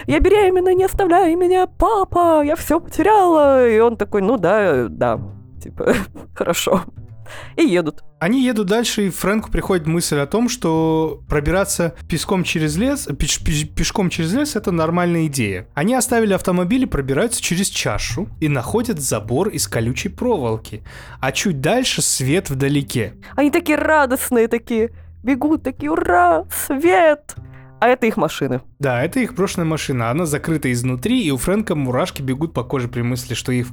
я 0.08 0.20
беременна, 0.20 0.74
не 0.74 0.86
оставляй 0.86 1.36
меня, 1.36 1.68
папа, 1.68 2.42
я 2.44 2.56
все 2.56 2.80
потеряла. 2.80 3.68
И 3.68 3.78
он 3.80 3.98
такой, 3.98 4.22
ну 4.22 4.38
да, 4.38 4.88
да, 4.88 5.20
типа, 5.62 5.94
хорошо. 6.34 6.84
И 7.56 7.64
едут. 7.64 8.04
Они 8.20 8.44
едут 8.44 8.68
дальше, 8.68 9.08
и 9.08 9.10
Фрэнку 9.10 9.50
приходит 9.50 9.88
мысль 9.88 10.18
о 10.18 10.28
том, 10.28 10.50
что 10.50 11.22
пробираться 11.30 11.96
песком 12.10 12.44
через 12.44 12.76
лес, 12.76 13.08
пеш, 13.18 13.44
пеш, 13.44 13.68
пешком 13.70 14.10
через 14.10 14.34
лес 14.34 14.56
это 14.56 14.72
нормальная 14.72 15.28
идея. 15.28 15.68
Они 15.74 15.94
оставили 15.94 16.34
автомобиль 16.34 16.84
и 16.84 16.86
пробираются 16.86 17.42
через 17.42 17.70
чашу 17.70 18.28
и 18.40 18.50
находят 18.50 19.00
забор 19.00 19.50
из 19.50 19.68
колючей 19.68 20.10
проволоки. 20.10 20.84
А 21.22 21.32
чуть 21.32 21.62
дальше 21.62 22.02
свет 22.02 22.50
вдалеке. 22.50 23.14
Они 23.36 23.52
такие 23.52 23.78
радостные, 23.78 24.48
такие 24.48 24.92
бегут 25.24 25.64
такие, 25.64 25.92
ура, 25.92 26.46
свет! 26.68 27.36
А 27.80 27.88
это 27.88 28.08
их 28.08 28.18
машины. 28.18 28.62
Да, 28.80 29.04
это 29.04 29.20
их 29.20 29.36
прошлая 29.36 29.66
машина. 29.66 30.12
Она 30.12 30.26
закрыта 30.26 30.72
изнутри, 30.72 31.24
и 31.24 31.32
у 31.32 31.38
Фрэнка 31.38 31.76
мурашки 31.76 32.22
бегут 32.22 32.54
по 32.54 32.64
коже 32.64 32.88
при 32.88 33.02
мысли, 33.02 33.34
что 33.34 33.52
их, 33.52 33.68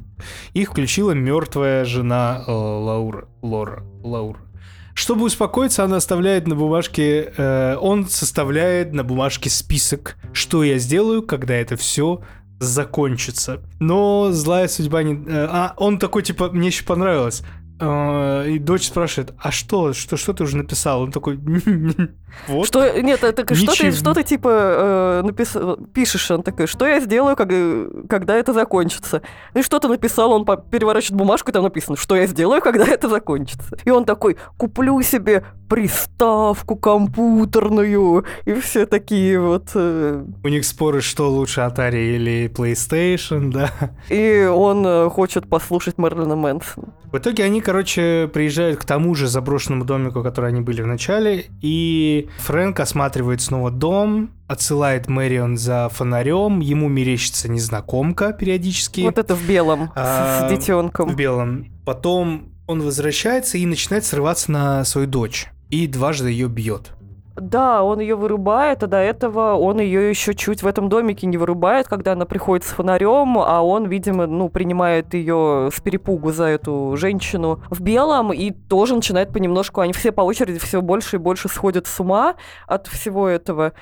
их 0.54 0.70
включила 0.70 1.12
мертвая 1.12 1.84
жена 1.84 2.44
э, 2.46 2.50
Лаура. 2.50 3.28
Лора. 3.42 3.82
Лаура. 4.02 4.38
Чтобы 4.94 5.26
успокоиться, 5.26 5.84
она 5.84 5.96
оставляет 5.96 6.46
на 6.46 6.54
бумажке, 6.54 7.32
э, 7.36 7.76
он 7.78 8.06
составляет 8.08 8.94
на 8.94 9.04
бумажке 9.04 9.50
список, 9.50 10.16
что 10.32 10.64
я 10.64 10.78
сделаю, 10.78 11.22
когда 11.22 11.54
это 11.54 11.76
все 11.76 12.22
закончится. 12.60 13.62
Но 13.78 14.30
злая 14.32 14.68
судьба 14.68 15.02
не... 15.02 15.14
Э, 15.14 15.48
а, 15.50 15.74
он 15.76 15.98
такой, 15.98 16.22
типа, 16.22 16.50
мне 16.50 16.68
еще 16.68 16.84
понравилось. 16.84 17.42
А, 17.78 18.44
и 18.44 18.58
дочь 18.58 18.86
спрашивает, 18.86 19.34
а 19.38 19.50
что, 19.50 19.92
что, 19.92 20.16
что 20.16 20.32
ты 20.32 20.44
уже 20.44 20.56
написал? 20.56 21.02
Он 21.02 21.12
такой, 21.12 21.38
вот. 22.48 22.66
Что, 22.66 23.00
нет, 23.00 23.22
это 23.22 23.54
что 23.54 23.74
ты, 23.74 23.92
что 23.92 24.14
ты 24.14 24.22
типа 24.22 24.48
э, 24.50 25.22
напис... 25.24 25.56
пишешь? 25.92 26.30
Он 26.30 26.42
такой, 26.42 26.66
что 26.66 26.86
я 26.86 27.00
сделаю, 27.00 27.36
как, 27.36 27.48
когда 28.08 28.36
это 28.36 28.52
закончится? 28.52 29.22
И 29.54 29.62
что 29.62 29.78
ты 29.78 29.88
написал? 29.88 30.32
Он 30.32 30.44
переворачивает 30.44 31.18
бумажку, 31.18 31.50
и 31.50 31.52
там 31.52 31.64
написано, 31.64 31.96
что 31.96 32.16
я 32.16 32.26
сделаю, 32.26 32.62
когда 32.62 32.86
это 32.88 33.08
закончится. 33.08 33.76
И 33.84 33.90
он 33.90 34.04
такой, 34.04 34.36
куплю 34.56 35.00
себе 35.02 35.44
приставку 35.68 36.76
компьютерную, 36.76 38.24
и 38.44 38.54
все 38.54 38.86
такие 38.86 39.40
вот... 39.40 39.70
Э... 39.74 40.24
У 40.44 40.48
них 40.48 40.64
споры, 40.64 41.00
что 41.00 41.28
лучше, 41.30 41.60
Atari 41.60 42.16
или 42.16 42.50
PlayStation, 42.54 43.50
да? 43.50 43.70
И 44.08 44.44
он 44.44 44.86
э, 44.86 45.10
хочет 45.10 45.48
послушать 45.48 45.98
Мерлина 45.98 46.36
Мэнсона. 46.36 46.88
В 47.10 47.18
итоге 47.18 47.44
они, 47.44 47.60
короче, 47.66 48.30
приезжают 48.32 48.78
к 48.78 48.84
тому 48.84 49.16
же 49.16 49.26
заброшенному 49.26 49.84
домику, 49.84 50.22
который 50.22 50.50
они 50.50 50.60
были 50.60 50.82
в 50.82 50.86
начале, 50.86 51.46
и 51.60 52.28
Фрэнк 52.38 52.78
осматривает 52.78 53.42
снова 53.42 53.72
дом, 53.72 54.30
отсылает 54.46 55.08
Мэрион 55.08 55.56
за 55.56 55.88
фонарем, 55.88 56.60
ему 56.60 56.88
мерещится 56.88 57.50
незнакомка 57.50 58.32
периодически. 58.32 59.00
Вот 59.00 59.18
это 59.18 59.34
в 59.34 59.44
белом, 59.48 59.90
а, 59.96 60.46
с 60.46 60.50
детенком. 60.52 61.08
В 61.08 61.16
белом. 61.16 61.66
Потом 61.84 62.52
он 62.68 62.82
возвращается 62.82 63.58
и 63.58 63.66
начинает 63.66 64.04
срываться 64.04 64.52
на 64.52 64.84
свою 64.84 65.08
дочь. 65.08 65.48
И 65.68 65.88
дважды 65.88 66.30
ее 66.30 66.46
бьет. 66.46 66.92
Да, 67.36 67.82
он 67.82 68.00
ее 68.00 68.16
вырубает, 68.16 68.82
а 68.82 68.86
до 68.86 68.96
этого 68.96 69.54
он 69.56 69.78
ее 69.78 70.08
еще 70.08 70.34
чуть 70.34 70.62
в 70.62 70.66
этом 70.66 70.88
домике 70.88 71.26
не 71.26 71.36
вырубает, 71.36 71.86
когда 71.86 72.12
она 72.12 72.24
приходит 72.24 72.64
с 72.64 72.68
фонарем, 72.68 73.38
а 73.38 73.60
он, 73.60 73.86
видимо, 73.86 74.26
ну, 74.26 74.48
принимает 74.48 75.12
ее 75.12 75.68
с 75.72 75.78
перепугу 75.80 76.32
за 76.32 76.44
эту 76.44 76.94
женщину 76.96 77.60
в 77.68 77.82
белом 77.82 78.32
и 78.32 78.52
тоже 78.52 78.94
начинает 78.94 79.32
понемножку, 79.32 79.82
они 79.82 79.92
все 79.92 80.12
по 80.12 80.22
очереди 80.22 80.58
все 80.58 80.80
больше 80.80 81.16
и 81.16 81.18
больше 81.18 81.48
сходят 81.48 81.86
с 81.86 82.00
ума 82.00 82.36
от 82.66 82.86
всего 82.86 83.28
этого. 83.28 83.74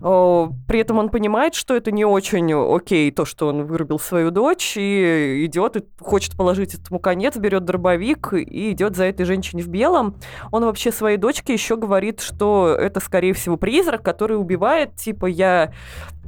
При 0.00 0.78
этом 0.78 0.98
он 0.98 1.10
понимает, 1.10 1.54
что 1.54 1.76
это 1.76 1.90
не 1.90 2.06
очень 2.06 2.52
окей, 2.52 3.10
то, 3.10 3.26
что 3.26 3.48
он 3.48 3.64
вырубил 3.64 3.98
свою 3.98 4.30
дочь, 4.30 4.76
и 4.76 5.44
идет 5.44 5.76
и 5.76 5.84
хочет 6.00 6.36
положить 6.36 6.74
этому 6.74 6.98
конец, 6.98 7.36
берет 7.36 7.66
дробовик 7.66 8.32
и 8.32 8.72
идет 8.72 8.96
за 8.96 9.04
этой 9.04 9.26
женщиной 9.26 9.62
в 9.62 9.68
белом. 9.68 10.16
Он 10.52 10.64
вообще 10.64 10.90
своей 10.90 11.18
дочке 11.18 11.52
еще 11.52 11.76
говорит, 11.76 12.20
что 12.20 12.68
это, 12.68 13.00
скорее 13.00 13.34
всего, 13.34 13.58
призрак, 13.58 14.02
который 14.02 14.38
убивает, 14.38 14.96
типа, 14.96 15.26
я 15.26 15.74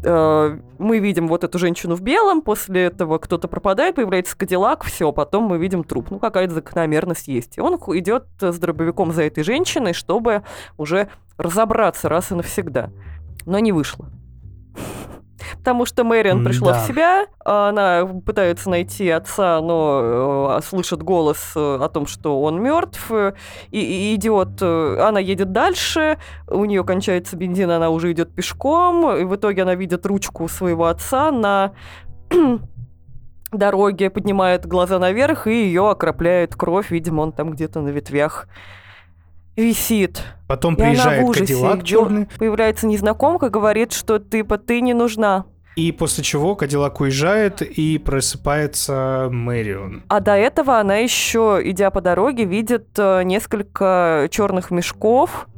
э, 0.04 0.58
мы 0.78 0.98
видим 0.98 1.26
вот 1.26 1.44
эту 1.44 1.58
женщину 1.58 1.94
в 1.94 2.02
белом, 2.02 2.42
после 2.42 2.82
этого 2.82 3.16
кто-то 3.16 3.48
пропадает, 3.48 3.94
появляется 3.94 4.36
Кадиллак, 4.36 4.84
все, 4.84 5.10
потом 5.12 5.44
мы 5.44 5.56
видим 5.56 5.82
труп. 5.82 6.10
Ну, 6.10 6.18
какая-то 6.18 6.52
закономерность 6.52 7.28
есть. 7.28 7.56
И 7.56 7.60
он 7.62 7.76
идет 7.76 8.26
с 8.38 8.58
дробовиком 8.58 9.12
за 9.12 9.22
этой 9.22 9.44
женщиной, 9.44 9.94
чтобы 9.94 10.42
уже 10.76 11.08
разобраться 11.38 12.10
раз 12.10 12.30
и 12.32 12.34
навсегда 12.34 12.90
но 13.47 13.59
не 13.59 13.72
вышло. 13.72 14.09
Потому 15.59 15.86
что 15.86 16.03
Мэриан 16.03 16.45
пришла 16.45 16.72
да. 16.72 16.78
в 16.80 16.86
себя, 16.86 17.26
она 17.45 18.05
пытается 18.26 18.68
найти 18.68 19.09
отца, 19.11 19.61
но 19.61 20.59
э, 20.59 20.62
слышит 20.64 21.03
голос 21.03 21.53
э, 21.55 21.78
о 21.80 21.88
том, 21.88 22.07
что 22.07 22.43
он 22.43 22.61
мертв, 22.61 23.12
и, 23.70 23.78
и 23.78 24.14
идет, 24.14 24.61
э, 24.61 24.99
она 25.01 25.20
едет 25.20 25.53
дальше, 25.53 26.18
у 26.49 26.64
нее 26.64 26.84
кончается 26.84 27.36
бензин, 27.36 27.70
она 27.70 27.90
уже 27.90 28.11
идет 28.12 28.34
пешком, 28.34 29.16
и 29.16 29.24
в 29.24 29.36
итоге 29.36 29.62
она 29.62 29.74
видит 29.74 30.05
ручку 30.05 30.49
своего 30.49 30.86
отца 30.86 31.30
на 31.30 31.72
дороге, 33.53 34.11
поднимает 34.11 34.66
глаза 34.66 34.99
наверх, 34.99 35.47
и 35.47 35.66
ее 35.66 35.90
окропляет 35.90 36.57
кровь, 36.57 36.90
видимо, 36.90 37.22
он 37.22 37.32
там 37.32 37.51
где-то 37.51 37.80
на 37.80 37.90
ветвях 37.90 38.49
висит. 39.57 40.22
Потом 40.48 40.76
приезжает 40.76 41.34
Кадиллак 41.34 41.84
черный. 41.84 42.28
Появляется 42.38 42.86
незнакомка, 42.86 43.48
говорит, 43.48 43.92
что 43.92 44.18
типа 44.18 44.59
ты 44.59 44.80
не 44.80 44.94
нужна. 44.94 45.44
И 45.76 45.90
после 45.90 46.22
чего 46.22 46.55
Кадиллак 46.55 47.00
уезжает 47.00 47.62
и 47.62 47.96
просыпается 47.98 49.28
Мэрион. 49.30 50.03
А 50.09 50.20
до 50.20 50.32
этого 50.32 50.78
она 50.78 50.96
еще, 50.96 51.61
идя 51.64 51.90
по 51.90 52.03
дороге, 52.03 52.44
видит 52.44 52.88
э, 52.98 53.22
несколько 53.22 54.28
черных 54.30 54.70
мешков. 54.70 55.48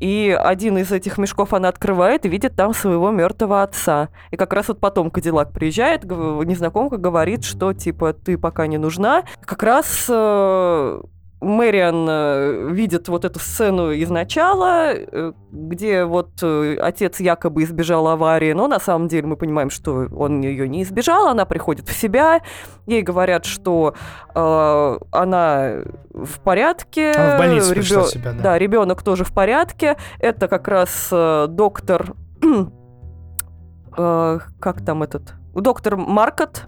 И 0.00 0.36
один 0.38 0.76
из 0.78 0.92
этих 0.92 1.16
мешков 1.16 1.54
она 1.54 1.68
открывает 1.68 2.26
и 2.26 2.28
видит 2.28 2.54
там 2.56 2.74
своего 2.74 3.10
мертвого 3.12 3.62
отца. 3.62 4.08
И 4.30 4.36
как 4.36 4.52
раз 4.52 4.68
вот 4.68 4.80
потом 4.80 5.10
Кадиллак 5.10 5.52
приезжает, 5.52 6.04
незнакомка 6.04 6.96
говорит, 6.96 7.44
что 7.44 7.72
типа 7.72 8.12
ты 8.12 8.36
пока 8.36 8.66
не 8.66 8.78
нужна. 8.78 9.22
Как 9.44 9.62
раз 9.62 10.06
э, 10.08 11.00
Мэриан 11.40 12.06
э, 12.08 12.70
видит 12.72 13.08
вот 13.08 13.24
эту 13.26 13.38
сцену 13.38 13.92
изначала, 13.94 14.92
э, 14.94 15.32
где 15.52 16.04
вот 16.04 16.42
э, 16.42 16.76
отец 16.80 17.20
якобы 17.20 17.62
избежал 17.64 18.08
аварии, 18.08 18.52
но 18.52 18.68
на 18.68 18.80
самом 18.80 19.08
деле 19.08 19.26
мы 19.26 19.36
понимаем, 19.36 19.68
что 19.68 20.08
он 20.16 20.40
ее 20.40 20.66
не 20.66 20.82
избежал, 20.82 21.28
она 21.28 21.44
приходит 21.44 21.88
в 21.88 21.92
себя, 21.92 22.40
ей 22.86 23.02
говорят, 23.02 23.44
что 23.44 23.94
э, 24.34 24.98
она 25.12 25.82
в 26.14 26.40
порядке. 26.40 27.12
Она 27.12 27.36
в 27.36 27.38
больницу 27.38 27.74
Ребё... 27.74 28.02
в 28.02 28.08
себя, 28.08 28.32
да. 28.32 28.42
Да, 28.42 28.58
ребенок 28.58 29.02
тоже 29.02 29.24
в 29.24 29.32
порядке. 29.32 29.96
Это 30.18 30.48
как 30.48 30.68
раз 30.68 31.08
э, 31.12 31.46
доктор... 31.50 32.14
э, 33.96 34.38
как 34.58 34.84
там 34.84 35.02
этот? 35.02 35.34
Доктор 35.54 35.96
Маркот, 35.96 36.66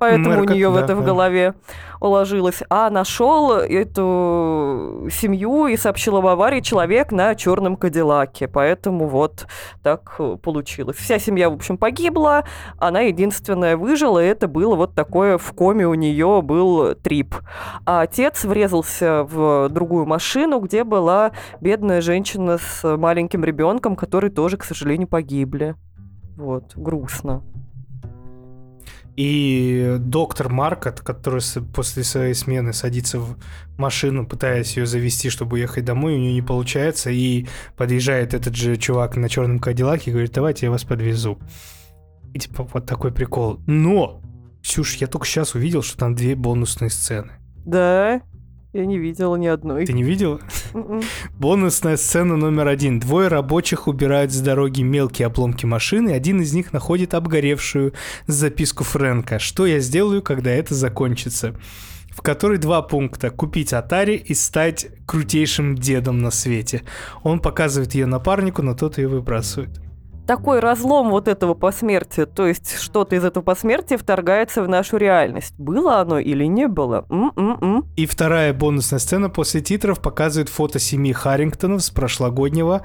поэтому 0.00 0.30
Мэркот, 0.30 0.50
у 0.50 0.52
нее 0.54 0.68
да, 0.68 0.72
в 0.72 0.76
это 0.76 0.86
да. 0.88 0.94
в 0.96 1.04
голове 1.04 1.54
уложилось. 2.00 2.62
А 2.68 2.90
нашел 2.90 3.52
эту 3.52 5.06
семью 5.10 5.66
и 5.66 5.76
сообщил 5.76 6.16
об 6.16 6.26
аварии 6.26 6.60
человек 6.60 7.12
на 7.12 7.34
черном 7.34 7.76
Кадиллаке. 7.76 8.48
Поэтому 8.48 9.06
вот 9.06 9.46
так 9.82 10.18
получилось. 10.42 10.96
Вся 10.96 11.18
семья, 11.18 11.50
в 11.50 11.54
общем, 11.54 11.76
погибла. 11.78 12.44
Она 12.78 13.00
единственная 13.00 13.76
выжила, 13.76 14.22
и 14.22 14.26
это 14.26 14.48
было 14.48 14.74
вот 14.74 14.94
такое 14.94 15.38
в 15.38 15.52
коме 15.52 15.86
у 15.86 15.94
нее 15.94 16.40
был 16.42 16.94
трип. 16.94 17.36
А 17.84 18.00
отец 18.00 18.44
врезался 18.44 19.24
в 19.24 19.68
другую 19.68 20.06
машину, 20.06 20.60
где 20.60 20.84
была 20.84 21.32
бедная 21.60 22.00
женщина 22.00 22.58
с 22.58 22.96
маленьким 22.96 23.44
ребенком, 23.44 23.94
которые 23.94 24.30
тоже, 24.30 24.56
к 24.56 24.64
сожалению, 24.64 25.08
погибли. 25.08 25.76
Вот, 26.36 26.72
грустно. 26.74 27.42
И 29.22 29.96
доктор 29.98 30.48
Маркот, 30.48 31.00
который 31.02 31.42
после 31.74 32.04
своей 32.04 32.32
смены 32.32 32.72
садится 32.72 33.18
в 33.18 33.36
машину, 33.76 34.26
пытаясь 34.26 34.78
ее 34.78 34.86
завести, 34.86 35.28
чтобы 35.28 35.58
уехать 35.58 35.84
домой, 35.84 36.14
у 36.14 36.16
нее 36.16 36.32
не 36.32 36.40
получается, 36.40 37.10
и 37.10 37.46
подъезжает 37.76 38.32
этот 38.32 38.56
же 38.56 38.78
чувак 38.78 39.16
на 39.16 39.28
черном 39.28 39.58
кадиллаке 39.58 40.10
и 40.10 40.12
говорит, 40.14 40.32
давайте 40.32 40.64
я 40.64 40.70
вас 40.70 40.84
подвезу. 40.84 41.38
И 42.32 42.38
типа 42.38 42.66
вот 42.72 42.86
такой 42.86 43.12
прикол. 43.12 43.60
Но, 43.66 44.22
Ксюш, 44.62 44.94
я 44.94 45.06
только 45.06 45.26
сейчас 45.26 45.54
увидел, 45.54 45.82
что 45.82 45.98
там 45.98 46.14
две 46.14 46.34
бонусные 46.34 46.88
сцены. 46.88 47.32
Да? 47.66 48.22
Я 48.72 48.86
не 48.86 48.98
видела 48.98 49.34
ни 49.34 49.48
одной. 49.48 49.84
Ты 49.84 49.92
не 49.92 50.04
видела? 50.04 50.40
М-м. 50.74 51.02
Бонусная 51.38 51.96
сцена 51.96 52.36
номер 52.36 52.68
один. 52.68 53.00
Двое 53.00 53.26
рабочих 53.26 53.88
убирают 53.88 54.30
с 54.30 54.40
дороги 54.40 54.82
мелкие 54.82 55.26
обломки 55.26 55.66
машины, 55.66 56.10
один 56.10 56.40
из 56.40 56.52
них 56.52 56.72
находит 56.72 57.14
обгоревшую 57.14 57.94
записку 58.28 58.84
Фрэнка. 58.84 59.40
Что 59.40 59.66
я 59.66 59.80
сделаю, 59.80 60.22
когда 60.22 60.50
это 60.50 60.74
закончится? 60.74 61.54
в 62.10 62.22
которой 62.22 62.58
два 62.58 62.82
пункта. 62.82 63.30
Купить 63.30 63.72
Atari 63.72 64.16
и 64.16 64.34
стать 64.34 64.88
крутейшим 65.06 65.76
дедом 65.76 66.18
на 66.18 66.32
свете. 66.32 66.82
Он 67.22 67.38
показывает 67.38 67.94
ее 67.94 68.06
напарнику, 68.06 68.62
но 68.62 68.74
тот 68.74 68.98
ее 68.98 69.06
выбрасывает 69.06 69.80
такой 70.30 70.60
разлом 70.60 71.10
вот 71.10 71.26
этого 71.26 71.54
посмертия, 71.54 72.24
то 72.24 72.46
есть 72.46 72.78
что-то 72.78 73.16
из 73.16 73.24
этого 73.24 73.42
посмертия 73.42 73.98
вторгается 73.98 74.62
в 74.62 74.68
нашу 74.68 74.96
реальность. 74.96 75.52
Было 75.58 75.98
оно 75.98 76.20
или 76.20 76.44
не 76.44 76.68
было? 76.68 77.04
М-м-м. 77.10 77.90
И 77.96 78.06
вторая 78.06 78.54
бонусная 78.54 79.00
сцена 79.00 79.28
после 79.28 79.60
титров 79.60 80.00
показывает 80.00 80.48
фото 80.48 80.78
семьи 80.78 81.12
Харрингтонов 81.12 81.82
с 81.82 81.90
прошлогоднего, 81.90 82.82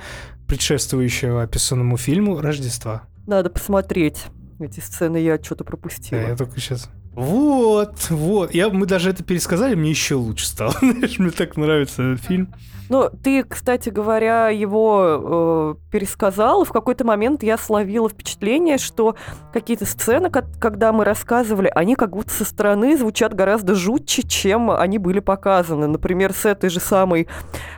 предшествующего 0.47 1.43
описанному 1.43 1.97
фильму 1.97 2.41
«Рождество». 2.41 3.01
Надо 3.27 3.51
посмотреть. 3.51 4.23
Эти 4.59 4.79
сцены 4.79 5.17
я 5.17 5.37
что-то 5.39 5.63
пропустила. 5.65 6.19
Да, 6.19 6.29
я 6.29 6.35
только 6.35 6.59
сейчас 6.59 6.89
вот, 7.15 8.09
вот. 8.09 8.53
Я, 8.53 8.69
мы 8.69 8.85
даже 8.85 9.09
это 9.09 9.23
пересказали, 9.23 9.75
мне 9.75 9.89
еще 9.89 10.15
лучше 10.15 10.45
стало. 10.47 10.73
Знаешь, 10.79 11.17
мне 11.19 11.31
так 11.31 11.57
нравится 11.57 12.03
этот 12.03 12.25
фильм. 12.25 12.53
Ну, 12.87 13.09
ты, 13.09 13.43
кстати 13.43 13.89
говоря, 13.89 14.49
его 14.49 15.75
э, 15.81 15.89
пересказал. 15.91 16.65
В 16.65 16.71
какой-то 16.71 17.03
момент 17.03 17.41
я 17.41 17.57
словила 17.57 18.09
впечатление, 18.09 18.77
что 18.77 19.15
какие-то 19.53 19.85
сцены, 19.85 20.29
когда 20.29 20.91
мы 20.91 21.03
рассказывали, 21.03 21.71
они 21.73 21.95
как 21.95 22.11
будто 22.11 22.31
со 22.31 22.45
стороны 22.45 22.95
звучат 22.95 23.33
гораздо 23.33 23.73
жутче, 23.73 24.21
чем 24.21 24.69
они 24.69 24.99
были 24.99 25.19
показаны. 25.19 25.87
Например, 25.87 26.31
с 26.31 26.45
этой 26.45 26.69
же 26.69 26.79
самой 26.79 27.27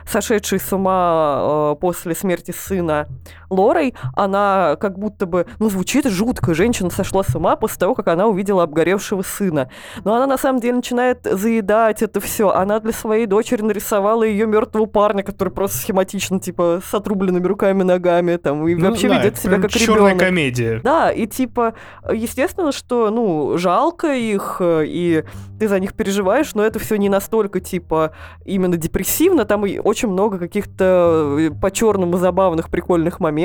сошедшей 0.06 0.60
с 0.60 0.72
ума 0.72 1.72
э, 1.72 1.76
после 1.80 2.14
смерти 2.14 2.50
сына 2.50 3.08
Лорой, 3.50 3.94
она 4.14 4.76
как 4.80 4.98
будто 4.98 5.26
бы, 5.26 5.46
ну, 5.58 5.70
звучит 5.70 6.06
жутко. 6.06 6.54
Женщина 6.54 6.90
сошла 6.90 7.22
с 7.22 7.34
ума 7.34 7.56
после 7.56 7.78
того, 7.78 7.94
как 7.94 8.08
она 8.08 8.26
увидела 8.26 8.62
обгоревшего 8.62 9.22
сына. 9.22 9.70
Но 10.04 10.14
она 10.14 10.26
на 10.26 10.38
самом 10.38 10.60
деле 10.60 10.74
начинает 10.76 11.20
заедать 11.24 12.02
это 12.02 12.20
все. 12.20 12.50
Она 12.50 12.80
для 12.80 12.92
своей 12.92 13.26
дочери 13.26 13.62
нарисовала 13.62 14.22
ее 14.22 14.46
мертвого 14.46 14.86
парня, 14.86 15.22
который 15.22 15.50
просто 15.50 15.78
схематично, 15.78 16.40
типа, 16.40 16.80
с 16.84 16.92
отрубленными 16.94 17.46
руками, 17.46 17.82
ногами, 17.82 18.36
там, 18.36 18.66
и 18.68 18.74
ну, 18.74 18.90
вообще 18.90 19.08
да, 19.08 19.18
ведет 19.18 19.38
себя 19.38 19.56
как 19.56 19.74
ребенок. 19.74 19.96
Черная 19.98 20.18
комедия. 20.18 20.80
Да, 20.82 21.10
и 21.10 21.26
типа, 21.26 21.74
естественно, 22.12 22.72
что, 22.72 23.10
ну, 23.10 23.56
жалко 23.58 24.14
их, 24.14 24.60
и 24.60 25.24
ты 25.58 25.68
за 25.68 25.80
них 25.80 25.94
переживаешь, 25.94 26.54
но 26.54 26.62
это 26.64 26.78
все 26.78 26.96
не 26.96 27.08
настолько, 27.08 27.60
типа, 27.60 28.12
именно 28.44 28.76
депрессивно. 28.76 29.44
Там 29.44 29.64
очень 29.84 30.08
много 30.08 30.38
каких-то 30.38 31.36
э, 31.38 31.50
по-черному 31.50 32.16
забавных, 32.16 32.70
прикольных 32.70 33.20
моментов. 33.20 33.37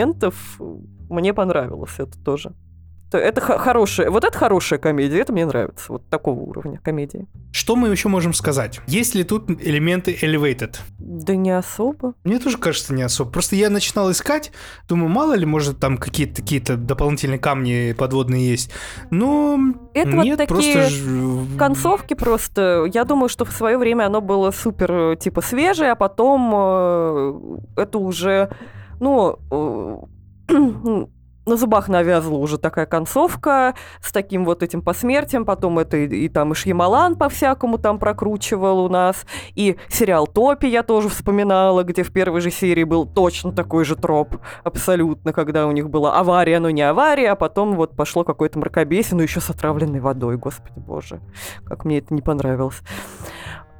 Мне 1.09 1.33
понравилось 1.33 1.95
это 1.99 2.17
тоже 2.23 2.53
это 3.17 3.41
хорошая, 3.41 4.09
вот 4.09 4.23
это 4.23 4.37
хорошая 4.37 4.79
комедия, 4.79 5.19
это 5.19 5.33
мне 5.33 5.45
нравится, 5.45 5.91
вот 5.91 6.09
такого 6.09 6.39
уровня 6.39 6.79
комедии. 6.83 7.27
Что 7.51 7.75
мы 7.75 7.89
еще 7.89 8.09
можем 8.09 8.33
сказать? 8.33 8.81
Есть 8.87 9.15
ли 9.15 9.23
тут 9.23 9.49
элементы 9.49 10.17
elevated? 10.21 10.77
Да 10.97 11.35
не 11.35 11.51
особо. 11.51 12.13
Мне 12.23 12.39
тоже 12.39 12.57
кажется, 12.57 12.93
не 12.93 13.03
особо. 13.03 13.31
Просто 13.31 13.55
я 13.55 13.69
начинал 13.69 14.11
искать, 14.11 14.51
думаю, 14.87 15.09
мало 15.09 15.33
ли, 15.33 15.45
может, 15.45 15.79
там 15.79 15.97
какие-то 15.97 16.41
какие-то 16.41 16.77
дополнительные 16.77 17.39
камни 17.39 17.93
подводные 17.97 18.49
есть. 18.49 18.71
Но 19.11 19.59
это 19.93 20.09
нет, 20.09 20.39
вот 20.39 20.47
такие 20.47 20.73
просто... 20.75 21.57
концовки 21.57 22.13
просто. 22.13 22.89
Я 22.93 23.03
думаю, 23.03 23.29
что 23.29 23.45
в 23.45 23.51
свое 23.51 23.77
время 23.77 24.05
оно 24.05 24.21
было 24.21 24.51
супер, 24.51 25.17
типа, 25.17 25.41
свежее, 25.41 25.91
а 25.91 25.95
потом 25.95 26.51
э, 26.55 27.81
это 27.81 27.97
уже, 27.99 28.49
ну, 29.03 29.37
э, 30.49 31.05
на 31.45 31.57
зубах 31.57 31.89
навязла 31.89 32.37
уже 32.37 32.57
такая 32.57 32.85
концовка 32.85 33.75
с 34.01 34.11
таким 34.11 34.45
вот 34.45 34.63
этим 34.63 34.81
посмертием, 34.81 35.45
потом 35.45 35.79
это 35.79 35.97
и, 35.97 36.25
и 36.25 36.29
там 36.29 36.53
и 36.53 36.55
Шьямалан 36.55 37.17
по-всякому 37.17 37.77
там 37.77 37.99
прокручивал 37.99 38.85
у 38.85 38.89
нас, 38.89 39.25
и 39.55 39.75
сериал 39.89 40.25
«Топи» 40.25 40.67
я 40.67 40.83
тоже 40.83 41.09
вспоминала, 41.09 41.83
где 41.83 42.03
в 42.03 42.13
первой 42.13 42.41
же 42.41 42.49
серии 42.49 42.85
был 42.85 43.05
точно 43.05 43.51
такой 43.51 43.83
же 43.83 43.95
троп, 43.95 44.37
абсолютно, 44.63 45.33
когда 45.33 45.67
у 45.67 45.71
них 45.71 45.89
была 45.89 46.17
авария, 46.17 46.59
но 46.59 46.69
не 46.69 46.81
авария, 46.81 47.31
а 47.31 47.35
потом 47.35 47.75
вот 47.75 47.95
пошло 47.95 48.23
какое-то 48.23 48.59
мракобесие, 48.59 49.17
ну 49.17 49.23
еще 49.23 49.41
с 49.41 49.49
отравленной 49.49 49.99
водой, 49.99 50.37
господи 50.37 50.79
боже, 50.79 51.19
как 51.65 51.83
мне 51.83 51.97
это 51.97 52.13
не 52.13 52.21
понравилось. 52.21 52.81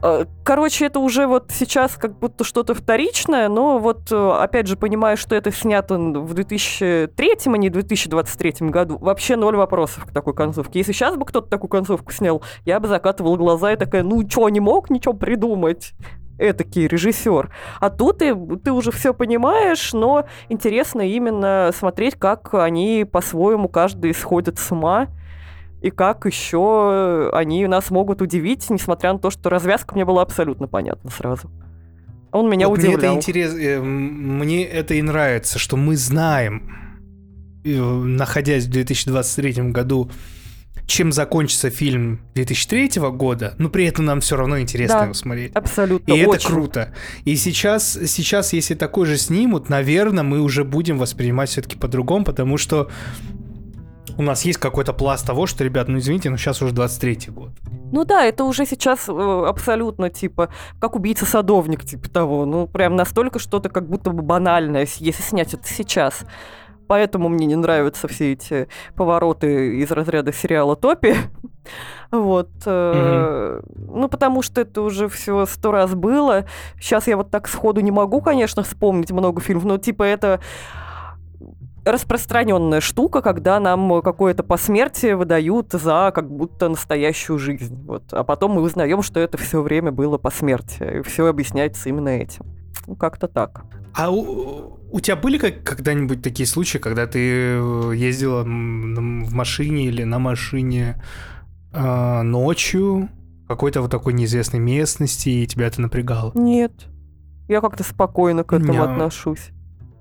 Э, 0.04 0.26
короче, 0.44 0.88
это 0.88 1.00
уже 1.00 1.28
вот 1.28 1.46
сейчас 1.50 1.96
как 1.96 2.20
будто 2.20 2.44
что-то 2.44 2.76
вторичное, 2.76 3.48
но 3.48 3.80
вот 3.80 4.12
э, 4.12 4.32
опять 4.32 4.68
же 4.68 4.76
понимаю, 4.76 5.16
что 5.16 5.34
это 5.34 5.50
снято 5.50 5.98
в 5.98 6.34
2003, 6.34 7.38
а 7.46 7.50
не 7.58 7.70
в 7.70 7.72
2023 7.72 8.68
году. 8.68 8.98
Вообще 8.98 9.38
ноль 9.38 9.56
вопросов 9.56 10.06
к 10.06 10.12
такой 10.12 10.34
концовке. 10.34 10.80
Если 10.80 10.92
сейчас 10.92 11.16
бы 11.16 11.26
кто-то 11.26 11.50
такую 11.50 11.70
концовку 11.70 12.12
снял, 12.12 12.44
я 12.66 12.82
бы 12.82 12.90
закатывала 12.90 13.38
глаза 13.38 13.72
и 13.72 13.78
такая, 13.78 14.04
ну 14.04 14.30
что, 14.30 14.50
не 14.50 14.60
мог 14.60 14.90
ничего 14.90 15.14
придумать? 15.14 15.94
этакий 16.40 16.88
режиссер. 16.88 17.52
А 17.80 17.90
тут 17.92 18.18
ты, 18.18 18.36
ты 18.36 18.72
уже 18.72 18.92
все 18.92 19.14
понимаешь, 19.14 19.94
но 19.94 20.26
интересно 20.50 21.02
именно 21.02 21.70
смотреть, 21.78 22.16
как 22.16 22.56
они 22.56 23.06
по-своему 23.10 23.70
каждый 23.70 24.16
сходят 24.16 24.58
с 24.58 24.72
ума 24.72 25.10
и 25.84 25.92
как 25.92 26.26
еще 26.26 27.30
они 27.34 27.68
нас 27.68 27.92
могут 27.92 28.22
удивить, 28.22 28.70
несмотря 28.70 29.12
на 29.12 29.20
то, 29.20 29.30
что 29.30 29.50
развязка 29.50 29.96
мне 29.96 30.06
была 30.06 30.22
абсолютно 30.22 30.68
понятна 30.68 31.12
сразу. 31.12 31.52
Он 32.32 32.50
меня 32.50 32.70
вот 32.70 32.80
удивлял. 32.80 32.98
Мне 32.98 33.08
это, 33.08 33.16
интерес... 33.16 33.54
Э, 33.54 33.82
мне 33.82 34.64
это 34.64 34.94
и 34.94 35.02
нравится, 35.02 35.60
что 35.60 35.76
мы 35.76 35.98
знаем, 35.98 36.64
э, 37.66 37.78
находясь 37.78 38.66
в 38.66 38.72
2023 38.72 39.72
году, 39.72 40.10
чем 40.86 41.12
закончится 41.12 41.70
фильм 41.70 42.22
2003 42.34 43.02
года, 43.12 43.54
но 43.58 43.68
при 43.68 43.86
этом 43.86 44.06
нам 44.06 44.22
все 44.22 44.38
равно 44.38 44.62
интересно 44.62 45.00
да, 45.00 45.04
его 45.04 45.14
смотреть. 45.14 45.52
Абсолютно. 45.54 46.14
И 46.14 46.26
очень. 46.26 46.34
это 46.34 46.48
круто. 46.48 46.94
И 47.26 47.36
сейчас, 47.36 48.00
сейчас, 48.08 48.54
если 48.54 48.76
такой 48.76 49.06
же 49.06 49.18
снимут, 49.18 49.68
наверное, 49.68 50.24
мы 50.24 50.40
уже 50.40 50.64
будем 50.64 50.98
воспринимать 50.98 51.50
все-таки 51.50 51.76
по-другому, 51.76 52.24
потому 52.24 52.58
что 52.58 52.90
у 54.18 54.22
нас 54.22 54.44
есть 54.46 54.60
какой-то 54.60 54.94
пласт 54.94 55.26
того, 55.26 55.48
что, 55.48 55.64
ребят, 55.64 55.88
ну 55.88 55.98
извините, 55.98 56.30
но 56.30 56.38
сейчас 56.38 56.62
уже 56.62 56.74
23-й 56.74 57.32
год. 57.32 57.52
Ну 57.92 58.06
да, 58.06 58.26
это 58.26 58.44
уже 58.44 58.66
сейчас 58.66 59.08
э, 59.08 59.46
абсолютно 59.48 60.10
типа 60.10 60.50
как 60.80 60.96
убийца-садовник, 60.96 61.84
типа 61.84 62.10
того. 62.10 62.46
Ну 62.46 62.68
прям 62.68 62.96
настолько 62.96 63.40
что-то 63.40 63.70
как 63.70 63.88
будто 63.88 64.12
бы 64.12 64.24
банальное, 64.24 64.88
если 65.00 65.22
снять 65.22 65.54
это 65.54 65.68
сейчас. 65.68 66.26
Поэтому 66.88 67.30
мне 67.30 67.46
не 67.46 67.56
нравятся 67.56 68.08
все 68.08 68.34
эти 68.34 68.68
повороты 68.96 69.78
из 69.78 69.92
разряда 69.92 70.34
сериала 70.34 70.76
Топи. 70.76 71.16
Вот. 72.12 72.50
э, 72.66 73.62
Ну, 73.76 74.10
потому 74.10 74.42
что 74.42 74.62
это 74.62 74.82
уже 74.82 75.08
все 75.08 75.46
сто 75.46 75.72
раз 75.72 75.96
было. 75.96 76.46
Сейчас 76.80 77.08
я 77.08 77.16
вот 77.16 77.32
так 77.32 77.48
сходу 77.48 77.80
не 77.80 77.90
могу, 77.90 78.22
конечно, 78.22 78.64
вспомнить 78.64 79.12
много 79.12 79.42
фильмов, 79.42 79.64
но 79.64 79.78
типа 79.78 80.04
это 80.04 80.42
распространенная 81.86 82.82
штука, 82.82 83.22
когда 83.22 83.60
нам 83.60 84.02
какое-то 84.02 84.44
посмертие 84.44 85.16
выдают 85.16 85.72
за 85.72 86.12
как 86.14 86.30
будто 86.30 86.70
настоящую 86.70 87.40
жизнь. 87.40 87.84
Вот. 87.86 88.04
А 88.12 88.24
потом 88.24 88.52
мы 88.54 88.62
узнаем, 88.62 89.02
что 89.02 89.20
это 89.20 89.38
все 89.38 89.62
время 89.62 89.92
было 89.92 90.18
посмертие. 90.18 91.00
И 91.00 91.04
все 91.04 91.28
объясняется 91.28 91.90
именно 91.90 92.10
этим. 92.10 92.46
Ну, 92.88 92.96
как-то 92.96 93.28
так. 93.28 93.66
А 93.96 94.12
у, 94.12 94.80
у 94.92 95.00
тебя 95.00 95.16
были 95.16 95.38
как, 95.38 95.64
когда-нибудь 95.64 96.22
такие 96.22 96.48
случаи, 96.48 96.80
когда 96.80 97.06
ты 97.06 97.20
э, 97.20 97.92
ездила 97.96 98.44
в 98.44 98.48
машине 99.34 99.86
или 99.86 100.04
на 100.04 100.20
машине 100.20 101.02
э, 101.72 102.22
ночью 102.24 103.10
в 103.46 103.48
какой-то 103.48 103.82
вот 103.82 103.92
такой 103.92 104.14
неизвестной 104.14 104.60
местности, 104.60 105.30
и 105.30 105.48
тебя 105.48 105.68
это 105.68 105.82
напрягало? 105.82 106.32
Нет. 106.34 106.74
Я 107.48 107.62
как-то 107.62 107.84
спокойно 107.84 108.44
к 108.44 108.54
этому 108.54 108.74
Меня- 108.74 108.84
отношусь. 108.84 109.52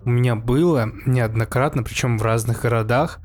У 0.04 0.10
меня 0.10 0.34
было 0.34 0.90
неоднократно, 1.06 1.82
причем 1.82 2.18
в 2.18 2.22
разных 2.22 2.62
городах, 2.62 3.20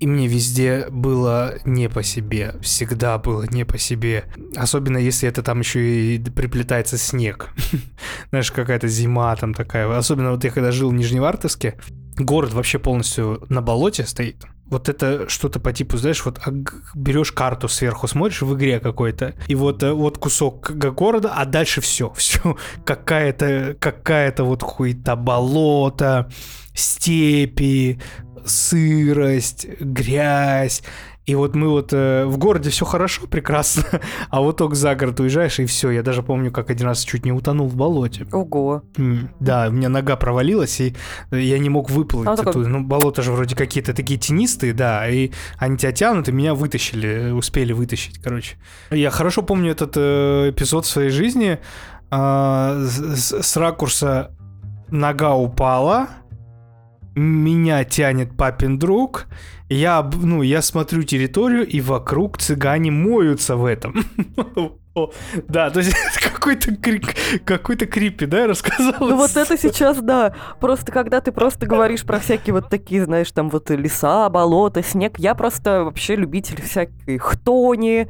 и 0.00 0.06
мне 0.06 0.26
везде 0.26 0.86
было 0.90 1.54
не 1.64 1.88
по 1.88 2.02
себе. 2.02 2.56
Всегда 2.60 3.16
было 3.18 3.44
не 3.50 3.64
по 3.64 3.78
себе. 3.78 4.24
Особенно 4.56 4.98
если 4.98 5.28
это 5.28 5.42
там 5.42 5.60
еще 5.60 6.16
и 6.16 6.18
приплетается 6.18 6.98
снег. 6.98 7.50
Знаешь, 8.30 8.52
какая-то 8.52 8.88
зима 8.88 9.34
там 9.36 9.54
такая. 9.54 9.88
Особенно 9.96 10.32
вот 10.32 10.44
я 10.44 10.50
когда 10.50 10.72
жил 10.72 10.90
в 10.90 10.94
Нижневартовске, 10.94 11.78
город 12.18 12.52
вообще 12.52 12.78
полностью 12.78 13.44
на 13.48 13.62
болоте 13.62 14.04
стоит. 14.04 14.44
Вот 14.66 14.88
это 14.88 15.28
что-то 15.28 15.60
по 15.60 15.72
типу, 15.72 15.96
знаешь, 15.98 16.24
вот 16.24 16.38
аг- 16.44 16.74
берешь 16.94 17.32
карту 17.32 17.68
сверху, 17.68 18.08
смотришь 18.08 18.42
в 18.42 18.54
игре 18.54 18.80
какой-то, 18.80 19.34
и 19.46 19.54
вот, 19.54 19.82
э, 19.82 19.92
вот 19.92 20.18
кусок 20.18 20.70
города, 20.72 21.32
а 21.34 21.44
дальше 21.44 21.80
все, 21.80 22.10
все, 22.16 22.56
какая-то, 22.84 23.76
какая-то 23.78 24.44
вот 24.44 24.62
хуета 24.62 25.16
болото, 25.16 26.30
степи, 26.74 28.00
сырость, 28.44 29.66
грязь. 29.80 30.82
И 31.26 31.34
вот 31.34 31.54
мы 31.54 31.68
вот 31.70 31.92
э, 31.94 32.26
в 32.26 32.36
городе 32.36 32.68
все 32.70 32.84
хорошо, 32.84 33.26
прекрасно, 33.30 33.84
а 34.28 34.40
вот 34.42 34.58
только 34.58 34.74
за 34.74 34.94
город 34.94 35.20
уезжаешь, 35.20 35.58
и 35.58 35.64
все. 35.66 35.90
Я 35.90 36.02
даже 36.02 36.22
помню, 36.22 36.50
как 36.52 36.68
один 36.70 36.86
раз 36.88 37.02
чуть 37.02 37.24
не 37.24 37.32
утонул 37.32 37.66
в 37.66 37.76
болоте. 37.76 38.26
Ого. 38.30 38.82
М, 38.98 39.30
Да, 39.40 39.68
у 39.68 39.72
меня 39.72 39.88
нога 39.88 40.16
провалилась, 40.16 40.80
и 40.80 40.94
я 41.30 41.58
не 41.58 41.70
мог 41.70 41.88
выплыть 41.90 42.28
А, 42.28 42.36
такой- 42.36 42.50
оттуда. 42.50 42.68
Ну, 42.68 42.82
болото 42.84 43.22
же 43.22 43.32
вроде 43.32 43.56
какие-то 43.56 43.94
такие 43.94 44.20
тенистые, 44.20 44.74
да, 44.74 45.08
и 45.08 45.30
они 45.58 45.78
тебя 45.78 45.92
тянут, 45.92 46.28
и 46.28 46.32
меня 46.32 46.54
вытащили, 46.54 47.30
успели 47.30 47.72
вытащить, 47.72 48.18
короче. 48.22 48.56
Я 48.90 49.10
хорошо 49.10 49.42
помню 49.42 49.70
этот 49.72 49.94
э, 49.96 50.50
эпизод 50.50 50.84
в 50.84 50.88
своей 50.90 51.10
жизни. 51.10 51.58
С, 52.10 53.16
с- 53.16 53.42
с 53.42 53.56
ракурса 53.56 54.30
нога 54.88 55.34
упала, 55.34 56.08
меня 57.14 57.84
тянет 57.84 58.36
папин 58.36 58.78
друг, 58.78 59.26
я, 59.68 60.08
ну, 60.14 60.42
я 60.42 60.62
смотрю 60.62 61.02
территорию, 61.02 61.66
и 61.66 61.80
вокруг 61.80 62.38
цыгане 62.38 62.90
моются 62.90 63.56
в 63.56 63.64
этом. 63.64 63.94
Да, 65.48 65.70
то 65.70 65.80
есть 65.80 65.92
какой-то 66.22 66.70
какой-то 67.44 67.86
крипи, 67.86 68.26
да, 68.26 68.46
рассказал? 68.46 68.94
Ну 69.00 69.16
вот 69.16 69.36
это 69.36 69.58
сейчас, 69.58 69.98
да. 69.98 70.34
Просто 70.60 70.92
когда 70.92 71.20
ты 71.20 71.32
просто 71.32 71.66
говоришь 71.66 72.04
про 72.04 72.20
всякие 72.20 72.54
вот 72.54 72.68
такие, 72.68 73.04
знаешь, 73.04 73.32
там 73.32 73.50
вот 73.50 73.70
леса, 73.70 74.28
болота, 74.28 74.84
снег, 74.84 75.18
я 75.18 75.34
просто 75.34 75.82
вообще 75.82 76.14
любитель 76.14 76.62
всякой 76.62 77.18
хтони, 77.18 78.08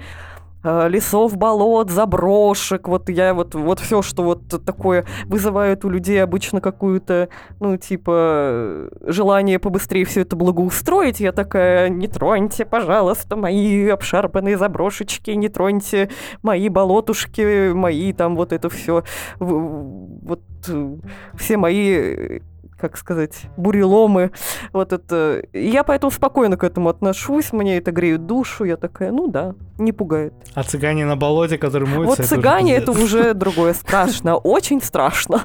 лесов, 0.65 1.37
болот, 1.37 1.91
заброшек. 1.91 2.89
Вот 2.89 3.09
я 3.09 3.35
вот, 3.35 3.55
вот 3.55 3.81
все, 3.81 4.03
что 4.03 4.23
вот 4.23 4.65
такое 4.65 5.05
вызывает 5.27 5.85
у 5.85 5.91
людей 5.91 6.23
обычно 6.23 6.61
какую-то, 6.61 7.29
ну, 7.61 7.77
типа, 7.77 8.13
э, 8.15 8.89
желание 9.07 9.59
побыстрее 9.59 10.05
все 10.05 10.23
это 10.23 10.37
благоустроить. 10.37 11.21
Я 11.21 11.33
такая, 11.33 11.89
не 11.89 12.09
троньте, 12.09 12.65
пожалуйста, 12.65 13.37
мои 13.37 13.89
обшарпанные 13.89 14.57
заброшечки, 14.57 15.31
не 15.31 15.49
троньте 15.49 16.11
мои 16.43 16.69
болотушки, 16.69 17.73
мои 17.73 18.13
там 18.13 18.37
вот 18.37 18.53
это 18.53 18.69
все, 18.71 19.05
вот 19.39 20.41
э, 20.69 20.97
все 21.35 21.57
мои, 21.57 21.91
э, 21.91 22.41
как 22.79 22.97
сказать, 22.97 23.43
буреломы, 23.57 24.31
вот 24.73 24.93
это. 24.93 25.43
И 25.53 25.69
Я 25.69 25.85
поэтому 25.85 26.11
спокойно 26.11 26.57
к 26.57 26.65
этому 26.65 26.89
отношусь, 26.89 27.53
мне 27.53 27.77
это 27.79 27.93
греет 27.93 28.27
душу, 28.27 28.65
я 28.65 28.77
такая, 28.77 29.13
ну 29.13 29.29
да, 29.29 29.55
не 29.79 29.93
пугает. 29.93 30.35
А 30.55 30.63
цыгане 30.63 31.07
на 31.07 31.17
болоте, 31.17 31.59
которые 31.59 31.89
моются, 31.89 32.09
вот 32.09 32.19
это 32.21 32.29
цыгане 32.29 32.77
это 32.77 32.93
уже 32.93 33.35
другое, 33.35 33.75
страшно, 33.75 34.37
очень 34.45 34.83
страшно. 34.83 35.45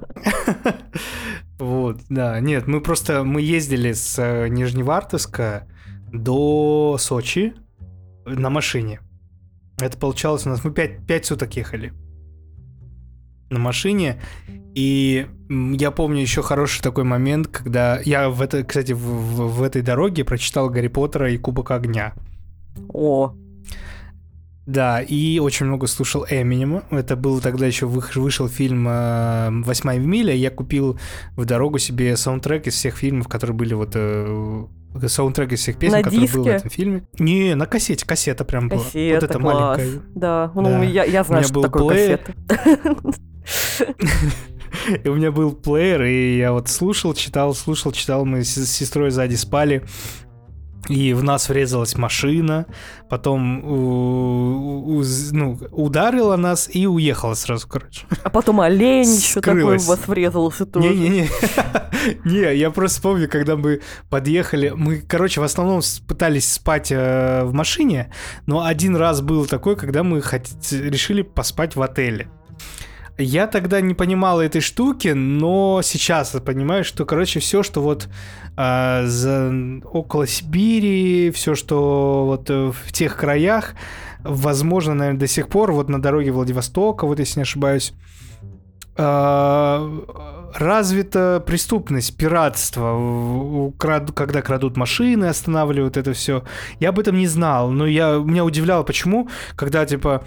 Вот, 1.59 1.97
да, 2.07 2.39
нет, 2.39 2.67
мы 2.67 2.79
просто, 2.79 3.23
мы 3.23 3.41
ездили 3.41 3.91
с 3.91 4.17
э, 4.17 4.47
Нижневартовска 4.47 5.67
до 6.11 6.95
Сочи 6.97 7.53
на 8.25 8.49
машине. 8.49 9.01
Это 9.79 9.97
получалось 9.97 10.45
у 10.45 10.49
нас, 10.49 10.63
мы 10.63 10.71
5, 10.71 11.25
суток 11.25 11.55
ехали 11.55 11.93
на 13.49 13.59
машине, 13.59 14.21
и 14.75 15.27
я 15.49 15.91
помню 15.91 16.21
еще 16.21 16.41
хороший 16.41 16.81
такой 16.81 17.03
момент, 17.03 17.47
когда 17.47 17.99
я 18.05 18.29
в 18.29 18.41
это, 18.41 18.63
кстати, 18.63 18.91
в, 18.93 18.99
в- 18.99 19.57
в 19.57 19.63
этой 19.63 19.81
дороге 19.81 20.23
прочитал 20.23 20.69
Гарри 20.69 20.87
Поттера 20.87 21.31
и 21.31 21.37
Кубок 21.37 21.71
Огня. 21.71 22.13
О, 22.93 23.33
Да, 24.67 25.01
и 25.01 25.39
очень 25.39 25.65
много 25.65 25.87
слушал 25.87 26.25
Эминема. 26.29 26.83
Это 26.91 27.15
был 27.15 27.39
тогда 27.41 27.65
еще 27.65 27.87
вышел 27.87 28.47
фильм 28.47 28.87
э, 28.87 29.49
«Восьмая 29.65 29.97
миля». 29.97 30.33
Я 30.35 30.51
купил 30.51 30.99
в 31.35 31.45
дорогу 31.45 31.79
себе 31.79 32.15
саундтрек 32.15 32.67
из 32.67 32.75
всех 32.75 32.95
фильмов, 32.97 33.27
которые 33.27 33.55
были 33.57 33.73
вот... 33.73 33.93
э, 33.95 34.65
саундтрек 35.07 35.51
из 35.53 35.59
всех 35.61 35.77
песен, 35.79 35.97
На 35.97 36.03
которые 36.03 36.21
был 36.21 36.41
в 36.41 36.45
диске? 36.45 36.49
этом 36.57 36.69
фильме. 36.69 37.07
Не, 37.17 37.55
на 37.55 37.65
кассете, 37.65 38.05
кассета 38.05 38.45
прям 38.45 38.69
была. 38.69 38.83
кассета, 38.83 39.15
вот 39.15 39.23
это 39.31 39.39
класс. 39.39 39.77
маленькая. 39.79 40.01
Да, 40.13 40.51
ну 40.53 40.63
Да. 40.63 40.83
я, 40.83 41.03
я 41.05 41.23
знаю, 41.23 41.41
меня 41.41 41.47
что 41.47 41.53
был 41.55 41.63
такое 41.63 41.87
плеер. 41.95 42.35
кассета. 42.47 43.13
И 45.03 45.07
у 45.09 45.15
меня 45.15 45.31
был 45.31 45.51
плеер, 45.53 46.03
и 46.03 46.37
я 46.37 46.51
вот 46.51 46.69
слушал, 46.69 47.13
читал, 47.13 47.53
слушал, 47.53 47.91
читал. 47.91 48.25
Мы 48.25 48.43
с 48.43 48.53
сестрой 48.65 49.11
сзади 49.11 49.35
спали. 49.35 49.83
И 50.87 51.13
в 51.13 51.23
нас 51.23 51.49
врезалась 51.49 51.95
машина, 51.97 52.65
потом 53.09 53.63
у- 53.63 54.97
у- 54.97 55.03
ну, 55.33 55.59
ударила 55.71 56.35
нас 56.35 56.67
и 56.73 56.87
уехала 56.87 57.35
сразу, 57.35 57.67
короче. 57.67 58.07
А 58.23 58.29
потом 58.31 58.59
олень 58.61 59.07
еще 59.13 59.39
такой 59.41 59.77
в 59.77 59.85
вас 59.85 60.07
врезался 60.07 60.65
тоже. 60.65 60.87
Не-не-не. 60.89 61.29
Не, 62.25 62.55
я 62.57 62.71
просто 62.71 62.95
вспомню, 62.97 63.29
когда 63.29 63.55
мы 63.55 63.81
подъехали. 64.09 64.73
Мы, 64.75 65.01
короче, 65.01 65.41
в 65.41 65.43
основном 65.43 65.81
пытались 66.07 66.51
спать 66.51 66.91
э, 66.91 67.43
в 67.43 67.53
машине, 67.53 68.11
но 68.47 68.65
один 68.65 68.95
раз 68.95 69.21
был 69.21 69.45
такой, 69.45 69.75
когда 69.75 70.01
мы 70.03 70.19
хот- 70.19 70.71
решили 70.89 71.21
поспать 71.21 71.75
в 71.75 71.81
отеле. 71.83 72.31
Я 73.21 73.47
тогда 73.47 73.81
не 73.81 73.93
понимал 73.93 74.39
этой 74.39 74.61
штуки, 74.61 75.09
но 75.09 75.81
сейчас 75.83 76.29
понимаю, 76.45 76.85
что, 76.85 77.05
короче, 77.05 77.41
все, 77.41 77.63
что 77.63 77.81
вот 77.81 78.07
э, 78.55 79.03
за, 79.05 79.81
около 79.83 80.25
Сибири, 80.25 81.29
все, 81.31 81.53
что 81.53 82.23
вот 82.25 82.49
в 82.49 82.93
тех 82.93 83.17
краях, 83.17 83.75
возможно, 84.23 84.93
наверное, 84.93 85.19
до 85.19 85.27
сих 85.27 85.49
пор, 85.49 85.73
вот 85.73 85.89
на 85.89 86.01
дороге 86.01 86.31
Владивостока, 86.31 87.05
вот 87.05 87.19
если 87.19 87.39
не 87.39 87.43
ошибаюсь, 87.43 87.93
э, 88.95 89.99
развита 90.55 91.43
преступность, 91.45 92.15
пиратство, 92.15 92.95
украд- 92.95 94.13
когда 94.13 94.41
крадут 94.41 94.77
машины, 94.77 95.25
останавливают 95.25 95.97
это 95.97 96.13
все. 96.13 96.43
Я 96.79 96.89
об 96.89 96.99
этом 96.99 97.17
не 97.17 97.27
знал, 97.27 97.69
но 97.69 97.85
я, 97.85 98.13
меня 98.13 98.45
удивляло, 98.45 98.83
почему, 98.83 99.27
когда, 99.57 99.85
типа, 99.85 100.23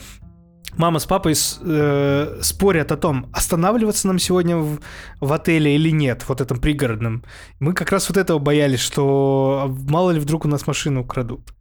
мама 0.76 0.98
с 0.98 1.06
папой 1.06 1.34
э, 1.34 2.38
спорят 2.40 2.92
о 2.92 2.96
том, 2.96 3.26
останавливаться 3.32 4.06
нам 4.06 4.18
сегодня 4.18 4.56
в, 4.56 4.80
в 5.20 5.32
отеле 5.32 5.74
или 5.74 5.90
нет, 5.90 6.24
вот 6.28 6.40
этом 6.40 6.58
пригородном. 6.58 7.24
Мы 7.60 7.74
как 7.74 7.92
раз 7.92 8.08
вот 8.08 8.18
этого 8.18 8.38
боялись, 8.38 8.80
что 8.80 9.74
мало 9.88 10.12
ли 10.12 10.20
вдруг 10.20 10.44
у 10.44 10.48
нас 10.48 10.66
машину 10.66 11.02
украдут. 11.02 11.52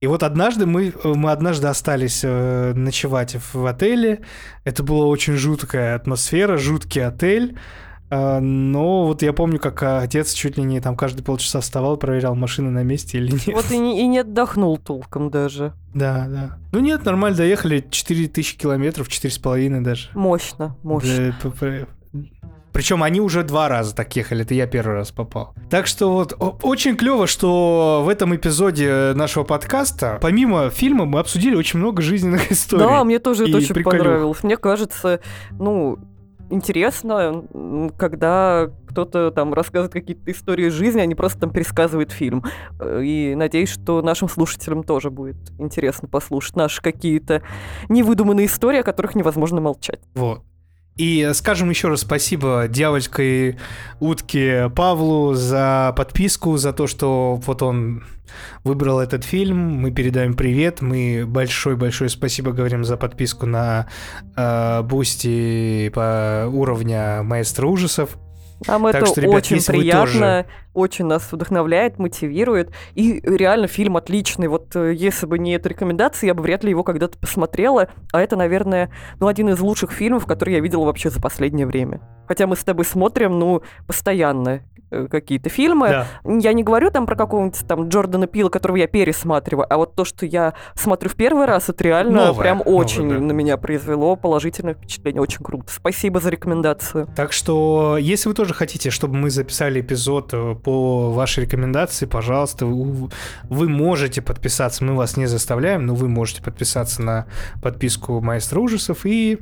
И 0.00 0.06
вот 0.06 0.22
однажды 0.22 0.66
мы, 0.66 0.92
мы 1.04 1.32
однажды 1.32 1.68
остались 1.68 2.20
э, 2.22 2.72
ночевать 2.74 3.36
в 3.52 3.64
отеле. 3.64 4.24
Это 4.64 4.82
была 4.82 5.06
очень 5.06 5.34
жуткая 5.36 5.96
атмосфера, 5.96 6.58
жуткий 6.58 7.04
отель. 7.04 7.58
Э, 8.10 8.38
но 8.40 9.06
вот 9.06 9.22
я 9.22 9.32
помню, 9.32 9.58
как 9.58 9.82
э, 9.82 9.98
отец 9.98 10.32
чуть 10.32 10.56
ли 10.56 10.62
не 10.62 10.80
там 10.80 10.96
каждые 10.96 11.24
полчаса 11.24 11.60
вставал, 11.60 11.96
проверял, 11.96 12.34
машины 12.34 12.70
на 12.70 12.82
месте 12.82 13.18
или 13.18 13.32
нет. 13.32 13.46
Вот 13.48 13.70
и 13.70 13.78
не, 13.78 14.00
и 14.00 14.06
не 14.06 14.20
отдохнул 14.20 14.78
толком 14.78 15.30
даже. 15.30 15.72
Да, 15.94 16.26
да. 16.28 16.58
Ну 16.72 16.80
нет, 16.80 17.04
нормально 17.04 17.36
доехали 17.36 17.84
4000 17.90 18.56
километров, 18.56 19.08
4,5 19.08 19.80
даже. 19.80 20.08
Мощно, 20.14 20.76
мощно. 20.82 21.34
Да, 21.42 21.86
Причем 22.72 23.02
они 23.02 23.20
уже 23.20 23.42
два 23.42 23.68
раза 23.68 23.94
так 23.94 24.14
ехали, 24.14 24.42
это 24.42 24.54
я 24.54 24.66
первый 24.66 24.96
раз 24.96 25.10
попал. 25.10 25.54
Так 25.70 25.86
что 25.86 26.12
вот 26.12 26.34
очень 26.62 26.96
клево, 26.96 27.26
что 27.26 28.02
в 28.04 28.08
этом 28.08 28.36
эпизоде 28.36 29.14
нашего 29.14 29.44
подкаста, 29.44 30.18
помимо 30.20 30.70
фильма, 30.70 31.06
мы 31.06 31.18
обсудили 31.18 31.56
очень 31.56 31.80
много 31.80 32.02
жизненных 32.02 32.52
историй. 32.52 32.84
Да, 32.86 33.02
мне 33.02 33.18
тоже 33.18 33.48
это 33.48 33.56
очень 33.56 33.74
приколюх. 33.74 33.98
понравилось. 34.04 34.42
Мне 34.42 34.56
кажется, 34.58 35.20
ну, 35.52 35.98
интересно, 36.50 37.44
когда 37.96 38.70
кто-то 38.88 39.30
там 39.30 39.52
рассказывает 39.52 39.92
какие-то 39.92 40.30
истории 40.30 40.68
жизни, 40.68 41.00
а 41.00 41.06
не 41.06 41.14
просто 41.14 41.40
там 41.40 41.50
пересказывает 41.50 42.12
фильм. 42.12 42.44
Э, 42.80 43.02
и 43.02 43.34
надеюсь, 43.34 43.68
что 43.68 44.00
нашим 44.02 44.28
слушателям 44.28 44.82
тоже 44.82 45.10
будет 45.10 45.36
интересно 45.58 46.08
послушать 46.08 46.56
наши 46.56 46.80
какие-то 46.80 47.42
невыдуманные 47.88 48.46
истории, 48.46 48.80
о 48.80 48.82
которых 48.82 49.14
невозможно 49.14 49.60
молчать. 49.60 50.00
Вот. 50.14 50.42
И 50.96 51.30
скажем 51.34 51.68
еще 51.68 51.88
раз 51.88 52.00
спасибо 52.00 52.66
дьявольской 52.68 53.58
утке 54.00 54.70
Павлу 54.74 55.34
за 55.34 55.92
подписку, 55.96 56.56
за 56.56 56.72
то, 56.72 56.86
что 56.86 57.34
вот 57.44 57.62
он 57.62 58.04
выбрал 58.64 59.00
этот 59.00 59.24
фильм. 59.24 59.58
Мы 59.58 59.90
передаем 59.90 60.34
привет. 60.34 60.80
Мы 60.80 61.24
большое-большое 61.26 62.08
спасибо 62.08 62.52
говорим 62.52 62.84
за 62.84 62.96
подписку 62.96 63.46
на 63.46 63.88
э, 64.36 64.82
Бусти 64.82 65.90
по 65.94 66.48
уровня 66.50 67.22
маэстро 67.22 67.66
ужасов. 67.66 68.16
Нам 68.66 68.84
так 68.84 68.94
это 68.94 69.06
что, 69.06 69.20
ребят, 69.20 69.34
очень 69.34 69.62
приятно, 69.62 70.06
тоже... 70.06 70.46
очень 70.76 71.06
нас 71.06 71.32
вдохновляет, 71.32 71.98
мотивирует. 71.98 72.70
И 72.94 73.20
реально 73.24 73.66
фильм 73.66 73.96
отличный. 73.96 74.48
Вот 74.48 74.76
э, 74.76 74.94
если 74.94 75.26
бы 75.26 75.38
не 75.38 75.52
эта 75.52 75.68
рекомендация, 75.68 76.28
я 76.28 76.34
бы 76.34 76.42
вряд 76.42 76.64
ли 76.64 76.70
его 76.70 76.84
когда-то 76.84 77.18
посмотрела. 77.18 77.88
А 78.12 78.20
это, 78.20 78.36
наверное, 78.36 78.90
ну, 79.18 79.26
один 79.26 79.48
из 79.48 79.60
лучших 79.60 79.90
фильмов, 79.90 80.26
который 80.26 80.54
я 80.54 80.60
видела 80.60 80.84
вообще 80.84 81.10
за 81.10 81.20
последнее 81.20 81.66
время. 81.66 82.00
Хотя 82.28 82.46
мы 82.46 82.56
с 82.56 82.64
тобой 82.64 82.84
смотрим, 82.84 83.38
ну, 83.38 83.62
постоянно 83.86 84.62
Э, 84.88 85.08
какие-то 85.10 85.48
фильмы. 85.48 85.88
Да. 85.88 86.06
Я 86.24 86.52
не 86.52 86.62
говорю 86.62 86.92
там 86.92 87.06
про 87.06 87.16
какого-нибудь 87.16 87.58
там 87.66 87.88
Джордана 87.88 88.28
Пила, 88.28 88.50
которого 88.50 88.76
я 88.76 88.86
пересматриваю, 88.86 89.66
а 89.68 89.78
вот 89.78 89.96
то, 89.96 90.04
что 90.04 90.24
я 90.26 90.54
смотрю 90.76 91.10
в 91.10 91.16
первый 91.16 91.46
раз, 91.46 91.68
это 91.68 91.82
реально 91.82 92.26
новое, 92.26 92.40
прям 92.40 92.62
очень 92.64 93.02
новое, 93.02 93.18
да. 93.18 93.24
на 93.24 93.32
меня 93.32 93.56
произвело 93.56 94.14
положительное 94.14 94.74
впечатление. 94.74 95.20
Очень 95.20 95.44
круто. 95.44 95.72
Спасибо 95.72 96.20
за 96.20 96.30
рекомендацию. 96.30 97.08
Так 97.16 97.32
что, 97.32 97.96
если 97.98 98.28
вы 98.28 98.34
тоже 98.36 98.54
хотите, 98.54 98.90
чтобы 98.90 99.16
мы 99.16 99.30
записали 99.30 99.80
эпизод 99.80 100.30
э, 100.32 100.54
по 100.66 101.12
вашей 101.12 101.44
рекомендации, 101.44 102.06
пожалуйста, 102.06 102.66
вы, 102.66 103.08
вы 103.44 103.68
можете 103.68 104.20
подписаться. 104.20 104.84
Мы 104.84 104.96
вас 104.96 105.16
не 105.16 105.26
заставляем, 105.26 105.86
но 105.86 105.94
вы 105.94 106.08
можете 106.08 106.42
подписаться 106.42 107.02
на 107.02 107.26
подписку 107.62 108.20
Маэстро 108.20 108.58
ужасов 108.58 109.06
и 109.06 109.38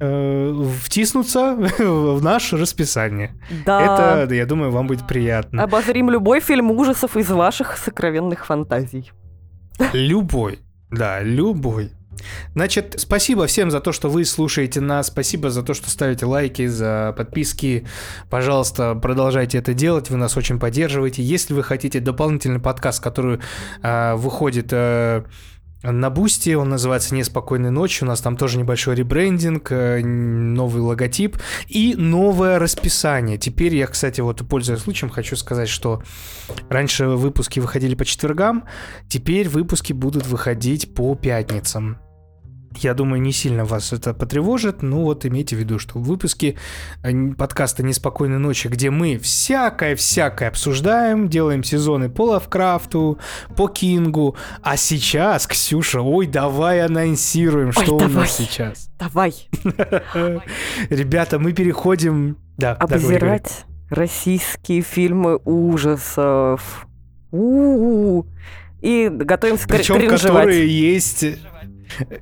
Э, 0.00 0.52
втиснуться 0.82 1.54
в 1.78 2.22
наше 2.22 2.56
расписание. 2.56 3.32
Да. 3.64 4.22
Это, 4.24 4.34
я 4.34 4.46
думаю, 4.46 4.72
вам 4.72 4.86
будет 4.86 5.06
приятно. 5.06 5.62
Обозрим 5.62 6.10
любой 6.10 6.40
фильм 6.40 6.70
ужасов 6.72 7.16
из 7.16 7.30
ваших 7.30 7.76
сокровенных 7.76 8.44
фантазий. 8.44 9.12
Любой. 9.92 10.58
Да, 10.90 11.20
любой. 11.22 11.92
Значит, 12.54 12.94
спасибо 12.98 13.46
всем 13.46 13.70
за 13.70 13.80
то, 13.80 13.92
что 13.92 14.08
вы 14.08 14.24
слушаете 14.24 14.80
нас, 14.80 15.08
спасибо 15.08 15.50
за 15.50 15.62
то, 15.62 15.74
что 15.74 15.90
ставите 15.90 16.26
лайки, 16.26 16.66
за 16.66 17.14
подписки. 17.16 17.86
Пожалуйста, 18.30 18.94
продолжайте 18.94 19.58
это 19.58 19.74
делать, 19.74 20.10
вы 20.10 20.16
нас 20.16 20.36
очень 20.36 20.58
поддерживаете. 20.58 21.22
Если 21.22 21.54
вы 21.54 21.62
хотите 21.62 22.00
дополнительный 22.00 22.60
подкаст, 22.60 23.02
который 23.02 23.40
э, 23.82 24.14
выходит 24.14 24.68
э, 24.72 25.24
на 25.92 26.10
Бусти, 26.10 26.54
он 26.54 26.70
называется 26.70 27.14
«Неспокойной 27.14 27.70
ночи», 27.70 28.04
у 28.04 28.06
нас 28.06 28.20
там 28.20 28.36
тоже 28.36 28.58
небольшой 28.58 28.94
ребрендинг, 28.94 29.70
э, 29.70 30.00
новый 30.02 30.82
логотип 30.82 31.36
и 31.68 31.94
новое 31.96 32.58
расписание. 32.58 33.38
Теперь 33.38 33.74
я, 33.76 33.86
кстати, 33.86 34.20
вот 34.20 34.46
пользуясь 34.48 34.80
случаем, 34.80 35.10
хочу 35.10 35.36
сказать, 35.36 35.68
что 35.68 36.02
раньше 36.68 37.06
выпуски 37.06 37.60
выходили 37.60 37.94
по 37.94 38.04
четвергам, 38.04 38.64
теперь 39.08 39.48
выпуски 39.48 39.92
будут 39.92 40.26
выходить 40.26 40.94
по 40.94 41.14
пятницам. 41.14 41.98
Я 42.76 42.94
думаю, 42.94 43.22
не 43.22 43.32
сильно 43.32 43.64
вас 43.64 43.92
это 43.92 44.14
потревожит, 44.14 44.82
но 44.82 45.02
вот 45.02 45.24
имейте 45.26 45.56
в 45.56 45.58
виду, 45.58 45.78
что 45.78 45.98
в 45.98 46.02
выпуске 46.02 46.56
э, 47.02 47.32
подкаста 47.34 47.82
«Неспокойной 47.82 48.38
ночи», 48.38 48.68
где 48.68 48.90
мы 48.90 49.18
всякое-всякое 49.18 50.48
обсуждаем, 50.48 51.28
делаем 51.28 51.62
сезоны 51.62 52.08
по 52.08 52.26
Лавкрафту, 52.26 53.18
по 53.56 53.68
Кингу, 53.68 54.36
а 54.62 54.76
сейчас, 54.76 55.46
Ксюша, 55.46 56.00
ой, 56.00 56.26
давай 56.26 56.84
анонсируем, 56.84 57.68
ой, 57.68 57.72
что 57.72 57.98
давай. 57.98 58.06
у 58.06 58.18
нас 58.18 58.36
сейчас. 58.36 58.90
Давай. 58.98 59.34
Ребята, 60.90 61.38
мы 61.38 61.52
переходим... 61.52 62.36
Да, 62.56 62.74
Обзирать 62.74 63.64
российские 63.90 64.82
фильмы 64.82 65.38
ужасов. 65.44 66.86
У-у-у. 67.30 68.26
И 68.80 69.08
готовимся 69.10 69.66
Причем, 69.66 70.08
которые 70.08 70.68
есть 70.68 71.24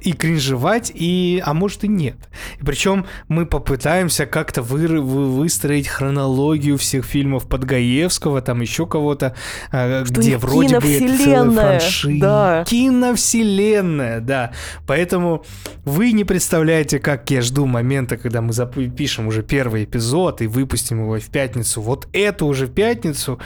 и 0.03 0.12
кринжевать, 0.12 0.93
и, 0.95 1.43
а 1.45 1.55
может 1.55 1.85
и 1.85 1.89
нет. 1.89 2.16
И 2.61 2.64
причем 2.64 3.07
мы 3.29 3.47
попытаемся 3.47 4.27
как-то 4.27 4.62
вы, 4.62 4.87
вы, 4.89 5.31
выстроить 5.31 5.89
хронологию 5.89 6.79
всех 6.79 7.05
фильмов 7.05 7.49
Подгаевского, 7.49 8.43
там 8.43 8.61
еще 8.61 8.87
кого-то, 8.87 9.35
а, 9.70 10.05
Что 10.05 10.14
где 10.14 10.39
вроде 10.39 10.81
бы 10.81 10.93
это 10.93 11.18
целая 11.18 11.79
франшиза. 11.79 12.20
Да. 12.20 12.64
Киновселенная, 12.66 14.20
да. 14.20 14.53
Поэтому 14.87 15.45
вы 15.85 16.12
не 16.12 16.25
представляете, 16.25 16.99
как 16.99 17.31
я 17.31 17.43
жду 17.43 17.66
момента, 17.66 18.16
когда 18.16 18.41
мы 18.41 18.53
запишем 18.53 19.27
уже 19.29 19.43
первый 19.43 19.85
эпизод 19.85 20.43
и 20.43 20.47
выпустим 20.47 21.01
его 21.03 21.18
в 21.18 21.31
пятницу. 21.31 21.81
Вот 21.81 22.09
это 22.12 22.45
уже 22.45 22.66
в 22.66 22.73
пятницу. 22.73 23.39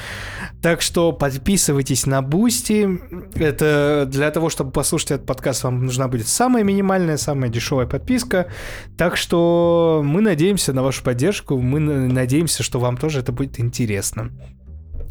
Так 0.63 0.83
что 0.83 1.13
подписывайтесь 1.13 2.07
на 2.07 2.23
Бусти. 2.23 3.01
Это 3.35 4.07
для 4.11 4.31
того, 4.31 4.51
чтобы 4.51 4.71
послушать 4.71 5.13
этот 5.13 5.27
подкаст, 5.27 5.65
вам 5.65 5.85
нужна 5.85 6.09
будет 6.09 6.16
самая 6.23 6.63
минимальная, 6.65 7.17
самая 7.17 7.51
дешевая 7.51 7.87
подписка. 7.87 8.49
Так 8.97 9.17
что 9.17 10.03
мы 10.05 10.21
надеемся 10.21 10.73
на 10.73 10.83
вашу 10.83 11.03
поддержку, 11.03 11.59
мы 11.59 11.81
надеемся, 11.81 12.63
что 12.63 12.79
вам 12.79 12.97
тоже 12.97 13.21
это 13.21 13.33
будет 13.33 13.61
интересно. 13.61 14.31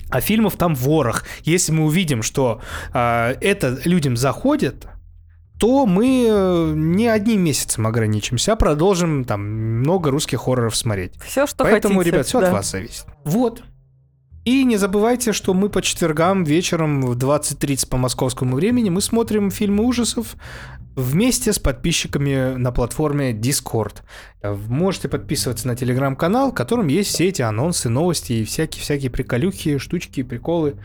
А 0.09 0.21
фильмов 0.21 0.55
там 0.55 0.75
ворох. 0.75 1.23
Если 1.43 1.71
мы 1.71 1.85
увидим, 1.85 2.21
что 2.21 2.61
э, 2.93 3.35
это 3.41 3.79
людям 3.85 4.15
заходит, 4.15 4.87
то 5.59 5.85
мы 5.85 6.27
э, 6.29 6.73
не 6.75 7.07
одним 7.07 7.41
месяцем 7.41 7.87
ограничимся, 7.87 8.53
а 8.53 8.55
продолжим 8.55 9.23
там 9.23 9.41
много 9.41 10.11
русских 10.11 10.41
хорроров 10.41 10.75
смотреть. 10.75 11.13
Все, 11.25 11.47
что 11.47 11.63
Поэтому, 11.63 11.99
хотите, 11.99 12.15
ребят, 12.15 12.27
все 12.27 12.41
да. 12.41 12.47
от 12.47 12.53
вас 12.53 12.71
зависит. 12.71 13.05
Вот. 13.23 13.63
И 14.43 14.63
не 14.63 14.77
забывайте, 14.77 15.33
что 15.33 15.55
мы 15.55 15.69
по 15.69 15.81
четвергам 15.81 16.43
вечером 16.43 17.01
в 17.01 17.17
20.30 17.17 17.89
по 17.89 17.97
московскому 17.97 18.55
времени 18.55 18.89
мы 18.91 19.01
смотрим 19.01 19.49
фильмы 19.49 19.83
ужасов 19.83 20.35
вместе 20.95 21.53
с 21.53 21.59
подписчиками 21.59 22.55
на 22.55 22.71
платформе 22.71 23.33
Discord. 23.33 23.97
Можете 24.43 25.09
подписываться 25.09 25.67
на 25.67 25.75
телеграм-канал, 25.75 26.51
в 26.51 26.55
котором 26.55 26.87
есть 26.87 27.09
все 27.09 27.27
эти 27.27 27.41
анонсы, 27.41 27.89
новости 27.89 28.33
и 28.33 28.45
всякие-всякие 28.45 29.11
приколюхи, 29.11 29.77
штучки, 29.77 30.23
приколы. 30.23 30.75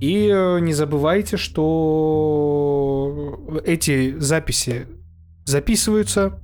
И 0.00 0.30
э, 0.32 0.60
не 0.60 0.72
забывайте, 0.72 1.36
что 1.36 3.60
эти 3.66 4.18
записи 4.18 4.86
записываются, 5.44 6.40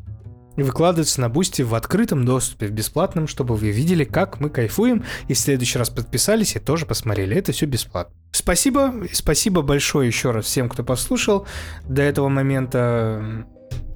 выкладывается 0.63 1.21
на 1.21 1.29
Бусти 1.29 1.63
в 1.63 1.75
открытом 1.75 2.25
доступе, 2.25 2.67
в 2.67 2.71
бесплатном, 2.71 3.27
чтобы 3.27 3.57
вы 3.57 3.71
видели, 3.71 4.05
как 4.05 4.41
мы 4.41 4.51
кайфуем, 4.51 5.05
и 5.29 5.35
в 5.35 5.39
следующий 5.39 5.79
раз 5.79 5.91
подписались 5.91 6.57
и 6.57 6.59
тоже 6.59 6.87
посмотрели. 6.87 7.37
Это 7.37 7.53
все 7.53 7.67
бесплатно. 7.67 8.15
Спасибо, 8.33 8.93
спасибо 9.13 9.63
большое 9.63 10.07
еще 10.07 10.31
раз 10.31 10.47
всем, 10.47 10.69
кто 10.69 10.85
послушал 10.85 11.47
до 11.85 12.03
этого 12.03 12.29
момента. 12.29 13.47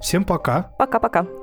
Всем 0.01 0.23
пока. 0.23 0.71
Пока-пока. 0.77 1.40